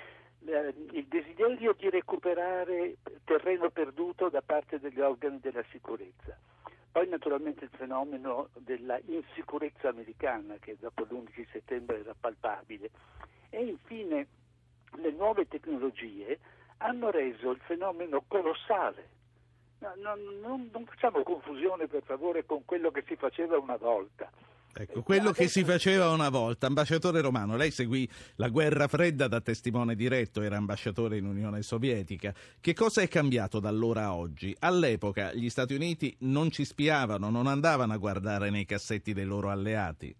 il 0.91 1.05
desiderio 1.07 1.73
di 1.73 1.89
recuperare 1.89 2.97
terreno 3.23 3.71
perduto 3.71 4.29
da 4.29 4.41
parte 4.41 4.79
degli 4.79 4.99
organi 4.99 5.39
della 5.39 5.63
sicurezza. 5.71 6.37
Poi 6.95 7.09
naturalmente 7.09 7.65
il 7.65 7.71
fenomeno 7.71 8.47
della 8.53 8.97
insicurezza 9.07 9.89
americana 9.89 10.55
che 10.61 10.77
dopo 10.79 11.03
l'11 11.03 11.45
settembre 11.51 11.99
era 11.99 12.15
palpabile. 12.17 12.89
E 13.49 13.65
infine 13.65 14.27
le 14.93 15.11
nuove 15.11 15.45
tecnologie 15.45 16.39
hanno 16.77 17.11
reso 17.11 17.51
il 17.51 17.59
fenomeno 17.65 18.23
colossale. 18.25 19.09
No, 19.79 19.91
no, 19.97 20.15
non, 20.39 20.69
non 20.71 20.85
facciamo 20.85 21.21
confusione 21.23 21.87
per 21.87 22.03
favore 22.03 22.45
con 22.45 22.63
quello 22.63 22.91
che 22.91 23.03
si 23.05 23.17
faceva 23.17 23.57
una 23.57 23.75
volta. 23.75 24.31
Ecco, 24.77 25.03
quello 25.03 25.31
che 25.31 25.47
si 25.47 25.63
faceva 25.63 26.09
una 26.09 26.27
volta, 26.27 26.67
ambasciatore 26.67 27.21
romano, 27.21 27.55
lei 27.55 27.71
seguì 27.71 28.09
la 28.35 28.49
guerra 28.49 28.89
fredda 28.89 29.29
da 29.29 29.39
testimone 29.39 29.95
diretto, 29.95 30.41
era 30.41 30.57
ambasciatore 30.57 31.15
in 31.15 31.25
Unione 31.25 31.61
Sovietica. 31.61 32.33
Che 32.59 32.73
cosa 32.73 33.01
è 33.01 33.07
cambiato 33.07 33.61
da 33.61 33.69
allora 33.69 34.03
a 34.03 34.15
oggi? 34.15 34.53
All'epoca 34.59 35.31
gli 35.31 35.49
Stati 35.49 35.75
Uniti 35.75 36.13
non 36.21 36.51
ci 36.51 36.65
spiavano, 36.65 37.29
non 37.29 37.47
andavano 37.47 37.93
a 37.93 37.97
guardare 37.97 38.49
nei 38.49 38.65
cassetti 38.65 39.13
dei 39.13 39.23
loro 39.23 39.49
alleati. 39.49 40.13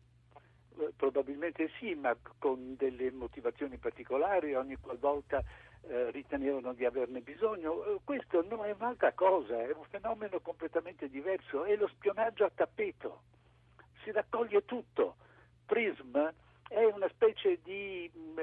Eh, 0.78 0.94
probabilmente 0.96 1.70
sì, 1.78 1.94
ma 1.94 2.16
con 2.38 2.76
delle 2.78 3.12
motivazioni 3.12 3.76
particolari, 3.76 4.56
ogni 4.56 4.78
qualvolta 4.80 5.44
eh, 5.82 6.12
ritenevano 6.12 6.74
di 6.74 6.86
averne 6.86 7.20
bisogno. 7.20 7.84
Eh, 7.84 8.00
questo 8.06 8.42
non 8.50 8.64
è 8.64 8.72
un'altra 8.72 9.12
cosa, 9.12 9.62
è 9.62 9.74
un 9.76 9.84
fenomeno 9.90 10.40
completamente 10.40 11.10
diverso, 11.10 11.66
è 11.66 11.76
lo 11.76 11.90
spionaggio 11.90 12.46
a 12.46 12.52
tappeto 12.56 13.22
si 14.06 14.12
raccoglie 14.12 14.64
tutto. 14.64 15.16
PRISM 15.66 16.32
è 16.70 16.84
una 16.86 17.10
specie 17.10 17.60
di 17.64 18.10
mm, 18.16 18.38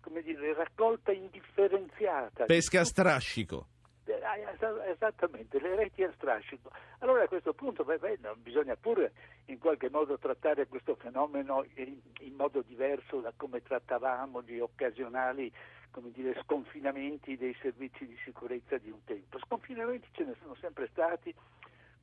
come 0.00 0.20
dire, 0.22 0.52
raccolta 0.52 1.12
indifferenziata. 1.12 2.44
Pesca 2.44 2.80
a 2.80 2.84
strascico. 2.84 3.68
Eh, 4.04 4.90
esattamente, 4.90 5.58
le 5.60 5.76
reti 5.76 6.02
a 6.02 6.12
strascico. 6.14 6.70
Allora 6.98 7.22
a 7.22 7.28
questo 7.28 7.54
punto 7.54 7.84
beh, 7.84 7.98
beh, 7.98 8.18
bisogna 8.36 8.76
pure 8.76 9.12
in 9.46 9.58
qualche 9.58 9.88
modo 9.88 10.18
trattare 10.18 10.66
questo 10.66 10.94
fenomeno 10.96 11.64
in, 11.76 11.98
in, 12.20 12.34
modo 12.34 12.62
diverso 12.62 13.20
da 13.20 13.32
come 13.34 13.62
trattavamo 13.62 14.42
gli 14.42 14.58
occasionali 14.58 15.50
come 15.90 16.10
dire, 16.10 16.38
sconfinamenti 16.42 17.36
dei 17.36 17.56
servizi 17.62 18.04
di 18.06 18.18
sicurezza 18.24 18.76
di 18.78 18.90
un 18.90 19.02
tempo. 19.04 19.38
Sconfinamenti 19.38 20.08
ce 20.12 20.24
ne 20.24 20.34
sono 20.40 20.54
sempre 20.56 20.88
stati, 20.90 21.32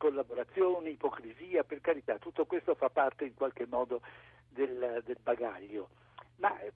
collaborazione, 0.02 0.90
ipocrisia, 0.90 1.64
per 1.64 1.80
carità, 1.80 2.18
tutto 2.18 2.46
questo 2.46 2.74
fa 2.74 2.90
parte 2.90 3.26
in 3.26 3.36
qualche 3.36 3.68
modo 3.68 4.02
del, 4.50 5.04
del 5.06 5.18
bagaglio. 5.22 5.90
Ma 6.38 6.60
eh, 6.60 6.74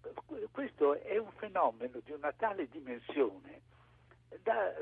questo 0.51 0.93
è 0.93 1.17
un 1.17 1.31
fenomeno 1.37 1.99
di 2.05 2.11
una 2.11 2.31
tale 2.33 2.67
dimensione 2.69 3.63
da 4.43 4.73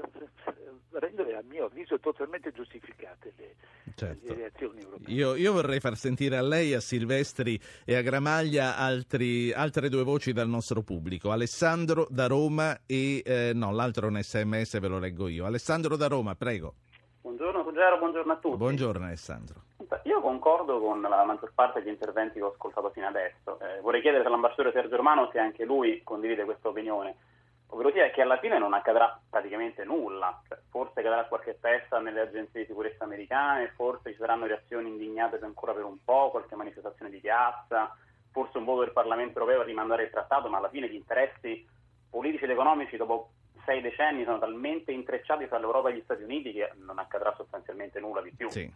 rendere 1.00 1.38
a 1.38 1.44
mio 1.48 1.66
avviso 1.66 1.98
totalmente 2.00 2.52
giustificate 2.52 3.32
le, 3.38 3.56
certo. 3.96 4.28
le 4.28 4.34
reazioni 4.34 4.82
europee. 4.82 5.14
Io, 5.14 5.36
io, 5.36 5.54
vorrei 5.54 5.80
far 5.80 5.96
sentire 5.96 6.36
a 6.36 6.42
lei, 6.42 6.74
a 6.74 6.82
Silvestri 6.82 7.58
e 7.86 7.96
a 7.96 8.02
Gramaglia 8.02 8.76
altri, 8.76 9.54
altre 9.54 9.88
due 9.88 10.04
voci 10.04 10.34
dal 10.34 10.50
nostro 10.50 10.82
pubblico. 10.82 11.32
Alessandro 11.32 12.08
da 12.10 12.28
Roma 12.28 12.82
e 12.86 13.22
eh, 13.24 13.52
no, 13.54 13.72
l'altro 13.72 14.08
è 14.08 14.10
un 14.10 14.22
sms, 14.22 14.80
ve 14.80 14.88
lo 14.90 15.00
leggo 15.00 15.30
io. 15.30 15.46
Alessandro 15.46 15.96
da 15.96 16.08
Roma, 16.08 16.36
prego. 16.36 16.76
Buongiorno 17.22 17.63
Ruggero, 17.74 17.98
buongiorno 17.98 18.34
a 18.34 18.36
tutti. 18.36 18.56
Buongiorno 18.56 19.06
Alessandro. 19.08 19.62
Io 20.04 20.22
concordo 20.22 20.80
con 20.80 21.02
la 21.02 21.24
maggior 21.24 21.54
parte 21.56 21.82
degli 21.82 21.92
interventi 21.92 22.38
che 22.38 22.44
ho 22.44 22.52
ascoltato 22.52 22.92
fino 22.92 23.08
adesso. 23.08 23.60
Eh, 23.60 23.82
vorrei 23.82 24.00
chiedere 24.02 24.24
all'ambasciatore 24.24 24.72
Sergio 24.72 24.96
Romano 24.96 25.28
se 25.32 25.40
anche 25.40 25.66
lui 25.66 26.04
condivide 26.04 26.46
questa 26.46 26.68
opinione, 26.68 27.16
ovvero 27.70 27.92
sia 27.92 28.12
che 28.12 28.22
alla 28.22 28.38
fine 28.38 28.60
non 28.60 28.76
accadrà 28.76 29.20
praticamente 29.28 29.84
nulla. 29.86 30.40
Cioè, 30.48 30.60
forse 30.70 31.02
cadrà 31.02 31.26
qualche 31.26 31.58
testa 31.60 31.98
nelle 31.98 32.22
agenzie 32.22 32.62
di 32.62 32.68
sicurezza 32.68 33.06
americane, 33.06 33.74
forse 33.76 34.12
ci 34.12 34.20
saranno 34.20 34.46
reazioni 34.46 34.90
indignate 34.90 35.40
ancora 35.42 35.74
per 35.74 35.86
un 35.86 35.98
po', 36.04 36.30
qualche 36.30 36.56
manifestazione 36.56 37.10
di 37.10 37.18
piazza, 37.18 37.92
forse 38.32 38.60
un 38.60 38.66
voto 38.66 38.82
del 38.82 38.94
Parlamento 38.94 39.40
europeo 39.40 39.62
a 39.62 39.66
rimandare 39.66 40.04
il 40.04 40.12
trattato, 40.12 40.48
ma 40.48 40.60
alla 40.60 40.70
fine 40.70 40.88
gli 40.88 40.96
interessi 40.96 41.68
politici 42.08 42.44
ed 42.44 42.52
economici 42.52 42.98
dopo 42.98 43.32
sei 43.66 43.82
decenni 43.82 44.24
sono 44.24 44.40
talmente 44.40 44.92
intrecciati 44.92 45.48
tra 45.48 45.60
l'Europa 45.60 45.90
e 45.90 45.96
gli 45.96 46.02
Stati 46.04 46.24
Uniti 46.24 46.52
che 46.54 46.72
non 46.86 47.00
accadrà 47.00 47.34
sostanzialmente 47.36 48.00
nulla 48.00 48.22
di 48.22 48.32
più. 48.36 48.50
Sì. 48.50 48.72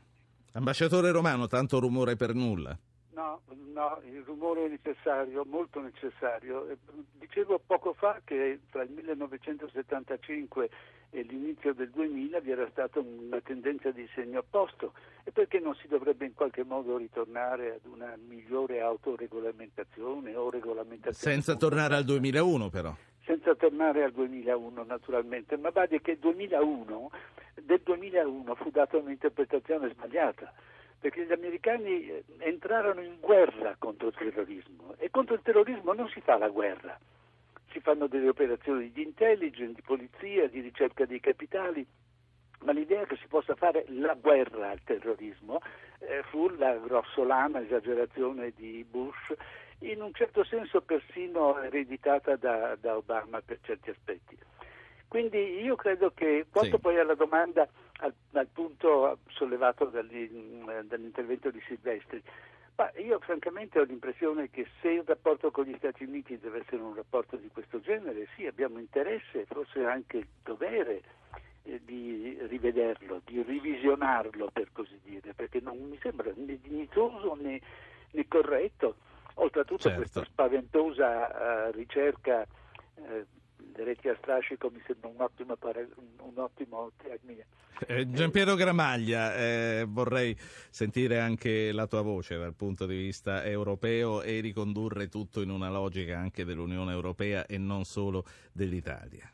Ambasciatore 0.53 1.11
Romano, 1.11 1.47
tanto 1.47 1.79
rumore 1.79 2.15
per 2.15 2.33
nulla. 2.33 2.77
No, 3.11 3.41
no, 3.73 4.01
il 4.05 4.21
rumore 4.23 4.65
è 4.65 4.69
necessario, 4.69 5.43
molto 5.45 5.81
necessario. 5.81 6.67
Eh, 6.69 6.77
dicevo 7.13 7.59
poco 7.65 7.93
fa 7.93 8.21
che 8.23 8.59
tra 8.69 8.83
il 8.83 8.91
1975 8.91 10.69
e 11.09 11.21
l'inizio 11.23 11.73
del 11.73 11.89
2000 11.89 12.39
vi 12.41 12.51
era 12.51 12.67
stata 12.69 12.99
una 12.99 13.39
tendenza 13.41 13.91
di 13.91 14.07
segno 14.13 14.39
opposto 14.39 14.93
e 15.23 15.31
perché 15.31 15.59
non 15.59 15.73
si 15.75 15.87
dovrebbe 15.87 16.25
in 16.25 16.33
qualche 16.33 16.63
modo 16.63 16.97
ritornare 16.97 17.75
ad 17.75 17.91
una 17.91 18.15
migliore 18.27 18.81
autoregolamentazione 18.81 20.35
o 20.35 20.49
regolamentazione? 20.49 21.33
Senza 21.33 21.55
tornare 21.55 21.95
al 21.95 22.03
2001 22.03 22.69
però 22.69 22.93
senza 23.27 23.53
tornare 23.55 24.03
al 24.03 24.13
2001 24.13 24.83
naturalmente, 24.85 25.57
ma 25.57 25.69
badi 25.69 25.99
che 25.99 26.17
2001, 26.17 27.11
del 27.61 27.81
2001 27.83 28.55
fu 28.55 28.71
data 28.71 28.97
un'interpretazione 28.97 29.89
sbagliata, 29.89 30.51
perché 30.97 31.25
gli 31.25 31.33
americani 31.33 32.07
eh, 32.07 32.23
entrarono 32.39 33.01
in 33.01 33.17
guerra 33.19 33.75
contro 33.77 34.07
il 34.07 34.15
terrorismo 34.15 34.95
e 34.97 35.09
contro 35.11 35.35
il 35.35 35.41
terrorismo 35.43 35.93
non 35.93 36.07
si 36.07 36.21
fa 36.21 36.37
la 36.37 36.47
guerra, 36.47 36.97
si 37.71 37.81
fanno 37.81 38.07
delle 38.07 38.29
operazioni 38.29 38.91
di 38.93 39.03
intelligence, 39.03 39.73
di 39.73 39.81
polizia, 39.81 40.47
di 40.47 40.61
ricerca 40.61 41.05
dei 41.05 41.19
capitali, 41.19 41.85
ma 42.61 42.71
l'idea 42.71 43.05
che 43.05 43.17
si 43.17 43.27
possa 43.27 43.55
fare 43.55 43.83
la 43.89 44.13
guerra 44.13 44.69
al 44.69 44.81
terrorismo 44.83 45.59
eh, 45.99 46.23
fu 46.29 46.47
la 46.57 46.75
grossolana 46.77 47.61
esagerazione 47.61 48.53
di 48.55 48.85
Bush 48.89 49.35
in 49.79 50.01
un 50.01 50.13
certo 50.13 50.43
senso 50.43 50.81
persino 50.81 51.59
ereditata 51.61 52.35
da, 52.35 52.75
da 52.79 52.95
Obama 52.97 53.41
per 53.41 53.59
certi 53.61 53.89
aspetti. 53.89 54.37
Quindi 55.07 55.61
io 55.61 55.75
credo 55.75 56.11
che 56.13 56.47
quanto 56.51 56.75
sì. 56.75 56.81
poi 56.81 56.99
alla 56.99 57.15
domanda, 57.15 57.67
al, 57.99 58.13
al 58.33 58.47
punto 58.47 59.19
sollevato 59.27 59.85
dall'intervento 59.85 61.49
di 61.49 61.61
Silvestri, 61.65 62.21
ma 62.75 62.91
io 62.97 63.19
francamente 63.19 63.79
ho 63.79 63.83
l'impressione 63.83 64.49
che 64.49 64.67
se 64.81 64.89
il 64.89 65.03
rapporto 65.05 65.49
con 65.49 65.65
gli 65.65 65.75
Stati 65.77 66.03
Uniti 66.03 66.37
deve 66.37 66.59
essere 66.59 66.81
un 66.81 66.93
rapporto 66.93 67.35
di 67.37 67.49
questo 67.51 67.79
genere, 67.79 68.27
sì, 68.35 68.45
abbiamo 68.45 68.79
interesse, 68.79 69.45
forse 69.45 69.83
anche 69.85 70.17
il 70.17 70.27
dovere 70.43 71.01
eh, 71.63 71.81
di 71.83 72.37
rivederlo, 72.41 73.21
di 73.25 73.41
revisionarlo 73.41 74.49
per 74.51 74.71
così 74.73 74.99
dire, 75.03 75.33
perché 75.33 75.59
non 75.59 75.77
mi 75.89 75.97
sembra 76.01 76.31
né 76.35 76.59
dignitoso 76.61 77.33
né, 77.33 77.59
né 78.11 78.27
corretto 78.27 78.97
Oltretutto 79.39 79.83
certo. 79.83 79.97
questa 79.97 80.23
spaventosa 80.25 81.67
uh, 81.67 81.71
ricerca 81.71 82.45
uh, 82.95 83.25
reti 83.83 84.09
a 84.09 84.15
strascico 84.17 84.69
mi 84.69 84.81
sembra 84.85 85.09
un 85.09 85.21
ottimo, 85.21 85.57
un 86.19 86.37
ottimo 86.37 86.91
termine. 86.97 87.45
Eh, 87.85 88.09
Giampiero 88.09 88.55
Gramaglia, 88.55 89.35
eh, 89.35 89.85
vorrei 89.87 90.35
sentire 90.37 91.19
anche 91.19 91.71
la 91.71 91.85
tua 91.85 92.01
voce 92.01 92.37
dal 92.37 92.55
punto 92.55 92.85
di 92.87 92.95
vista 92.95 93.43
europeo 93.43 94.21
e 94.23 94.39
ricondurre 94.39 95.07
tutto 95.07 95.41
in 95.41 95.51
una 95.51 95.69
logica 95.69 96.17
anche 96.17 96.43
dell'Unione 96.43 96.91
Europea 96.91 97.45
e 97.45 97.57
non 97.57 97.83
solo 97.83 98.25
dell'Italia. 98.51 99.31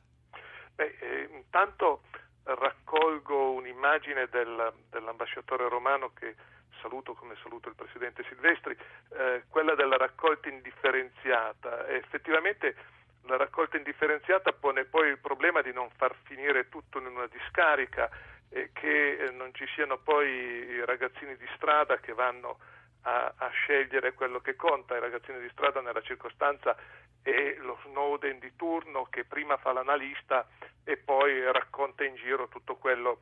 Beh, 0.76 0.96
eh, 1.00 1.30
intanto 1.34 2.02
raccolgo 2.44 3.54
un'immagine 3.54 4.28
del, 4.30 4.74
dell'ambasciatore 4.90 5.70
romano 5.70 6.12
che 6.14 6.36
saluto 6.82 7.14
come 7.14 7.36
saluto 7.42 7.70
il 7.70 7.76
Presidente 7.76 8.24
Silvestri, 8.28 8.78
eh, 9.18 9.44
quella 9.50 9.76
della 9.76 9.98
raccolta 9.98 10.50
indifferenziata. 10.50 11.88
effettivamente 11.88 12.76
la 13.26 13.38
raccolta 13.38 13.78
indifferenziata 13.78 14.52
pone 14.52 14.84
poi 14.86 15.10
il 15.10 15.20
problema 15.20 15.62
di 15.62 15.72
non 15.72 15.90
far 15.96 16.14
finire 16.24 16.68
tutto 16.68 17.00
in 17.00 17.06
una 17.06 17.28
discarica 17.28 18.10
e 18.50 18.72
che 18.74 19.16
eh, 19.16 19.32
non 19.32 19.54
ci 19.54 19.66
siano 19.74 19.98
poi 19.98 20.28
i 20.30 20.86
ragazzini 20.86 21.36
di 21.38 21.48
strada 21.56 21.98
che 21.98 22.14
vanno 22.14 22.60
a, 23.04 23.34
a, 23.36 23.50
scegliere 23.50 24.14
quello 24.14 24.40
che 24.42 24.56
conta. 24.56 24.96
I 24.96 25.00
ragazzini 25.00 25.40
di 25.40 25.50
strada 25.50 25.82
nella 25.82 26.02
circostanza 26.02 26.76
è 27.22 27.56
lo 27.60 27.80
Snowden 27.86 28.40
di 28.40 28.56
turno 28.56 29.06
che 29.10 29.24
prima 29.24 29.58
fa 29.58 29.72
l'analista 29.72 30.48
e 30.84 30.98
poi 30.98 31.50
racconta 31.52 32.04
in 32.04 32.16
giro 32.16 32.48
tutto 32.50 32.76
quello 32.76 33.22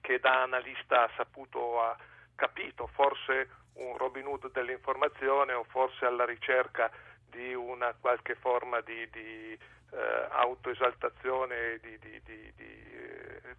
che 0.00 0.20
da 0.20 0.42
analista 0.42 1.02
ha 1.02 1.10
saputo 1.16 1.82
a, 1.82 1.96
capito, 2.36 2.86
forse 2.88 3.48
un 3.74 3.96
Robin 3.96 4.26
Hood 4.26 4.52
dell'informazione 4.52 5.52
o 5.52 5.64
forse 5.64 6.04
alla 6.04 6.24
ricerca 6.24 6.90
di 7.28 7.54
una 7.54 7.94
qualche 7.98 8.34
forma 8.36 8.80
di, 8.80 9.08
di 9.10 9.52
eh, 9.52 10.26
autoesaltazione, 10.30 11.78
di, 11.80 11.98
di, 11.98 12.22
di 12.24 12.52
eh, 12.92 13.56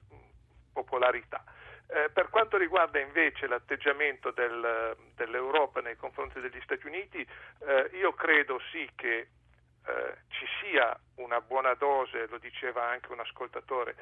popolarità. 0.71 1.43
Eh, 1.89 2.09
per 2.11 2.29
quanto 2.29 2.57
riguarda 2.57 2.99
invece 2.99 3.47
l'atteggiamento 3.47 4.31
del, 4.31 4.95
dell'Europa 5.15 5.79
nei 5.81 5.95
confronti 5.95 6.39
degli 6.39 6.59
Stati 6.61 6.85
Uniti, 6.85 7.25
eh, 7.59 7.89
io 7.93 8.13
credo 8.13 8.59
sì 8.71 8.89
che 8.95 9.27
eh, 9.87 10.17
ci 10.29 10.45
sia 10.61 10.97
una 11.15 11.41
buona 11.41 11.73
dose, 11.75 12.27
lo 12.27 12.37
diceva 12.37 12.87
anche 12.87 13.11
un 13.11 13.19
ascoltatore, 13.19 13.95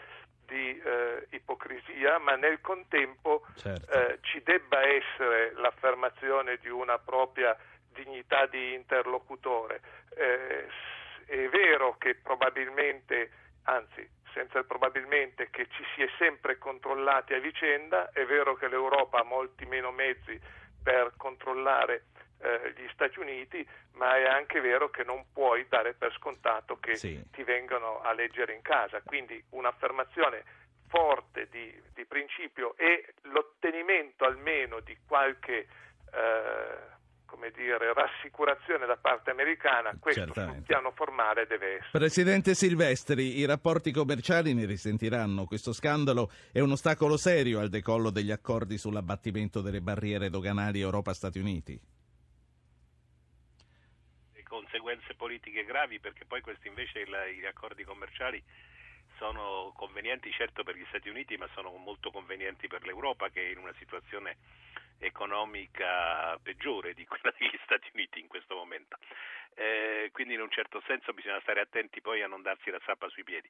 di 0.45 0.79
eh, 0.79 1.27
ipocrisia, 1.31 2.19
ma 2.19 2.35
nel 2.35 2.61
contempo 2.61 3.45
certo. 3.55 3.91
Eh, 3.91 4.19
ci 4.21 4.41
debba 4.43 4.81
essere 4.81 5.53
l'affermazione 5.55 6.57
di 6.57 6.69
una 6.69 6.97
propria 6.99 7.57
dignità 7.93 8.45
di 8.45 8.73
interlocutore. 8.73 9.81
Eh, 10.15 10.67
è 11.25 11.49
vero 11.49 11.97
che 11.97 12.15
probabilmente, 12.15 13.31
anzi 13.63 14.07
senza 14.33 14.59
il 14.59 14.65
probabilmente, 14.65 15.49
che 15.49 15.67
ci 15.69 15.83
si 15.95 16.03
è 16.03 16.09
sempre 16.17 16.57
controllati 16.57 17.33
a 17.33 17.39
vicenda, 17.39 18.11
è 18.11 18.25
vero 18.25 18.55
che 18.55 18.67
l'Europa 18.67 19.19
ha 19.19 19.23
molti 19.23 19.65
meno 19.65 19.91
mezzi 19.91 20.39
per 20.83 21.13
controllare 21.17 22.03
eh, 22.39 22.73
gli 22.75 22.87
Stati 22.93 23.19
Uniti, 23.19 23.67
ma 23.93 24.15
è 24.17 24.25
anche 24.25 24.59
vero 24.61 24.89
che 24.89 25.03
non 25.03 25.25
puoi 25.31 25.65
dare 25.67 25.93
per 25.93 26.13
scontato 26.13 26.77
che 26.79 26.95
sì. 26.95 27.21
ti 27.31 27.43
vengano 27.43 28.01
a 28.01 28.13
leggere 28.13 28.53
in 28.53 28.61
casa. 28.61 29.01
Quindi 29.03 29.43
un'affermazione 29.49 30.43
forte 30.87 31.47
di, 31.49 31.73
di 31.93 32.05
principio 32.05 32.75
e 32.77 33.13
l'ottenimento 33.23 34.25
almeno 34.25 34.79
di 34.79 34.97
qualche 35.05 35.67
eh, 36.11 36.93
come 37.25 37.51
dire, 37.51 37.93
rassicurazione 37.93 38.85
da 38.85 38.95
parte 38.95 39.31
americana, 39.31 39.93
questo 39.99 40.21
Certamente. 40.21 40.55
sul 40.57 40.65
piano 40.65 40.91
formale 40.91 41.45
deve 41.47 41.75
essere. 41.75 41.89
Presidente 41.91 42.53
Silvestri, 42.53 43.37
i 43.37 43.45
rapporti 43.45 43.91
commerciali 43.91 44.53
ne 44.53 44.65
risentiranno. 44.65 45.45
Questo 45.45 45.73
scandalo 45.73 46.31
è 46.53 46.61
un 46.61 46.71
ostacolo 46.71 47.17
serio 47.17 47.59
al 47.59 47.67
decollo 47.67 48.09
degli 48.09 48.31
accordi 48.31 48.77
sull'abbattimento 48.77 49.59
delle 49.59 49.81
barriere 49.81 50.29
doganali 50.29 50.79
Europa-Stati 50.79 51.39
Uniti. 51.39 51.94
Conseguenze 54.75 55.15
politiche 55.15 55.63
gravi 55.63 56.01
perché 56.01 56.25
poi 56.25 56.41
questi 56.41 56.67
invece 56.67 57.05
gli 57.05 57.45
accordi 57.45 57.85
commerciali 57.85 58.43
sono 59.17 59.71
convenienti 59.73 60.29
certo 60.33 60.65
per 60.65 60.75
gli 60.75 60.83
Stati 60.89 61.07
Uniti 61.07 61.37
ma 61.37 61.47
sono 61.53 61.71
molto 61.77 62.11
convenienti 62.11 62.67
per 62.67 62.83
l'Europa 62.83 63.29
che 63.29 63.47
è 63.47 63.51
in 63.51 63.57
una 63.57 63.73
situazione 63.77 64.35
economica 64.99 66.37
peggiore 66.43 66.93
di 66.93 67.05
quella 67.07 67.33
degli 67.39 67.57
Stati 67.63 67.89
Uniti 67.93 68.19
in 68.19 68.27
questo 68.27 68.55
momento. 68.55 68.97
Eh, 69.53 70.09
quindi 70.11 70.33
in 70.33 70.41
un 70.41 70.51
certo 70.51 70.83
senso 70.85 71.13
bisogna 71.13 71.39
stare 71.39 71.61
attenti 71.61 72.01
poi 72.01 72.21
a 72.21 72.27
non 72.27 72.41
darsi 72.41 72.69
la 72.69 72.81
zappa 72.85 73.07
sui 73.07 73.23
piedi. 73.23 73.49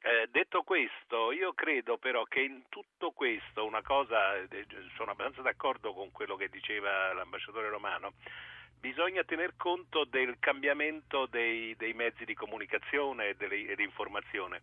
Eh, 0.00 0.28
detto 0.30 0.62
questo, 0.62 1.32
io 1.32 1.52
credo 1.52 1.98
però 1.98 2.24
che 2.24 2.40
in 2.40 2.62
tutto 2.70 3.10
questo 3.10 3.66
una 3.66 3.82
cosa, 3.82 4.36
eh, 4.38 4.66
sono 4.96 5.10
abbastanza 5.10 5.42
d'accordo 5.42 5.92
con 5.92 6.10
quello 6.12 6.34
che 6.36 6.48
diceva 6.48 7.12
l'ambasciatore 7.12 7.68
romano, 7.68 8.14
bisogna 8.82 9.22
tener 9.22 9.54
conto 9.56 10.04
del 10.04 10.36
cambiamento 10.40 11.26
dei, 11.26 11.76
dei 11.76 11.92
mezzi 11.92 12.24
di 12.24 12.34
comunicazione 12.34 13.28
e 13.38 13.76
di 13.76 13.84
informazione. 13.84 14.62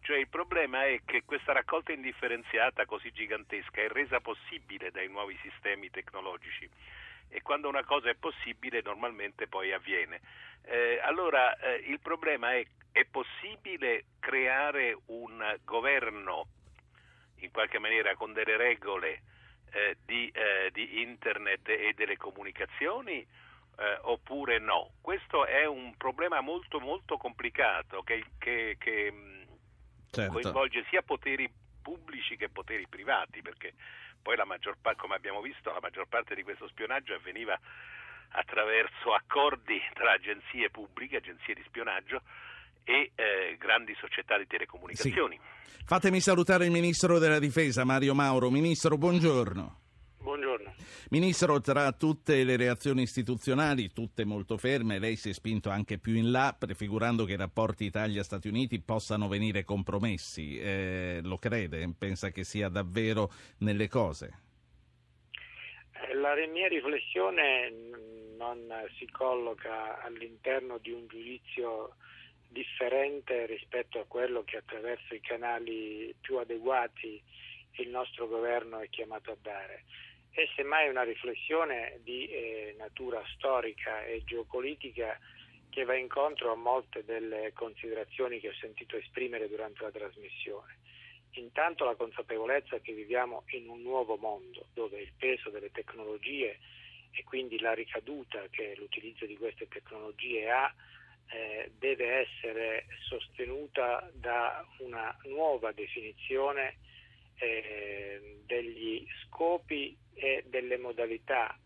Cioè 0.00 0.16
il 0.16 0.28
problema 0.28 0.86
è 0.86 1.00
che 1.04 1.24
questa 1.24 1.52
raccolta 1.52 1.90
indifferenziata 1.90 2.86
così 2.86 3.10
gigantesca 3.10 3.82
è 3.82 3.88
resa 3.88 4.20
possibile 4.20 4.92
dai 4.92 5.08
nuovi 5.08 5.36
sistemi 5.42 5.90
tecnologici. 5.90 6.70
E 7.28 7.42
quando 7.42 7.68
una 7.68 7.84
cosa 7.84 8.08
è 8.08 8.14
possibile 8.14 8.80
normalmente 8.80 9.48
poi 9.48 9.72
avviene. 9.72 10.20
Eh, 10.62 11.00
allora 11.02 11.58
eh, 11.58 11.82
il 11.88 11.98
problema 11.98 12.54
è 12.54 12.64
è 12.92 13.04
possibile 13.04 14.04
creare 14.18 14.98
un 15.06 15.56
governo 15.64 16.46
in 17.36 17.50
qualche 17.52 17.78
maniera 17.78 18.16
con 18.16 18.32
delle 18.32 18.56
regole 18.56 19.22
eh, 19.70 19.96
di, 20.04 20.28
eh, 20.34 20.70
di, 20.72 21.02
internet 21.02 21.68
e 21.68 21.92
delle 21.94 22.16
comunicazioni 22.16 23.24
eh, 23.78 23.98
oppure 24.02 24.58
no? 24.58 24.90
Questo 25.00 25.46
è 25.46 25.64
un 25.66 25.94
problema 25.96 26.40
molto 26.40 26.80
molto 26.80 27.16
complicato 27.16 28.02
che, 28.02 28.24
che, 28.38 28.76
che 28.78 29.12
certo. 30.10 30.32
coinvolge 30.32 30.84
sia 30.90 31.02
poteri 31.02 31.50
pubblici 31.80 32.36
che 32.36 32.48
poteri 32.48 32.86
privati, 32.88 33.40
perché 33.40 33.72
poi 34.20 34.36
la 34.36 34.44
maggior 34.44 34.76
parte, 34.80 35.00
come 35.00 35.14
abbiamo 35.14 35.40
visto, 35.40 35.72
la 35.72 35.78
maggior 35.80 36.06
parte 36.06 36.34
di 36.34 36.42
questo 36.42 36.68
spionaggio 36.68 37.14
avveniva 37.14 37.58
attraverso 38.30 39.14
accordi 39.14 39.80
tra 39.94 40.12
agenzie 40.12 40.70
pubbliche, 40.70 41.16
agenzie 41.16 41.54
di 41.54 41.62
spionaggio 41.64 42.20
e 42.84 43.12
eh, 43.14 43.56
grandi 43.58 43.94
società 43.94 44.36
di 44.36 44.46
telecomunicazioni. 44.46 45.38
Sì. 45.40 45.84
Fatemi 45.84 46.20
salutare 46.20 46.66
il 46.66 46.70
Ministro 46.70 47.18
della 47.18 47.38
Difesa, 47.38 47.84
Mario 47.84 48.14
Mauro. 48.14 48.50
Ministro, 48.50 48.98
buongiorno. 48.98 49.87
Ministro, 51.10 51.60
tra 51.60 51.92
tutte 51.92 52.44
le 52.44 52.56
reazioni 52.56 53.02
istituzionali, 53.02 53.92
tutte 53.92 54.24
molto 54.24 54.58
ferme, 54.58 54.98
lei 54.98 55.16
si 55.16 55.30
è 55.30 55.32
spinto 55.32 55.70
anche 55.70 55.98
più 55.98 56.14
in 56.14 56.30
là, 56.30 56.54
prefigurando 56.58 57.24
che 57.24 57.32
i 57.32 57.36
rapporti 57.36 57.84
Italia-Stati 57.84 58.46
Uniti 58.46 58.80
possano 58.80 59.28
venire 59.28 59.64
compromessi. 59.64 60.58
Eh, 60.58 61.20
lo 61.22 61.38
crede? 61.38 61.88
Pensa 61.96 62.30
che 62.30 62.44
sia 62.44 62.68
davvero 62.68 63.30
nelle 63.58 63.88
cose? 63.88 64.38
Eh, 65.92 66.14
la 66.14 66.34
mia 66.52 66.68
riflessione 66.68 67.72
non 68.36 68.70
si 68.98 69.08
colloca 69.10 70.02
all'interno 70.02 70.78
di 70.78 70.92
un 70.92 71.06
giudizio 71.08 71.96
differente 72.48 73.46
rispetto 73.46 73.98
a 73.98 74.04
quello 74.06 74.42
che 74.44 74.58
attraverso 74.58 75.14
i 75.14 75.20
canali 75.20 76.14
più 76.20 76.38
adeguati 76.38 77.22
il 77.72 77.88
nostro 77.90 78.26
governo 78.26 78.78
è 78.78 78.88
chiamato 78.88 79.32
a 79.32 79.36
dare 79.40 79.84
è 80.38 80.48
semmai 80.54 80.88
una 80.88 81.02
riflessione 81.02 81.98
di 82.04 82.28
eh, 82.28 82.76
natura 82.78 83.20
storica 83.34 84.04
e 84.04 84.22
geopolitica 84.24 85.18
che 85.68 85.82
va 85.82 85.96
incontro 85.96 86.52
a 86.52 86.54
molte 86.54 87.04
delle 87.04 87.52
considerazioni 87.52 88.38
che 88.38 88.50
ho 88.50 88.54
sentito 88.60 88.96
esprimere 88.96 89.48
durante 89.48 89.82
la 89.82 89.90
trasmissione. 89.90 90.76
Intanto 91.32 91.84
la 91.84 91.96
consapevolezza 91.96 92.78
che 92.78 92.92
viviamo 92.92 93.42
in 93.48 93.68
un 93.68 93.82
nuovo 93.82 94.16
mondo 94.16 94.66
dove 94.74 95.00
il 95.00 95.12
peso 95.18 95.50
delle 95.50 95.72
tecnologie 95.72 96.58
e 97.10 97.24
quindi 97.24 97.58
la 97.58 97.74
ricaduta 97.74 98.46
che 98.48 98.76
l'utilizzo 98.76 99.26
di 99.26 99.36
queste 99.36 99.66
tecnologie 99.66 100.48
ha 100.48 100.72
eh, 101.30 101.72
deve 101.76 102.28
essere 102.28 102.86
sostenuta 103.08 104.08
da 104.14 104.64
una 104.78 105.16
nuova 105.24 105.72
definizione 105.72 106.76
eh, 107.38 108.40
degli 108.44 109.06
scopi 109.24 109.96
e 110.14 110.44
delle 110.46 110.76
modalità 110.76 111.58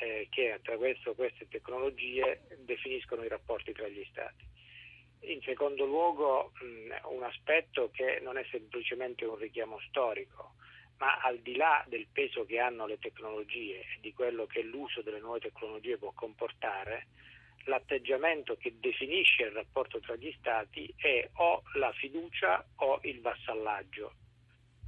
eh, 0.00 0.28
che 0.30 0.52
attraverso 0.52 1.14
queste 1.14 1.48
tecnologie 1.48 2.42
definiscono 2.58 3.24
i 3.24 3.28
rapporti 3.28 3.72
tra 3.72 3.88
gli 3.88 4.04
Stati. 4.10 4.48
In 5.22 5.42
secondo 5.42 5.84
luogo 5.84 6.52
mh, 6.60 7.12
un 7.12 7.22
aspetto 7.22 7.90
che 7.90 8.20
non 8.22 8.38
è 8.38 8.44
semplicemente 8.50 9.24
un 9.24 9.36
richiamo 9.36 9.78
storico, 9.88 10.54
ma 10.96 11.18
al 11.20 11.38
di 11.40 11.56
là 11.56 11.84
del 11.88 12.06
peso 12.10 12.44
che 12.44 12.58
hanno 12.58 12.86
le 12.86 12.98
tecnologie 12.98 13.80
e 13.80 13.98
di 14.00 14.12
quello 14.12 14.46
che 14.46 14.62
l'uso 14.62 15.02
delle 15.02 15.20
nuove 15.20 15.40
tecnologie 15.40 15.98
può 15.98 16.12
comportare, 16.12 17.06
l'atteggiamento 17.64 18.56
che 18.56 18.74
definisce 18.78 19.42
il 19.42 19.50
rapporto 19.50 20.00
tra 20.00 20.16
gli 20.16 20.32
Stati 20.38 20.92
è 20.96 21.28
o 21.34 21.62
la 21.74 21.92
fiducia 21.92 22.66
o 22.76 23.00
il 23.02 23.20
vassallaggio. 23.20 24.14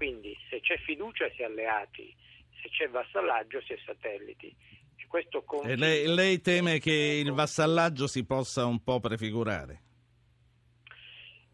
Quindi 0.03 0.37
se 0.51 0.59
c'è 0.59 0.77
fiducia 0.79 1.31
si 1.37 1.43
è 1.43 1.45
alleati, 1.45 2.13
se 2.61 2.69
c'è 2.71 2.89
vassallaggio 2.89 3.61
si 3.61 3.73
è 3.73 3.79
satelliti. 3.87 4.53
E 5.65 5.77
lei, 5.77 6.13
lei 6.13 6.41
teme 6.41 6.81
che 6.81 6.91
il 6.91 7.31
vassallaggio 7.31 8.09
si 8.09 8.25
possa 8.25 8.67
un 8.67 8.83
po' 8.83 8.99
prefigurare? 8.99 9.83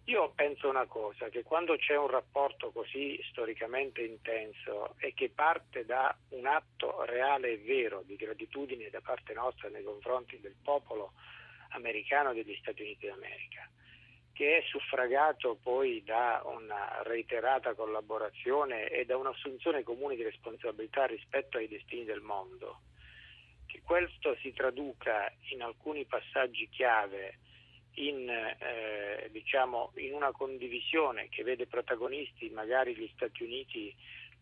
Io 0.05 0.32
penso 0.34 0.66
una 0.66 0.86
cosa, 0.86 1.28
che 1.28 1.42
quando 1.42 1.76
c'è 1.76 1.99
un 1.99 2.09
rapporto 2.09 2.70
così 2.70 3.20
storicamente 3.28 4.01
intenso 4.01 4.94
e 4.96 5.12
che 5.12 5.28
parte 5.28 5.84
da 5.84 6.16
un 6.30 6.46
atto 6.46 7.05
reale 7.05 7.51
e 7.51 7.59
vero 7.59 8.03
di 8.07 8.16
gratitudine 8.16 8.88
da 8.88 9.03
parte 9.03 9.34
nostra 9.34 9.68
nei 9.68 9.82
confronti 9.82 10.40
del 10.40 10.57
popolo 10.62 11.12
americano 11.72 12.32
degli 12.32 12.57
Stati 12.62 12.80
Uniti 12.80 13.09
d'America, 13.09 13.68
che 14.39 14.59
è 14.59 14.62
suffragato 14.68 15.59
poi 15.61 16.05
da 16.05 16.43
una 16.45 17.03
reiterata 17.03 17.74
collaborazione 17.74 18.89
e 18.89 19.05
da 19.05 19.16
un'assunzione 19.16 19.82
comune 19.82 20.14
di 20.14 20.22
responsabilità 20.22 21.07
rispetto 21.07 21.57
ai 21.57 21.66
destini 21.66 22.05
del 22.05 22.20
mondo, 22.20 22.82
che 23.66 23.80
questo 23.82 24.36
si 24.36 24.53
traduca 24.53 25.28
in 25.51 25.62
alcuni 25.62 26.05
passaggi 26.05 26.68
chiave 26.68 27.39
in, 27.95 28.28
eh, 28.28 29.28
diciamo, 29.32 29.91
in 29.97 30.12
una 30.12 30.30
condivisione 30.30 31.28
che 31.30 31.43
vede 31.43 31.66
protagonisti 31.66 32.49
magari 32.51 32.95
gli 32.95 33.11
Stati 33.14 33.43
Uniti 33.43 33.93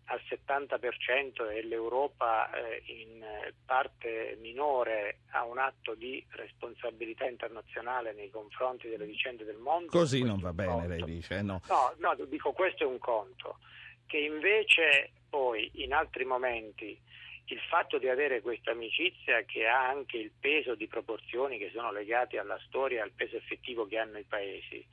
al 0.06 0.20
70% 0.28 1.50
e 1.50 1.62
l'Europa 1.64 2.50
eh, 2.50 2.82
in 2.86 3.24
parte 3.64 4.36
minore 4.40 5.20
ha 5.30 5.44
un 5.44 5.58
atto 5.58 5.94
di 5.94 6.24
responsabilità 6.30 7.26
internazionale 7.26 8.12
nei 8.12 8.30
confronti 8.30 8.88
delle 8.88 9.06
vicende 9.06 9.44
del 9.44 9.56
mondo. 9.56 9.90
Così 9.90 10.22
non 10.22 10.38
va 10.38 10.52
bene, 10.52 10.86
lei 10.86 11.02
dice, 11.02 11.42
no? 11.42 11.60
No, 11.68 11.94
no, 11.98 12.24
dico 12.26 12.52
questo 12.52 12.84
è 12.84 12.86
un 12.86 12.98
conto, 12.98 13.58
che 14.06 14.18
invece 14.18 15.10
poi 15.28 15.70
in 15.74 15.92
altri 15.92 16.24
momenti 16.24 16.98
il 17.46 17.60
fatto 17.68 17.98
di 17.98 18.08
avere 18.08 18.40
questa 18.40 18.72
amicizia 18.72 19.42
che 19.42 19.66
ha 19.66 19.88
anche 19.88 20.16
il 20.18 20.32
peso 20.38 20.74
di 20.74 20.86
proporzioni 20.88 21.58
che 21.58 21.70
sono 21.72 21.92
legate 21.92 22.38
alla 22.38 22.58
storia 22.66 22.98
e 22.98 23.02
al 23.02 23.12
peso 23.12 23.36
effettivo 23.36 23.86
che 23.86 23.98
hanno 23.98 24.18
i 24.18 24.24
paesi, 24.24 24.84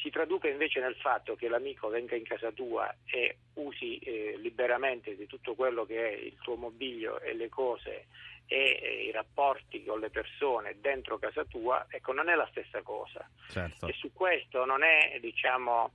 si 0.00 0.10
traduca 0.10 0.48
invece 0.48 0.80
nel 0.80 0.96
fatto 0.96 1.34
che 1.34 1.48
l'amico 1.48 1.88
venga 1.88 2.14
in 2.14 2.24
casa 2.24 2.52
tua 2.52 2.94
e 3.04 3.38
usi 3.54 3.98
eh, 3.98 4.36
liberamente 4.38 5.16
di 5.16 5.26
tutto 5.26 5.54
quello 5.54 5.84
che 5.84 6.08
è 6.08 6.12
il 6.12 6.36
tuo 6.40 6.56
mobilio 6.56 7.20
e 7.20 7.34
le 7.34 7.48
cose 7.48 8.06
e 8.46 8.78
eh, 8.80 9.04
i 9.04 9.10
rapporti 9.10 9.84
con 9.84 10.00
le 10.00 10.10
persone 10.10 10.76
dentro 10.80 11.18
casa 11.18 11.44
tua, 11.44 11.86
ecco, 11.90 12.12
non 12.12 12.28
è 12.28 12.34
la 12.34 12.48
stessa 12.50 12.82
cosa. 12.82 13.28
Certo. 13.48 13.86
E 13.86 13.92
su 13.92 14.12
questo 14.12 14.64
non 14.64 14.82
è, 14.82 15.18
diciamo, 15.20 15.92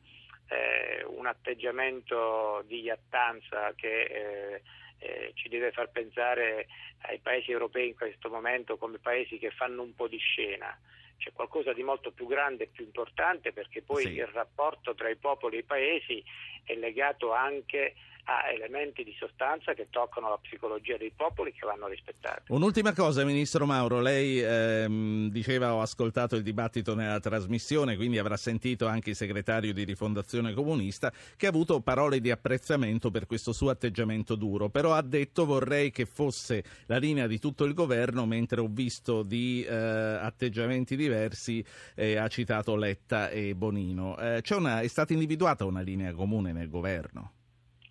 eh, 0.50 1.04
un 1.06 1.26
atteggiamento 1.26 2.64
di 2.68 2.82
iattanza 2.82 3.74
che 3.76 4.02
eh, 4.04 4.62
eh, 5.00 5.32
ci 5.34 5.50
deve 5.50 5.72
far 5.72 5.90
pensare 5.90 6.68
ai 7.02 7.20
paesi 7.20 7.52
europei 7.52 7.90
in 7.90 7.96
questo 7.96 8.30
momento 8.30 8.78
come 8.78 9.00
paesi 9.00 9.38
che 9.38 9.50
fanno 9.52 9.82
un 9.82 9.96
po' 9.96 10.08
di 10.08 10.18
scena. 10.18 10.78
C'è 11.18 11.32
qualcosa 11.32 11.74
di 11.74 11.84
molto 11.84 12.12
più 12.12 12.28
grande 12.28 12.66
e 12.66 12.68
più 12.68 12.84
importante 12.84 13.54
perché 13.54 13.82
poi 13.82 14.04
Sì. 14.04 14.14
il 14.16 14.28
rapporto 14.28 14.94
tra 14.94 15.10
i 15.10 15.16
popoli 15.16 15.56
e 15.58 15.60
i 15.60 15.64
paesi 15.64 16.24
è 16.64 16.76
legato 16.76 17.32
anche 17.34 17.94
a 18.26 18.50
elementi 18.54 19.04
di 19.04 19.14
sostanza 19.18 19.74
che 19.74 19.88
toccano 19.90 20.30
la 20.30 20.38
psicologia 20.38 20.96
dei 20.98 21.12
popoli 21.16 21.52
che 21.52 21.66
vanno 21.66 21.88
rispettati. 21.88 22.52
Un'ultima 22.54 22.94
cosa, 22.94 23.26
Ministro 23.26 23.66
Mauro, 23.66 24.00
lei 24.00 24.42
ehm, 24.42 25.30
diceva 25.30 25.74
ho 25.74 25.82
ascoltato 25.82 26.36
il 26.36 26.44
dibattito 26.44 26.96
nella 26.96 27.20
trasmissione, 27.20 27.98
quindi 27.98 28.18
avrà 28.18 28.38
sentito 28.38 28.88
anche 28.88 29.10
il 29.10 29.16
segretario 29.16 29.74
di 29.74 29.84
Rifondazione 29.84 30.54
Comunista 30.54 31.12
che 31.36 31.48
ha 31.48 31.50
avuto 31.50 31.82
parole 31.82 32.22
di 32.22 32.32
apprezzamento 32.32 33.12
per 33.12 33.26
questo 33.26 33.52
suo 33.52 33.70
atteggiamento 33.70 34.36
duro, 34.36 34.70
però 34.70 34.94
ha 34.94 35.02
detto 35.02 35.46
vorrei 35.46 35.92
che 35.92 36.06
fosse 36.06 36.64
la 36.86 36.98
linea 36.98 37.28
di 37.28 37.40
tutto 37.40 37.66
il 37.66 37.74
governo, 37.74 38.26
mentre 38.26 38.62
ho 38.62 38.68
visto 38.70 39.24
di 39.24 39.66
eh, 39.66 39.74
atteggiamenti 39.74 40.96
diversi, 40.96 41.64
eh, 41.96 42.16
ha 42.16 42.28
citato 42.30 42.78
Letta 42.78 43.30
e 43.30 43.54
Bonino. 43.54 44.18
Eh, 44.18 44.42
una, 44.52 44.80
è 44.80 44.88
stata 44.88 45.12
individuata 45.12 45.66
una 45.66 45.82
linea 45.82 46.14
comune 46.14 46.53
nel 46.54 46.70
governo? 46.70 47.34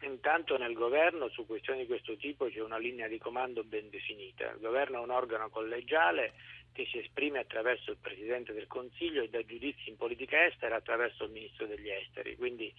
Intanto 0.02 0.56
nel 0.56 0.72
governo 0.72 1.28
su 1.28 1.46
questioni 1.46 1.80
di 1.80 1.86
questo 1.86 2.16
tipo 2.16 2.48
c'è 2.48 2.60
una 2.60 2.78
linea 2.78 3.06
di 3.06 3.18
comando 3.18 3.62
ben 3.62 3.88
definita. 3.90 4.50
Il 4.50 4.60
governo 4.60 4.98
è 4.98 5.02
un 5.02 5.10
organo 5.10 5.48
collegiale 5.48 6.32
che 6.72 6.86
si 6.86 6.98
esprime 6.98 7.38
attraverso 7.38 7.90
il 7.90 7.98
Presidente 7.98 8.52
del 8.52 8.66
Consiglio 8.66 9.22
e 9.22 9.28
dà 9.28 9.44
giudizi 9.44 9.90
in 9.90 9.96
politica 9.96 10.44
estera 10.46 10.76
attraverso 10.76 11.24
il 11.24 11.30
Ministro 11.30 11.66
degli 11.66 11.88
Esteri. 11.88 12.36
Quindi 12.36 12.72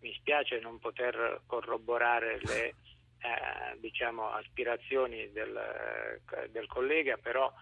mi 0.00 0.12
spiace 0.14 0.60
non 0.60 0.78
poter 0.78 1.40
corroborare 1.46 2.38
le 2.42 2.66
eh, 2.66 3.78
diciamo, 3.78 4.30
aspirazioni 4.30 5.32
del, 5.32 6.20
del 6.50 6.66
collega, 6.66 7.16
però 7.16 7.52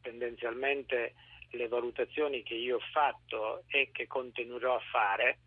tendenzialmente 0.00 1.14
le 1.50 1.68
valutazioni 1.68 2.42
che 2.42 2.54
io 2.54 2.76
ho 2.76 2.82
fatto 2.92 3.62
e 3.68 3.90
che 3.92 4.08
continuerò 4.08 4.74
a 4.74 4.82
fare 4.90 5.38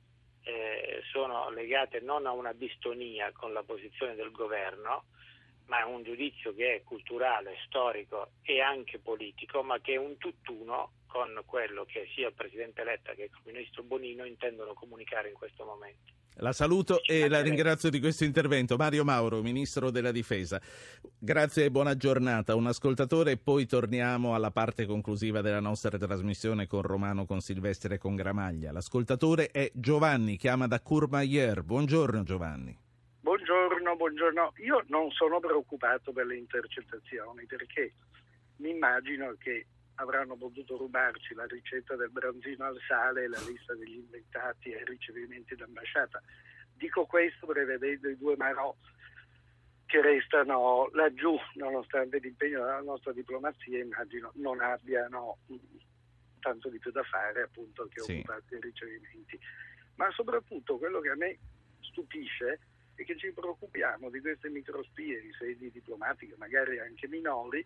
eh, 0.47 1.01
sono 1.11 1.49
legate 1.49 1.99
non 1.99 2.25
a 2.25 2.31
una 2.31 2.53
distonia 2.53 3.31
con 3.33 3.51
la 3.51 3.63
posizione 3.63 4.15
del 4.15 4.31
governo, 4.31 5.03
ma 5.65 5.79
a 5.79 5.87
un 5.87 6.03
giudizio 6.03 6.53
che 6.55 6.75
è 6.75 6.83
culturale, 6.83 7.57
storico 7.65 8.29
e 8.43 8.61
anche 8.61 8.99
politico, 8.99 9.61
ma 9.61 9.79
che 9.81 9.93
è 9.93 9.97
un 9.97 10.17
tutt'uno 10.17 10.93
con 11.07 11.41
quello 11.45 11.83
che 11.83 12.07
sia 12.15 12.27
il 12.27 12.33
Presidente 12.33 12.85
Letta 12.85 13.13
che 13.13 13.23
il 13.23 13.31
Ministro 13.43 13.83
Bonino 13.83 14.23
intendono 14.23 14.73
comunicare 14.73 15.29
in 15.29 15.35
questo 15.35 15.65
momento. 15.65 16.16
La 16.39 16.51
saluto 16.51 17.01
e 17.03 17.27
la 17.27 17.41
ringrazio 17.41 17.89
di 17.89 17.99
questo 17.99 18.23
intervento. 18.23 18.75
Mario 18.75 19.03
Mauro, 19.03 19.41
Ministro 19.41 19.89
della 19.89 20.11
Difesa. 20.11 20.61
Grazie 21.17 21.65
e 21.65 21.71
buona 21.71 21.97
giornata. 21.97 22.53
Un 22.53 22.67
ascoltatore 22.67 23.31
e 23.31 23.37
poi 23.37 23.65
torniamo 23.65 24.35
alla 24.35 24.51
parte 24.51 24.85
conclusiva 24.85 25.41
della 25.41 25.59
nostra 25.59 25.97
trasmissione 25.97 26.67
con 26.67 26.83
Romano, 26.83 27.25
con 27.25 27.41
Silvestre 27.41 27.95
e 27.95 27.97
con 27.97 28.15
Gramaglia. 28.15 28.71
L'ascoltatore 28.71 29.49
è 29.49 29.71
Giovanni, 29.73 30.37
chiama 30.37 30.67
da 30.67 30.79
Courmayeur. 30.79 31.63
Buongiorno 31.63 32.21
Giovanni. 32.21 32.77
Buongiorno, 33.21 33.95
buongiorno. 33.95 34.53
Io 34.57 34.83
non 34.89 35.09
sono 35.09 35.39
preoccupato 35.39 36.11
per 36.11 36.27
le 36.27 36.37
intercettazioni 36.37 37.47
perché 37.47 37.93
mi 38.57 38.69
immagino 38.69 39.35
che 39.39 39.65
avranno 39.99 40.35
potuto 40.35 40.77
rubarci 40.77 41.33
la 41.33 41.45
ricetta 41.45 41.95
del 41.95 42.09
branzino 42.11 42.65
al 42.65 42.79
sale, 42.87 43.27
la 43.27 43.39
lista 43.47 43.73
degli 43.75 43.95
inventati 43.97 44.71
e 44.71 44.81
i 44.81 44.85
ricevimenti 44.85 45.55
d'ambasciata. 45.55 46.21
Dico 46.73 47.05
questo 47.05 47.45
prevedendo 47.47 48.09
i 48.09 48.17
due 48.17 48.35
Marò 48.35 48.75
che 49.85 50.01
restano 50.01 50.89
laggiù 50.93 51.35
nonostante 51.55 52.19
l'impegno 52.19 52.59
della 52.59 52.81
nostra 52.81 53.13
diplomazia, 53.13 53.79
immagino 53.79 54.31
non 54.35 54.59
abbiano 54.59 55.37
mh, 55.47 55.55
tanto 56.41 56.69
di 56.69 56.77
più 56.77 56.91
da 56.91 57.03
fare 57.03 57.43
appunto 57.43 57.87
che 57.87 58.01
Sì. 58.01 58.13
occuparsi 58.13 58.47
dei 58.49 58.61
ricevimenti. 58.61 59.39
Ma 59.95 60.11
soprattutto 60.11 60.77
quello 60.77 60.99
che 60.99 61.09
a 61.09 61.15
me 61.15 61.37
stupisce 61.81 62.59
è 62.95 63.03
che 63.03 63.17
ci 63.17 63.31
preoccupiamo 63.31 64.09
di 64.09 64.19
queste 64.19 64.49
microspie 64.49 65.21
in 65.21 65.31
sedi 65.33 65.71
diplomatiche, 65.71 66.35
magari 66.37 66.79
anche 66.79 67.07
minori, 67.07 67.65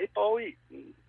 e 0.00 0.08
poi 0.12 0.56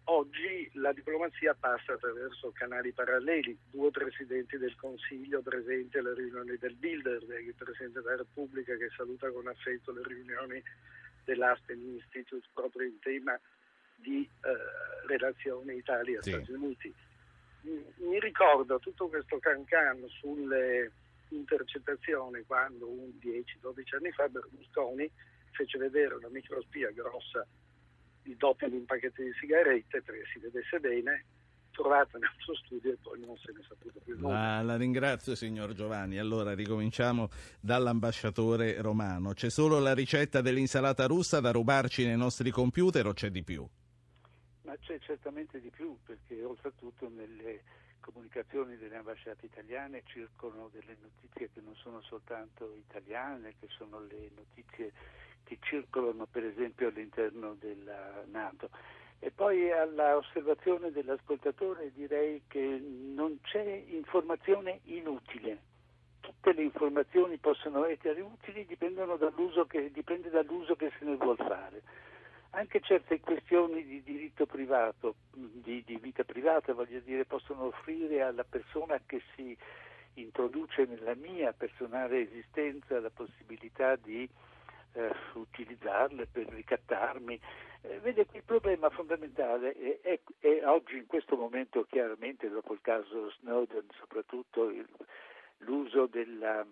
oggi 0.05 0.67
la 0.73 0.91
diplomazia 0.91 1.53
passa 1.53 1.93
attraverso 1.93 2.51
canali 2.51 2.91
paralleli, 2.91 3.55
due 3.69 3.91
presidenti 3.91 4.57
del 4.57 4.75
Consiglio 4.75 5.43
presenti 5.43 5.99
alle 5.99 6.15
riunioni 6.15 6.57
del 6.57 6.73
Bilderberg, 6.73 7.45
il 7.45 7.53
Presidente 7.53 8.01
della 8.01 8.15
Repubblica 8.15 8.75
che 8.77 8.89
saluta 8.97 9.29
con 9.29 9.47
affetto 9.47 9.91
le 9.91 10.01
riunioni 10.03 10.63
dell'Aspen 11.23 11.79
Institute 11.79 12.47
proprio 12.51 12.87
in 12.87 12.97
tema 12.97 13.39
di 13.95 14.27
eh, 14.41 15.07
relazioni 15.07 15.75
Italia-Stati 15.75 16.45
Sì. 16.45 16.51
Uniti. 16.51 16.93
Mi 17.61 18.19
ricordo 18.19 18.79
tutto 18.79 19.07
questo 19.07 19.37
cancan 19.37 20.03
sulle 20.07 20.91
intercettazioni 21.27 22.41
quando 22.47 22.89
un 22.89 23.11
10-12 23.21 23.95
anni 23.97 24.11
fa 24.13 24.27
Berlusconi 24.29 25.07
fece 25.51 25.77
vedere 25.77 26.15
una 26.15 26.29
microspia 26.29 26.89
grossa 26.89 27.45
il 28.23 28.35
doppio 28.35 28.69
di 28.69 28.75
un 28.75 28.85
pacchetto 28.85 29.21
di 29.21 29.31
sigarette 29.39 30.01
perché 30.01 30.23
si 30.33 30.39
vedesse 30.39 30.79
bene, 30.79 31.25
trovata 31.71 32.17
nel 32.17 32.29
suo 32.39 32.55
studio 32.55 32.91
e 32.91 32.97
poi 33.01 33.19
non 33.25 33.37
se 33.37 33.51
ne 33.53 33.59
è 33.59 33.63
saputo 33.67 33.99
più 34.03 34.17
nulla. 34.17 34.57
La, 34.57 34.61
la 34.61 34.77
ringrazio 34.77 35.35
signor 35.35 35.73
Giovanni. 35.73 36.17
Allora 36.17 36.53
ricominciamo 36.53 37.29
dall'ambasciatore 37.59 38.81
romano. 38.81 39.33
C'è 39.33 39.49
solo 39.49 39.79
la 39.79 39.93
ricetta 39.93 40.41
dell'insalata 40.41 41.05
russa 41.05 41.39
da 41.39 41.51
rubarci 41.51 42.05
nei 42.05 42.17
nostri 42.17 42.51
computer 42.51 43.07
o 43.07 43.13
c'è 43.13 43.29
di 43.29 43.43
più? 43.43 43.67
Ma 44.63 44.75
c'è 44.77 44.99
certamente 44.99 45.59
di 45.59 45.69
più, 45.69 45.97
perché 46.05 46.43
oltretutto 46.43 47.09
nelle 47.09 47.63
comunicazioni 48.11 48.77
delle 48.77 48.97
ambasciate 48.97 49.45
italiane 49.45 50.03
circolano 50.05 50.69
delle 50.71 50.97
notizie 51.01 51.49
che 51.53 51.61
non 51.61 51.75
sono 51.75 52.01
soltanto 52.01 52.73
italiane, 52.75 53.55
che 53.59 53.67
sono 53.69 53.99
le 54.01 54.29
notizie 54.35 54.91
che 55.43 55.57
circolano 55.61 56.27
per 56.29 56.45
esempio 56.45 56.89
all'interno 56.89 57.55
della 57.59 58.23
Nato. 58.27 58.69
E 59.19 59.31
poi 59.31 59.71
alla 59.71 60.15
osservazione 60.15 60.91
dell'ascoltatore 60.91 61.91
direi 61.93 62.43
che 62.47 62.61
non 62.61 63.39
c'è 63.41 63.83
informazione 63.87 64.79
inutile. 64.83 65.67
Tutte 66.21 66.53
le 66.53 66.63
informazioni 66.63 67.37
possono 67.37 67.85
essere 67.85 68.21
utili, 68.21 68.65
dipendono 68.65 69.17
dall'uso 69.17 69.65
che, 69.65 69.91
dipende 69.91 70.29
dall'uso 70.29 70.75
che 70.75 70.91
se 70.97 71.05
ne 71.05 71.15
vuol 71.15 71.37
fare. 71.37 71.81
Anche 72.51 72.81
certe 72.81 73.19
questioni 73.19 73.85
di 73.85 74.01
diritto 74.01 74.45
privato, 74.45 75.15
di, 75.31 75.83
di 75.85 75.97
vita 75.97 76.23
privata, 76.23 76.73
voglio 76.73 76.99
dire, 76.99 77.25
possono 77.25 77.65
offrire 77.65 78.23
alla 78.23 78.43
persona 78.43 78.99
che 79.05 79.21
si 79.35 79.55
introduce 80.15 80.85
nella 80.85 81.13
mia 81.15 81.53
personale 81.53 82.21
esistenza 82.21 82.99
la 82.99 83.11
possibilità 83.11 83.95
di 83.95 84.27
eh, 84.93 85.11
utilizzarle 85.33 86.25
per 86.25 86.47
ricattarmi. 86.47 87.39
Eh, 87.81 87.99
vede, 87.99 88.25
il 88.31 88.43
problema 88.43 88.89
fondamentale 88.89 89.73
è, 89.73 89.99
è, 90.01 90.19
è 90.39 90.65
oggi, 90.65 90.97
in 90.97 91.05
questo 91.05 91.35
momento, 91.37 91.85
chiaramente, 91.85 92.49
dopo 92.49 92.73
il 92.73 92.81
caso 92.81 93.29
Snowden, 93.39 93.85
soprattutto 93.99 94.69
il, 94.69 94.87
l'uso 95.59 96.07
della, 96.07 96.65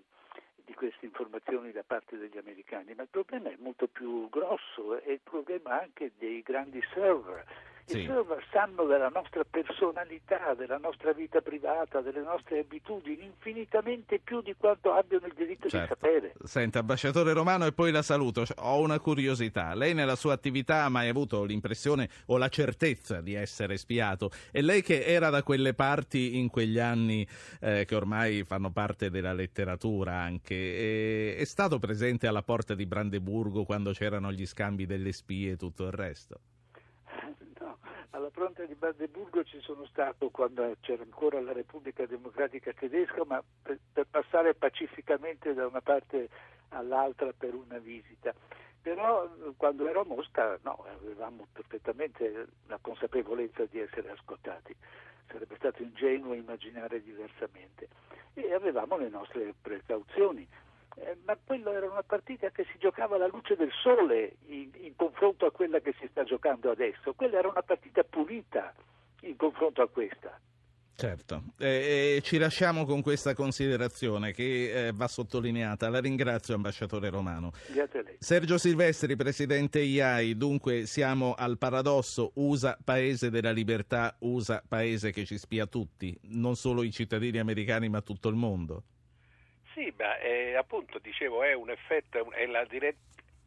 di 0.68 0.74
queste 0.74 1.06
informazioni 1.06 1.72
da 1.72 1.84
parte 1.88 2.18
degli 2.18 2.38
americani, 2.38 2.94
ma 2.94 3.04
il 3.04 3.08
problema 3.08 3.50
è 3.50 3.56
molto 3.58 3.88
più 3.88 4.28
grosso, 4.30 5.00
è 5.02 5.12
il 5.12 5.22
problema 5.24 5.80
anche 5.80 6.12
dei 6.18 6.42
grandi 6.42 6.84
server 6.94 7.46
sì. 7.88 8.02
insomma 8.02 8.36
sanno 8.52 8.84
della 8.86 9.08
nostra 9.08 9.44
personalità, 9.50 10.54
della 10.56 10.78
nostra 10.78 11.14
vita 11.14 11.42
privata, 11.42 12.02
delle 12.02 12.22
nostre 12.22 12.60
abitudini 12.60 13.24
infinitamente 13.24 14.20
più 14.20 14.42
di 14.42 14.54
quanto 14.58 14.92
abbiano 14.94 15.26
il 15.26 15.34
diritto 15.34 15.70
certo. 15.70 15.94
di 15.94 16.00
sapere. 16.02 16.34
Senta, 16.44 16.80
ambasciatore 16.80 17.32
Romano, 17.32 17.66
e 17.66 17.72
poi 17.72 17.92
la 17.92 18.02
saluto. 18.02 18.44
Ho 18.58 18.82
una 18.82 19.00
curiosità. 19.00 19.74
Lei 19.74 19.94
nella 19.94 20.16
sua 20.16 20.34
attività 20.34 20.84
ha 20.84 20.90
mai 20.90 21.08
avuto 21.08 21.44
l'impressione 21.44 22.10
o 22.26 22.38
la 22.38 22.50
certezza 22.50 23.22
di 23.22 23.34
essere 23.34 23.78
spiato? 23.78 24.32
E 24.52 24.62
lei 24.62 24.82
che 24.82 25.06
era 25.06 25.30
da 25.30 25.44
quelle 25.44 25.74
parti 25.74 26.38
in 26.38 26.50
quegli 26.50 26.80
anni 26.80 27.26
eh, 27.62 27.86
che 27.86 27.96
ormai 27.96 28.44
fanno 28.44 28.72
parte 28.72 29.10
della 29.10 29.34
letteratura 29.34 30.16
anche, 30.20 30.56
e, 30.56 31.36
è 31.38 31.46
stato 31.46 31.80
presente 31.80 32.28
alla 32.28 32.44
porta 32.44 32.76
di 32.76 32.86
Brandeburgo 32.86 33.64
quando 33.64 33.92
c'erano 33.92 34.32
gli 34.32 34.46
scambi 34.46 34.86
delle 34.86 35.14
spie 35.14 35.52
e 35.52 35.56
tutto 35.56 35.86
il 35.86 35.92
resto? 35.92 36.40
Alla 38.12 38.30
fronte 38.30 38.66
di 38.68 38.76
Brandeburgo 38.76 39.44
ci 39.44 39.60
sono 39.60 39.86
stato 39.86 40.30
quando 40.30 40.76
c'era 40.80 41.04
ancora 41.04 41.42
la 41.42 41.52
Repubblica 41.52 42.06
Democratica 42.06 42.72
Tedesca, 42.74 43.24
ma 43.26 43.44
per, 43.62 43.78
per 43.92 44.08
passare 44.10 44.56
pacificamente 44.56 45.54
da 45.54 45.68
una 45.68 45.82
parte 45.82 46.30
all'altra 46.70 47.34
per 47.38 47.54
una 47.54 47.78
visita. 47.80 48.34
Però 48.82 49.30
quando 49.58 49.88
ero 49.88 50.02
a 50.02 50.06
Mosca 50.06 50.58
no, 50.64 50.86
avevamo 50.90 51.48
perfettamente 51.52 52.48
la 52.68 52.78
consapevolezza 52.80 53.66
di 53.66 53.80
essere 53.80 54.12
ascoltati, 54.12 54.74
sarebbe 55.30 55.56
stato 55.58 55.84
ingenuo 55.84 56.34
immaginare 56.34 57.04
diversamente 57.04 57.90
e 58.34 58.54
avevamo 58.54 58.98
le 58.98 59.10
nostre 59.10 59.54
precauzioni. 59.62 60.48
Eh, 61.00 61.18
ma 61.26 61.38
quello 61.44 61.72
era 61.72 61.90
una 61.90 62.04
partita 62.04 62.50
che 62.50 62.66
si 62.72 62.78
giocava 62.80 63.16
alla 63.16 63.28
luce 63.28 63.56
del 63.56 63.72
sole 63.84 64.38
in, 64.48 64.72
in 64.74 64.96
confronto 64.96 65.46
a 65.46 65.52
quella 65.52 65.80
che 65.80 65.94
si 66.00 66.08
sta 66.10 66.24
giocando 66.24 66.72
adesso. 66.72 67.14
Quella 67.14 67.38
era 67.38 67.48
una 67.48 67.62
partita 67.62 68.04
pulita 68.04 68.74
in 69.22 69.36
confronto 69.36 69.82
a 69.82 69.88
questa. 69.88 70.40
Certo, 71.00 71.44
eh, 71.60 72.20
ci 72.24 72.40
lasciamo 72.40 72.84
con 72.84 73.04
questa 73.04 73.36
considerazione 73.36 74.32
che 74.32 74.88
eh, 74.88 74.92
va 74.92 75.08
sottolineata. 75.08 75.90
La 75.90 76.00
ringrazio, 76.00 76.56
ambasciatore 76.56 77.12
Romano. 77.12 77.52
Grazie 77.72 78.00
a 78.00 78.02
lei. 78.02 78.16
Sergio 78.18 78.58
Silvestri, 78.58 79.16
presidente 79.16 79.80
IAI, 79.80 80.36
dunque 80.36 80.88
siamo 80.88 81.36
al 81.38 81.60
paradosso 81.60 82.32
USA 82.34 82.76
paese 82.84 83.30
della 83.30 83.52
libertà, 83.52 84.16
USA 84.22 84.64
paese 84.68 85.12
che 85.12 85.24
ci 85.24 85.38
spia 85.38 85.68
tutti, 85.68 86.20
non 86.30 86.56
solo 86.56 86.82
i 86.82 86.92
cittadini 86.92 87.38
americani 87.38 87.90
ma 87.90 88.02
tutto 88.02 88.30
il 88.30 88.36
mondo. 88.36 88.84
Sì, 89.78 89.94
ma 89.96 90.18
eh, 90.18 90.56
appunto 90.56 90.98
dicevo 90.98 91.44
è 91.44 91.54
un 91.54 91.70
effetto, 91.70 92.32
è 92.32 92.48
la 92.48 92.66
diretta, 92.66 92.98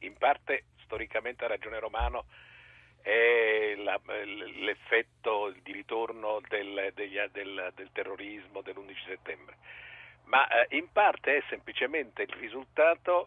in 0.03 0.17
parte 0.17 0.67
storicamente 0.85 1.45
ha 1.45 1.49
ragione 1.49 1.81
Romano, 1.81 2.27
è 3.03 3.75
la, 3.77 4.01
l'effetto 4.05 5.53
di 5.61 5.73
ritorno 5.73 6.41
del, 6.49 6.93
degli, 6.95 7.19
del, 7.33 7.73
del 7.75 7.91
terrorismo 7.91 8.61
dell'11 8.61 9.07
settembre, 9.07 9.57
ma 10.27 10.47
eh, 10.47 10.77
in 10.77 10.93
parte 10.93 11.39
è 11.39 11.43
semplicemente 11.49 12.23
il 12.23 12.33
risultato 12.35 13.27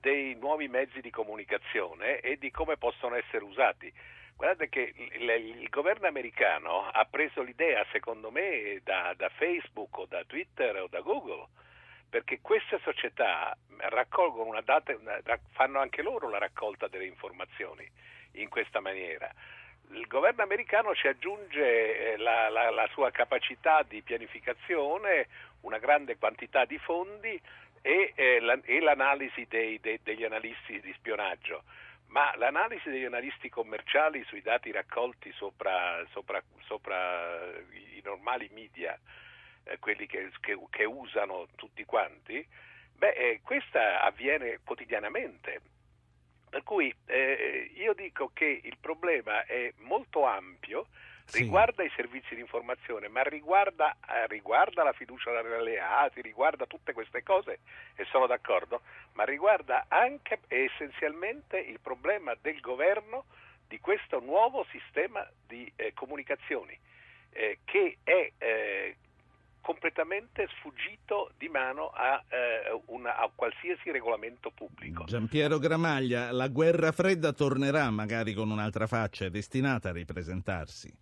dei 0.00 0.34
nuovi 0.34 0.66
mezzi 0.66 1.00
di 1.00 1.10
comunicazione 1.10 2.18
e 2.18 2.36
di 2.36 2.50
come 2.50 2.76
possono 2.76 3.14
essere 3.14 3.44
usati. 3.44 3.92
Guardate 4.34 4.68
che 4.68 4.92
il, 4.96 5.30
il 5.30 5.68
governo 5.68 6.08
americano 6.08 6.88
ha 6.90 7.04
preso 7.08 7.42
l'idea, 7.42 7.86
secondo 7.92 8.32
me, 8.32 8.80
da, 8.82 9.14
da 9.16 9.28
Facebook 9.28 9.98
o 9.98 10.06
da 10.06 10.24
Twitter 10.24 10.82
o 10.82 10.88
da 10.88 10.98
Google 10.98 11.46
perché 12.14 12.38
queste 12.40 12.78
società 12.84 13.56
raccolgono 13.88 14.48
una 14.48 14.60
data, 14.60 14.94
fanno 15.50 15.80
anche 15.80 16.00
loro 16.00 16.28
la 16.28 16.38
raccolta 16.38 16.86
delle 16.86 17.06
informazioni 17.06 17.90
in 18.34 18.48
questa 18.48 18.78
maniera. 18.78 19.28
Il 19.90 20.06
governo 20.06 20.44
americano 20.44 20.94
ci 20.94 21.08
aggiunge 21.08 22.12
eh, 22.12 22.16
la, 22.18 22.48
la, 22.50 22.70
la 22.70 22.88
sua 22.92 23.10
capacità 23.10 23.82
di 23.82 24.00
pianificazione, 24.02 25.26
una 25.62 25.78
grande 25.78 26.16
quantità 26.16 26.64
di 26.64 26.78
fondi 26.78 27.40
e, 27.82 28.12
eh, 28.14 28.38
la, 28.38 28.60
e 28.62 28.78
l'analisi 28.78 29.46
dei, 29.48 29.80
dei, 29.80 29.98
degli 30.00 30.22
analisti 30.22 30.78
di 30.78 30.92
spionaggio. 30.92 31.64
Ma 32.10 32.32
l'analisi 32.36 32.90
degli 32.90 33.06
analisti 33.06 33.48
commerciali 33.48 34.22
sui 34.22 34.40
dati 34.40 34.70
raccolti 34.70 35.32
sopra, 35.32 36.00
sopra, 36.12 36.40
sopra 36.60 37.50
i 37.72 38.00
normali 38.04 38.48
media 38.52 38.96
eh, 39.64 39.78
quelli 39.78 40.06
che, 40.06 40.30
che, 40.40 40.58
che, 40.70 40.84
usano 40.84 41.46
tutti 41.54 41.84
quanti, 41.84 42.46
beh, 42.96 43.10
eh, 43.10 43.40
questa 43.42 44.02
avviene 44.02 44.60
quotidianamente. 44.64 45.60
Per 46.48 46.62
cui 46.62 46.94
eh, 47.06 47.72
io 47.74 47.94
dico 47.94 48.30
che 48.32 48.60
il 48.62 48.76
problema 48.80 49.44
è 49.44 49.72
molto 49.78 50.24
ampio, 50.24 50.86
riguarda 51.32 51.82
sì. 51.82 51.88
i 51.88 51.92
servizi 51.96 52.34
di 52.34 52.40
informazione, 52.40 53.08
ma 53.08 53.22
riguarda, 53.22 53.96
eh, 54.08 54.26
riguarda 54.28 54.84
la 54.84 54.92
fiducia 54.92 55.32
dagli 55.32 55.52
alleati, 55.52 56.20
riguarda 56.20 56.66
tutte 56.66 56.92
queste 56.92 57.22
cose 57.22 57.60
e 57.96 58.04
sono 58.04 58.26
d'accordo, 58.26 58.82
ma 59.14 59.24
riguarda 59.24 59.86
anche 59.88 60.40
e 60.46 60.64
essenzialmente 60.64 61.58
il 61.58 61.80
problema 61.80 62.36
del 62.40 62.60
governo 62.60 63.24
di 63.66 63.80
questo 63.80 64.20
nuovo 64.20 64.64
sistema 64.70 65.28
di 65.46 65.72
eh, 65.74 65.92
comunicazioni 65.94 66.78
eh, 67.34 67.58
che 67.64 67.98
è 68.04 68.32
eh, 68.38 68.96
completamente 69.64 70.46
sfuggito 70.58 71.32
di 71.38 71.48
mano 71.48 71.88
a, 71.88 72.22
eh, 72.28 72.82
una, 72.88 73.16
a, 73.16 73.30
qualsiasi 73.34 73.90
regolamento 73.90 74.50
pubblico. 74.50 75.04
Giampiero 75.04 75.58
Gramaglia, 75.58 76.30
la 76.32 76.48
guerra 76.48 76.92
fredda 76.92 77.32
tornerà 77.32 77.90
magari 77.90 78.34
con 78.34 78.50
un'altra 78.50 78.86
faccia, 78.86 79.24
è 79.24 79.30
destinata 79.30 79.88
a 79.88 79.92
ripresentarsi? 79.92 80.92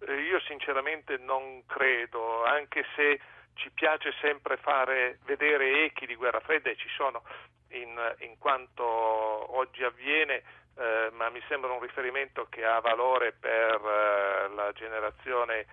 Eh, 0.00 0.12
io 0.12 0.38
sinceramente 0.40 1.16
non 1.16 1.64
credo, 1.64 2.44
anche 2.44 2.84
se 2.94 3.18
ci 3.54 3.70
piace 3.70 4.12
sempre 4.20 4.58
fare 4.58 5.18
vedere 5.24 5.86
echi 5.86 6.04
di 6.04 6.16
guerra 6.16 6.40
fredda 6.40 6.68
e 6.68 6.76
ci 6.76 6.88
sono 6.94 7.22
in, 7.68 7.96
in 8.18 8.36
quanto 8.36 8.84
oggi 8.84 9.82
avviene, 9.82 10.42
eh, 10.76 11.08
ma 11.12 11.30
mi 11.30 11.40
sembra 11.48 11.72
un 11.72 11.80
riferimento 11.80 12.46
che 12.50 12.62
ha 12.62 12.78
valore 12.80 13.32
per 13.32 13.80
eh, 13.80 14.54
la 14.54 14.70
generazione 14.74 15.64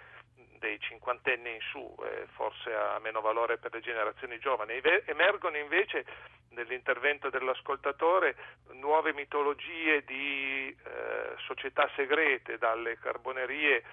dei 0.63 0.79
cinquantenni 0.79 1.55
in 1.55 1.59
su, 1.59 1.93
eh, 2.05 2.25
forse 2.35 2.73
ha 2.73 2.97
meno 2.99 3.19
valore 3.19 3.57
per 3.57 3.73
le 3.73 3.81
generazioni 3.81 4.39
giovani. 4.39 4.79
Emergono 5.05 5.57
invece 5.57 6.05
nell'intervento 6.51 7.29
dell'ascoltatore 7.29 8.35
nuove 8.71 9.11
mitologie 9.11 10.05
di 10.05 10.69
eh, 10.69 11.35
società 11.45 11.89
segrete, 11.95 12.57
dalle 12.57 12.97
carbonerie 12.97 13.83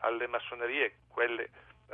alle 0.00 0.26
massonerie, 0.26 0.96
quelle 1.08 1.48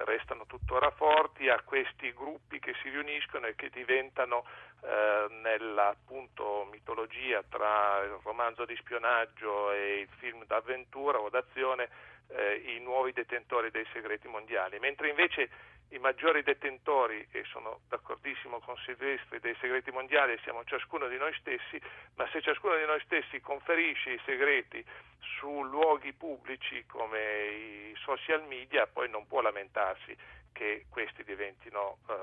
restano 0.06 0.46
tuttora 0.46 0.90
forti, 0.92 1.50
a 1.50 1.60
questi 1.60 2.10
gruppi 2.14 2.58
che 2.58 2.72
si 2.80 2.88
riuniscono 2.88 3.46
e 3.46 3.54
che 3.54 3.68
diventano 3.68 4.46
eh, 4.80 5.26
nella 5.42 5.88
appunto, 5.88 6.66
mitologia 6.70 7.42
tra 7.50 8.00
il 8.02 8.18
romanzo 8.22 8.64
di 8.64 8.74
spionaggio 8.76 9.72
e 9.72 10.00
il 10.00 10.08
film 10.18 10.46
d'avventura 10.46 11.18
o 11.18 11.28
d'azione 11.28 12.11
eh, 12.34 12.74
i 12.76 12.80
nuovi 12.80 13.12
detentori 13.12 13.70
dei 13.70 13.86
segreti 13.92 14.28
mondiali, 14.28 14.78
mentre 14.78 15.08
invece 15.08 15.48
i 15.90 15.98
maggiori 15.98 16.42
detentori, 16.42 17.26
e 17.32 17.44
sono 17.50 17.80
d'accordissimo 17.88 18.60
con 18.60 18.76
Silvestri, 18.78 19.40
dei 19.40 19.54
segreti 19.60 19.90
mondiali 19.90 20.38
siamo 20.42 20.64
ciascuno 20.64 21.06
di 21.08 21.18
noi 21.18 21.34
stessi, 21.34 21.80
ma 22.16 22.26
se 22.32 22.40
ciascuno 22.40 22.76
di 22.76 22.86
noi 22.86 23.00
stessi 23.04 23.40
conferisce 23.40 24.12
i 24.12 24.20
segreti 24.24 24.82
su 25.20 25.62
luoghi 25.62 26.12
pubblici 26.14 26.84
come 26.86 27.46
i 27.90 27.94
social 27.96 28.42
media, 28.44 28.86
poi 28.86 29.08
non 29.10 29.26
può 29.26 29.42
lamentarsi 29.42 30.16
che 30.52 30.86
questi 30.88 31.24
diventino 31.24 31.98
eh, 32.08 32.14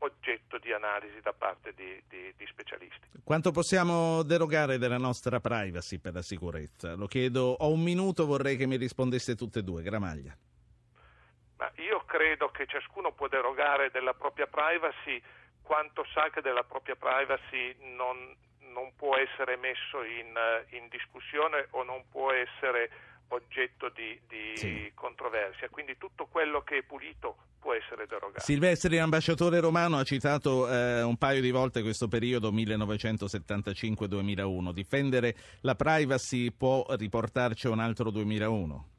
oggetto 0.00 0.58
di 0.58 0.72
analisi 0.72 1.20
da 1.20 1.32
parte 1.32 1.72
di, 1.74 2.02
di, 2.08 2.32
di, 2.36 2.46
specialisti. 2.46 3.08
Quanto 3.22 3.50
possiamo 3.50 4.22
derogare 4.22 4.78
della 4.78 4.98
nostra 4.98 5.40
privacy 5.40 5.98
per 5.98 6.14
la 6.14 6.22
sicurezza? 6.22 6.94
Lo 6.94 7.06
chiedo, 7.06 7.56
ho 7.58 7.70
un 7.70 7.82
minuto, 7.82 8.26
vorrei 8.26 8.56
che 8.56 8.66
mi 8.66 8.76
rispondesse 8.76 9.34
tutte 9.34 9.58
e 9.60 9.62
due. 9.62 9.82
Gramaglia. 9.82 10.36
Ma 11.56 11.70
io 11.76 12.04
credo 12.06 12.48
che 12.50 12.66
ciascuno 12.66 13.12
può 13.12 13.28
derogare 13.28 13.90
della 13.90 14.14
propria 14.14 14.46
privacy 14.46 15.20
quanto 15.62 16.04
sa 16.14 16.30
che 16.30 16.40
della 16.40 16.64
propria 16.64 16.96
privacy 16.96 17.76
non, 17.94 18.34
non 18.72 18.94
può 18.96 19.16
essere 19.16 19.56
messo 19.56 20.02
in, 20.02 20.34
in 20.70 20.88
discussione 20.88 21.66
o 21.70 21.82
non 21.82 22.04
può 22.10 22.32
essere 22.32 22.90
oggetto 23.28 23.90
di, 23.94 24.18
di 24.26 24.56
sì. 24.56 24.90
controversia, 24.94 25.68
quindi 25.68 25.96
tutto 25.98 26.26
quello 26.26 26.62
che 26.62 26.78
è 26.78 26.82
pulito 26.82 27.36
può 27.58 27.74
essere 27.74 28.06
derogato. 28.06 28.40
Silvestri, 28.40 28.98
ambasciatore 28.98 29.60
romano, 29.60 29.98
ha 29.98 30.04
citato 30.04 30.70
eh, 30.70 31.02
un 31.02 31.16
paio 31.16 31.40
di 31.40 31.50
volte 31.50 31.82
questo 31.82 32.06
periodo 32.08 32.52
1975-2001. 32.52 34.72
Difendere 34.72 35.34
la 35.62 35.74
privacy 35.74 36.52
può 36.52 36.84
riportarci 36.88 37.66
a 37.66 37.70
un 37.70 37.80
altro 37.80 38.10
2001? 38.10 38.90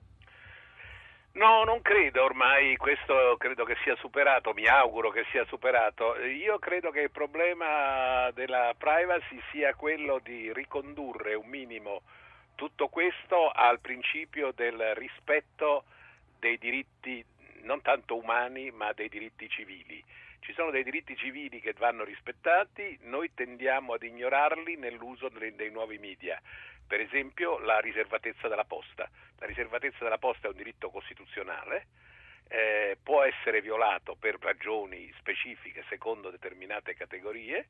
No, 1.32 1.64
non 1.64 1.82
credo, 1.82 2.24
ormai 2.24 2.76
questo 2.76 3.36
credo 3.38 3.64
che 3.64 3.78
sia 3.84 3.96
superato, 3.96 4.52
mi 4.54 4.68
auguro 4.68 5.10
che 5.10 5.26
sia 5.32 5.46
superato. 5.46 6.18
Io 6.18 6.60
credo 6.60 6.92
che 6.92 7.00
il 7.02 7.12
problema 7.12 8.30
della 8.34 8.74
privacy 8.78 9.40
sia 9.52 9.74
quello 9.74 10.20
di 10.22 10.52
ricondurre 10.52 11.36
un 11.36 11.48
minimo 11.48 12.02
tutto 12.60 12.90
questo 12.90 13.48
al 13.48 13.80
principio 13.80 14.52
del 14.52 14.94
rispetto 14.96 15.86
dei 16.40 16.58
diritti 16.58 17.24
non 17.62 17.82
tanto 17.82 18.18
umani 18.18 18.70
ma 18.70 18.92
dei 18.92 19.08
diritti 19.08 19.48
civili. 19.48 20.04
Ci 20.42 20.52
sono 20.52 20.70
dei 20.70 20.84
diritti 20.84 21.16
civili 21.16 21.62
che 21.62 21.72
vanno 21.72 22.04
rispettati, 22.04 23.00
noi 23.04 23.34
tendiamo 23.34 23.94
ad 23.94 24.04
ignorarli 24.04 24.76
nell'uso 24.76 25.30
dei, 25.30 25.56
dei 25.56 25.72
nuovi 25.72 26.00
media. 26.00 26.38
Per 26.86 27.00
esempio 27.00 27.60
la 27.60 27.80
riservatezza 27.80 28.50
della 28.50 28.66
posta. 28.66 29.10
La 29.38 29.46
riservatezza 29.46 30.04
della 30.04 30.18
posta 30.18 30.48
è 30.48 30.52
un 30.52 30.58
diritto 30.58 30.90
costituzionale, 30.90 31.86
eh, 32.50 32.98
può 33.02 33.24
essere 33.24 33.62
violato 33.62 34.16
per 34.16 34.36
ragioni 34.38 35.10
specifiche 35.18 35.86
secondo 35.88 36.30
determinate 36.30 36.94
categorie 36.94 37.68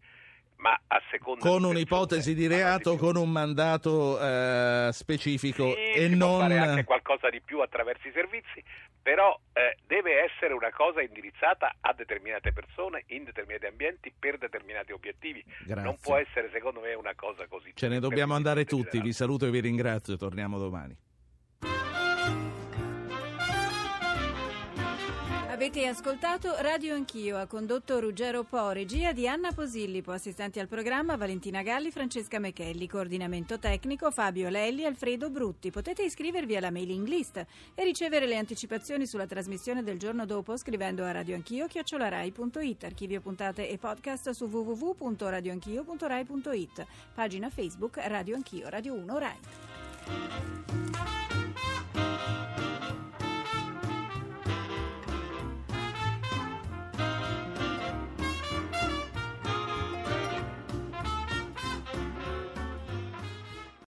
ma 0.59 0.79
a 0.87 1.01
seconda 1.09 1.41
con 1.41 1.63
un'ipotesi 1.63 2.33
di 2.33 2.47
reato, 2.47 2.97
con 2.97 3.15
un 3.15 3.31
mandato 3.31 4.19
eh, 4.19 4.89
specifico 4.91 5.73
sì, 5.73 5.91
e 5.99 6.07
non 6.09 6.17
può 6.17 6.39
fare 6.39 6.57
anche 6.57 6.83
qualcosa 6.83 7.29
di 7.29 7.41
più 7.41 7.59
attraverso 7.61 8.07
i 8.07 8.11
servizi, 8.11 8.63
però 9.01 9.37
eh, 9.53 9.77
deve 9.87 10.23
essere 10.23 10.53
una 10.53 10.71
cosa 10.71 11.01
indirizzata 11.01 11.75
a 11.79 11.93
determinate 11.93 12.51
persone 12.51 13.03
in 13.07 13.23
determinati 13.23 13.65
ambienti 13.67 14.13
per 14.17 14.37
determinati 14.37 14.91
obiettivi. 14.91 15.43
Grazie. 15.65 15.83
Non 15.83 15.97
può 16.01 16.17
essere 16.17 16.49
secondo 16.51 16.81
me 16.81 16.93
una 16.93 17.15
cosa 17.15 17.47
così. 17.47 17.71
Ce 17.73 17.87
ne 17.87 17.99
dobbiamo 17.99 18.33
andare 18.33 18.65
tutti. 18.65 18.99
Vi 18.99 19.13
saluto 19.13 19.45
e 19.45 19.51
vi 19.51 19.61
ringrazio. 19.61 20.17
Torniamo 20.17 20.57
domani. 20.57 20.95
Avete 25.59 25.87
ascoltato 25.87 26.55
Radio 26.59 26.95
Anch'io, 26.95 27.37
ha 27.37 27.45
condotto 27.45 27.99
Ruggero 27.99 28.45
Po, 28.45 28.69
regia 28.69 29.11
di 29.11 29.27
Anna 29.27 29.51
Posillipo, 29.51 30.13
assistenti 30.13 30.57
al 30.57 30.69
programma 30.69 31.17
Valentina 31.17 31.63
Galli, 31.63 31.91
Francesca 31.91 32.39
Mechelli, 32.39 32.87
coordinamento 32.87 33.59
tecnico 33.59 34.09
Fabio 34.09 34.47
Lelli, 34.47 34.85
Alfredo 34.85 35.29
Brutti. 35.29 35.69
Potete 35.69 36.03
iscrivervi 36.03 36.55
alla 36.55 36.71
mailing 36.71 37.05
list 37.05 37.45
e 37.75 37.83
ricevere 37.83 38.25
le 38.25 38.37
anticipazioni 38.37 39.05
sulla 39.05 39.27
trasmissione 39.27 39.83
del 39.83 39.99
giorno 39.99 40.25
dopo 40.25 40.55
scrivendo 40.55 41.03
a 41.03 41.11
radioanchio 41.11 41.67
chiocciolarai.it, 41.67 42.83
archivio 42.85 43.19
puntate 43.19 43.67
e 43.67 43.77
podcast 43.77 44.29
su 44.29 44.45
www.radioanchio.rai.it, 44.45 46.85
pagina 47.13 47.49
Facebook 47.49 47.99
Radio 48.05 48.35
Anch'io, 48.35 48.69
Radio 48.69 48.93
1 48.93 49.17
Rai. 49.17 49.39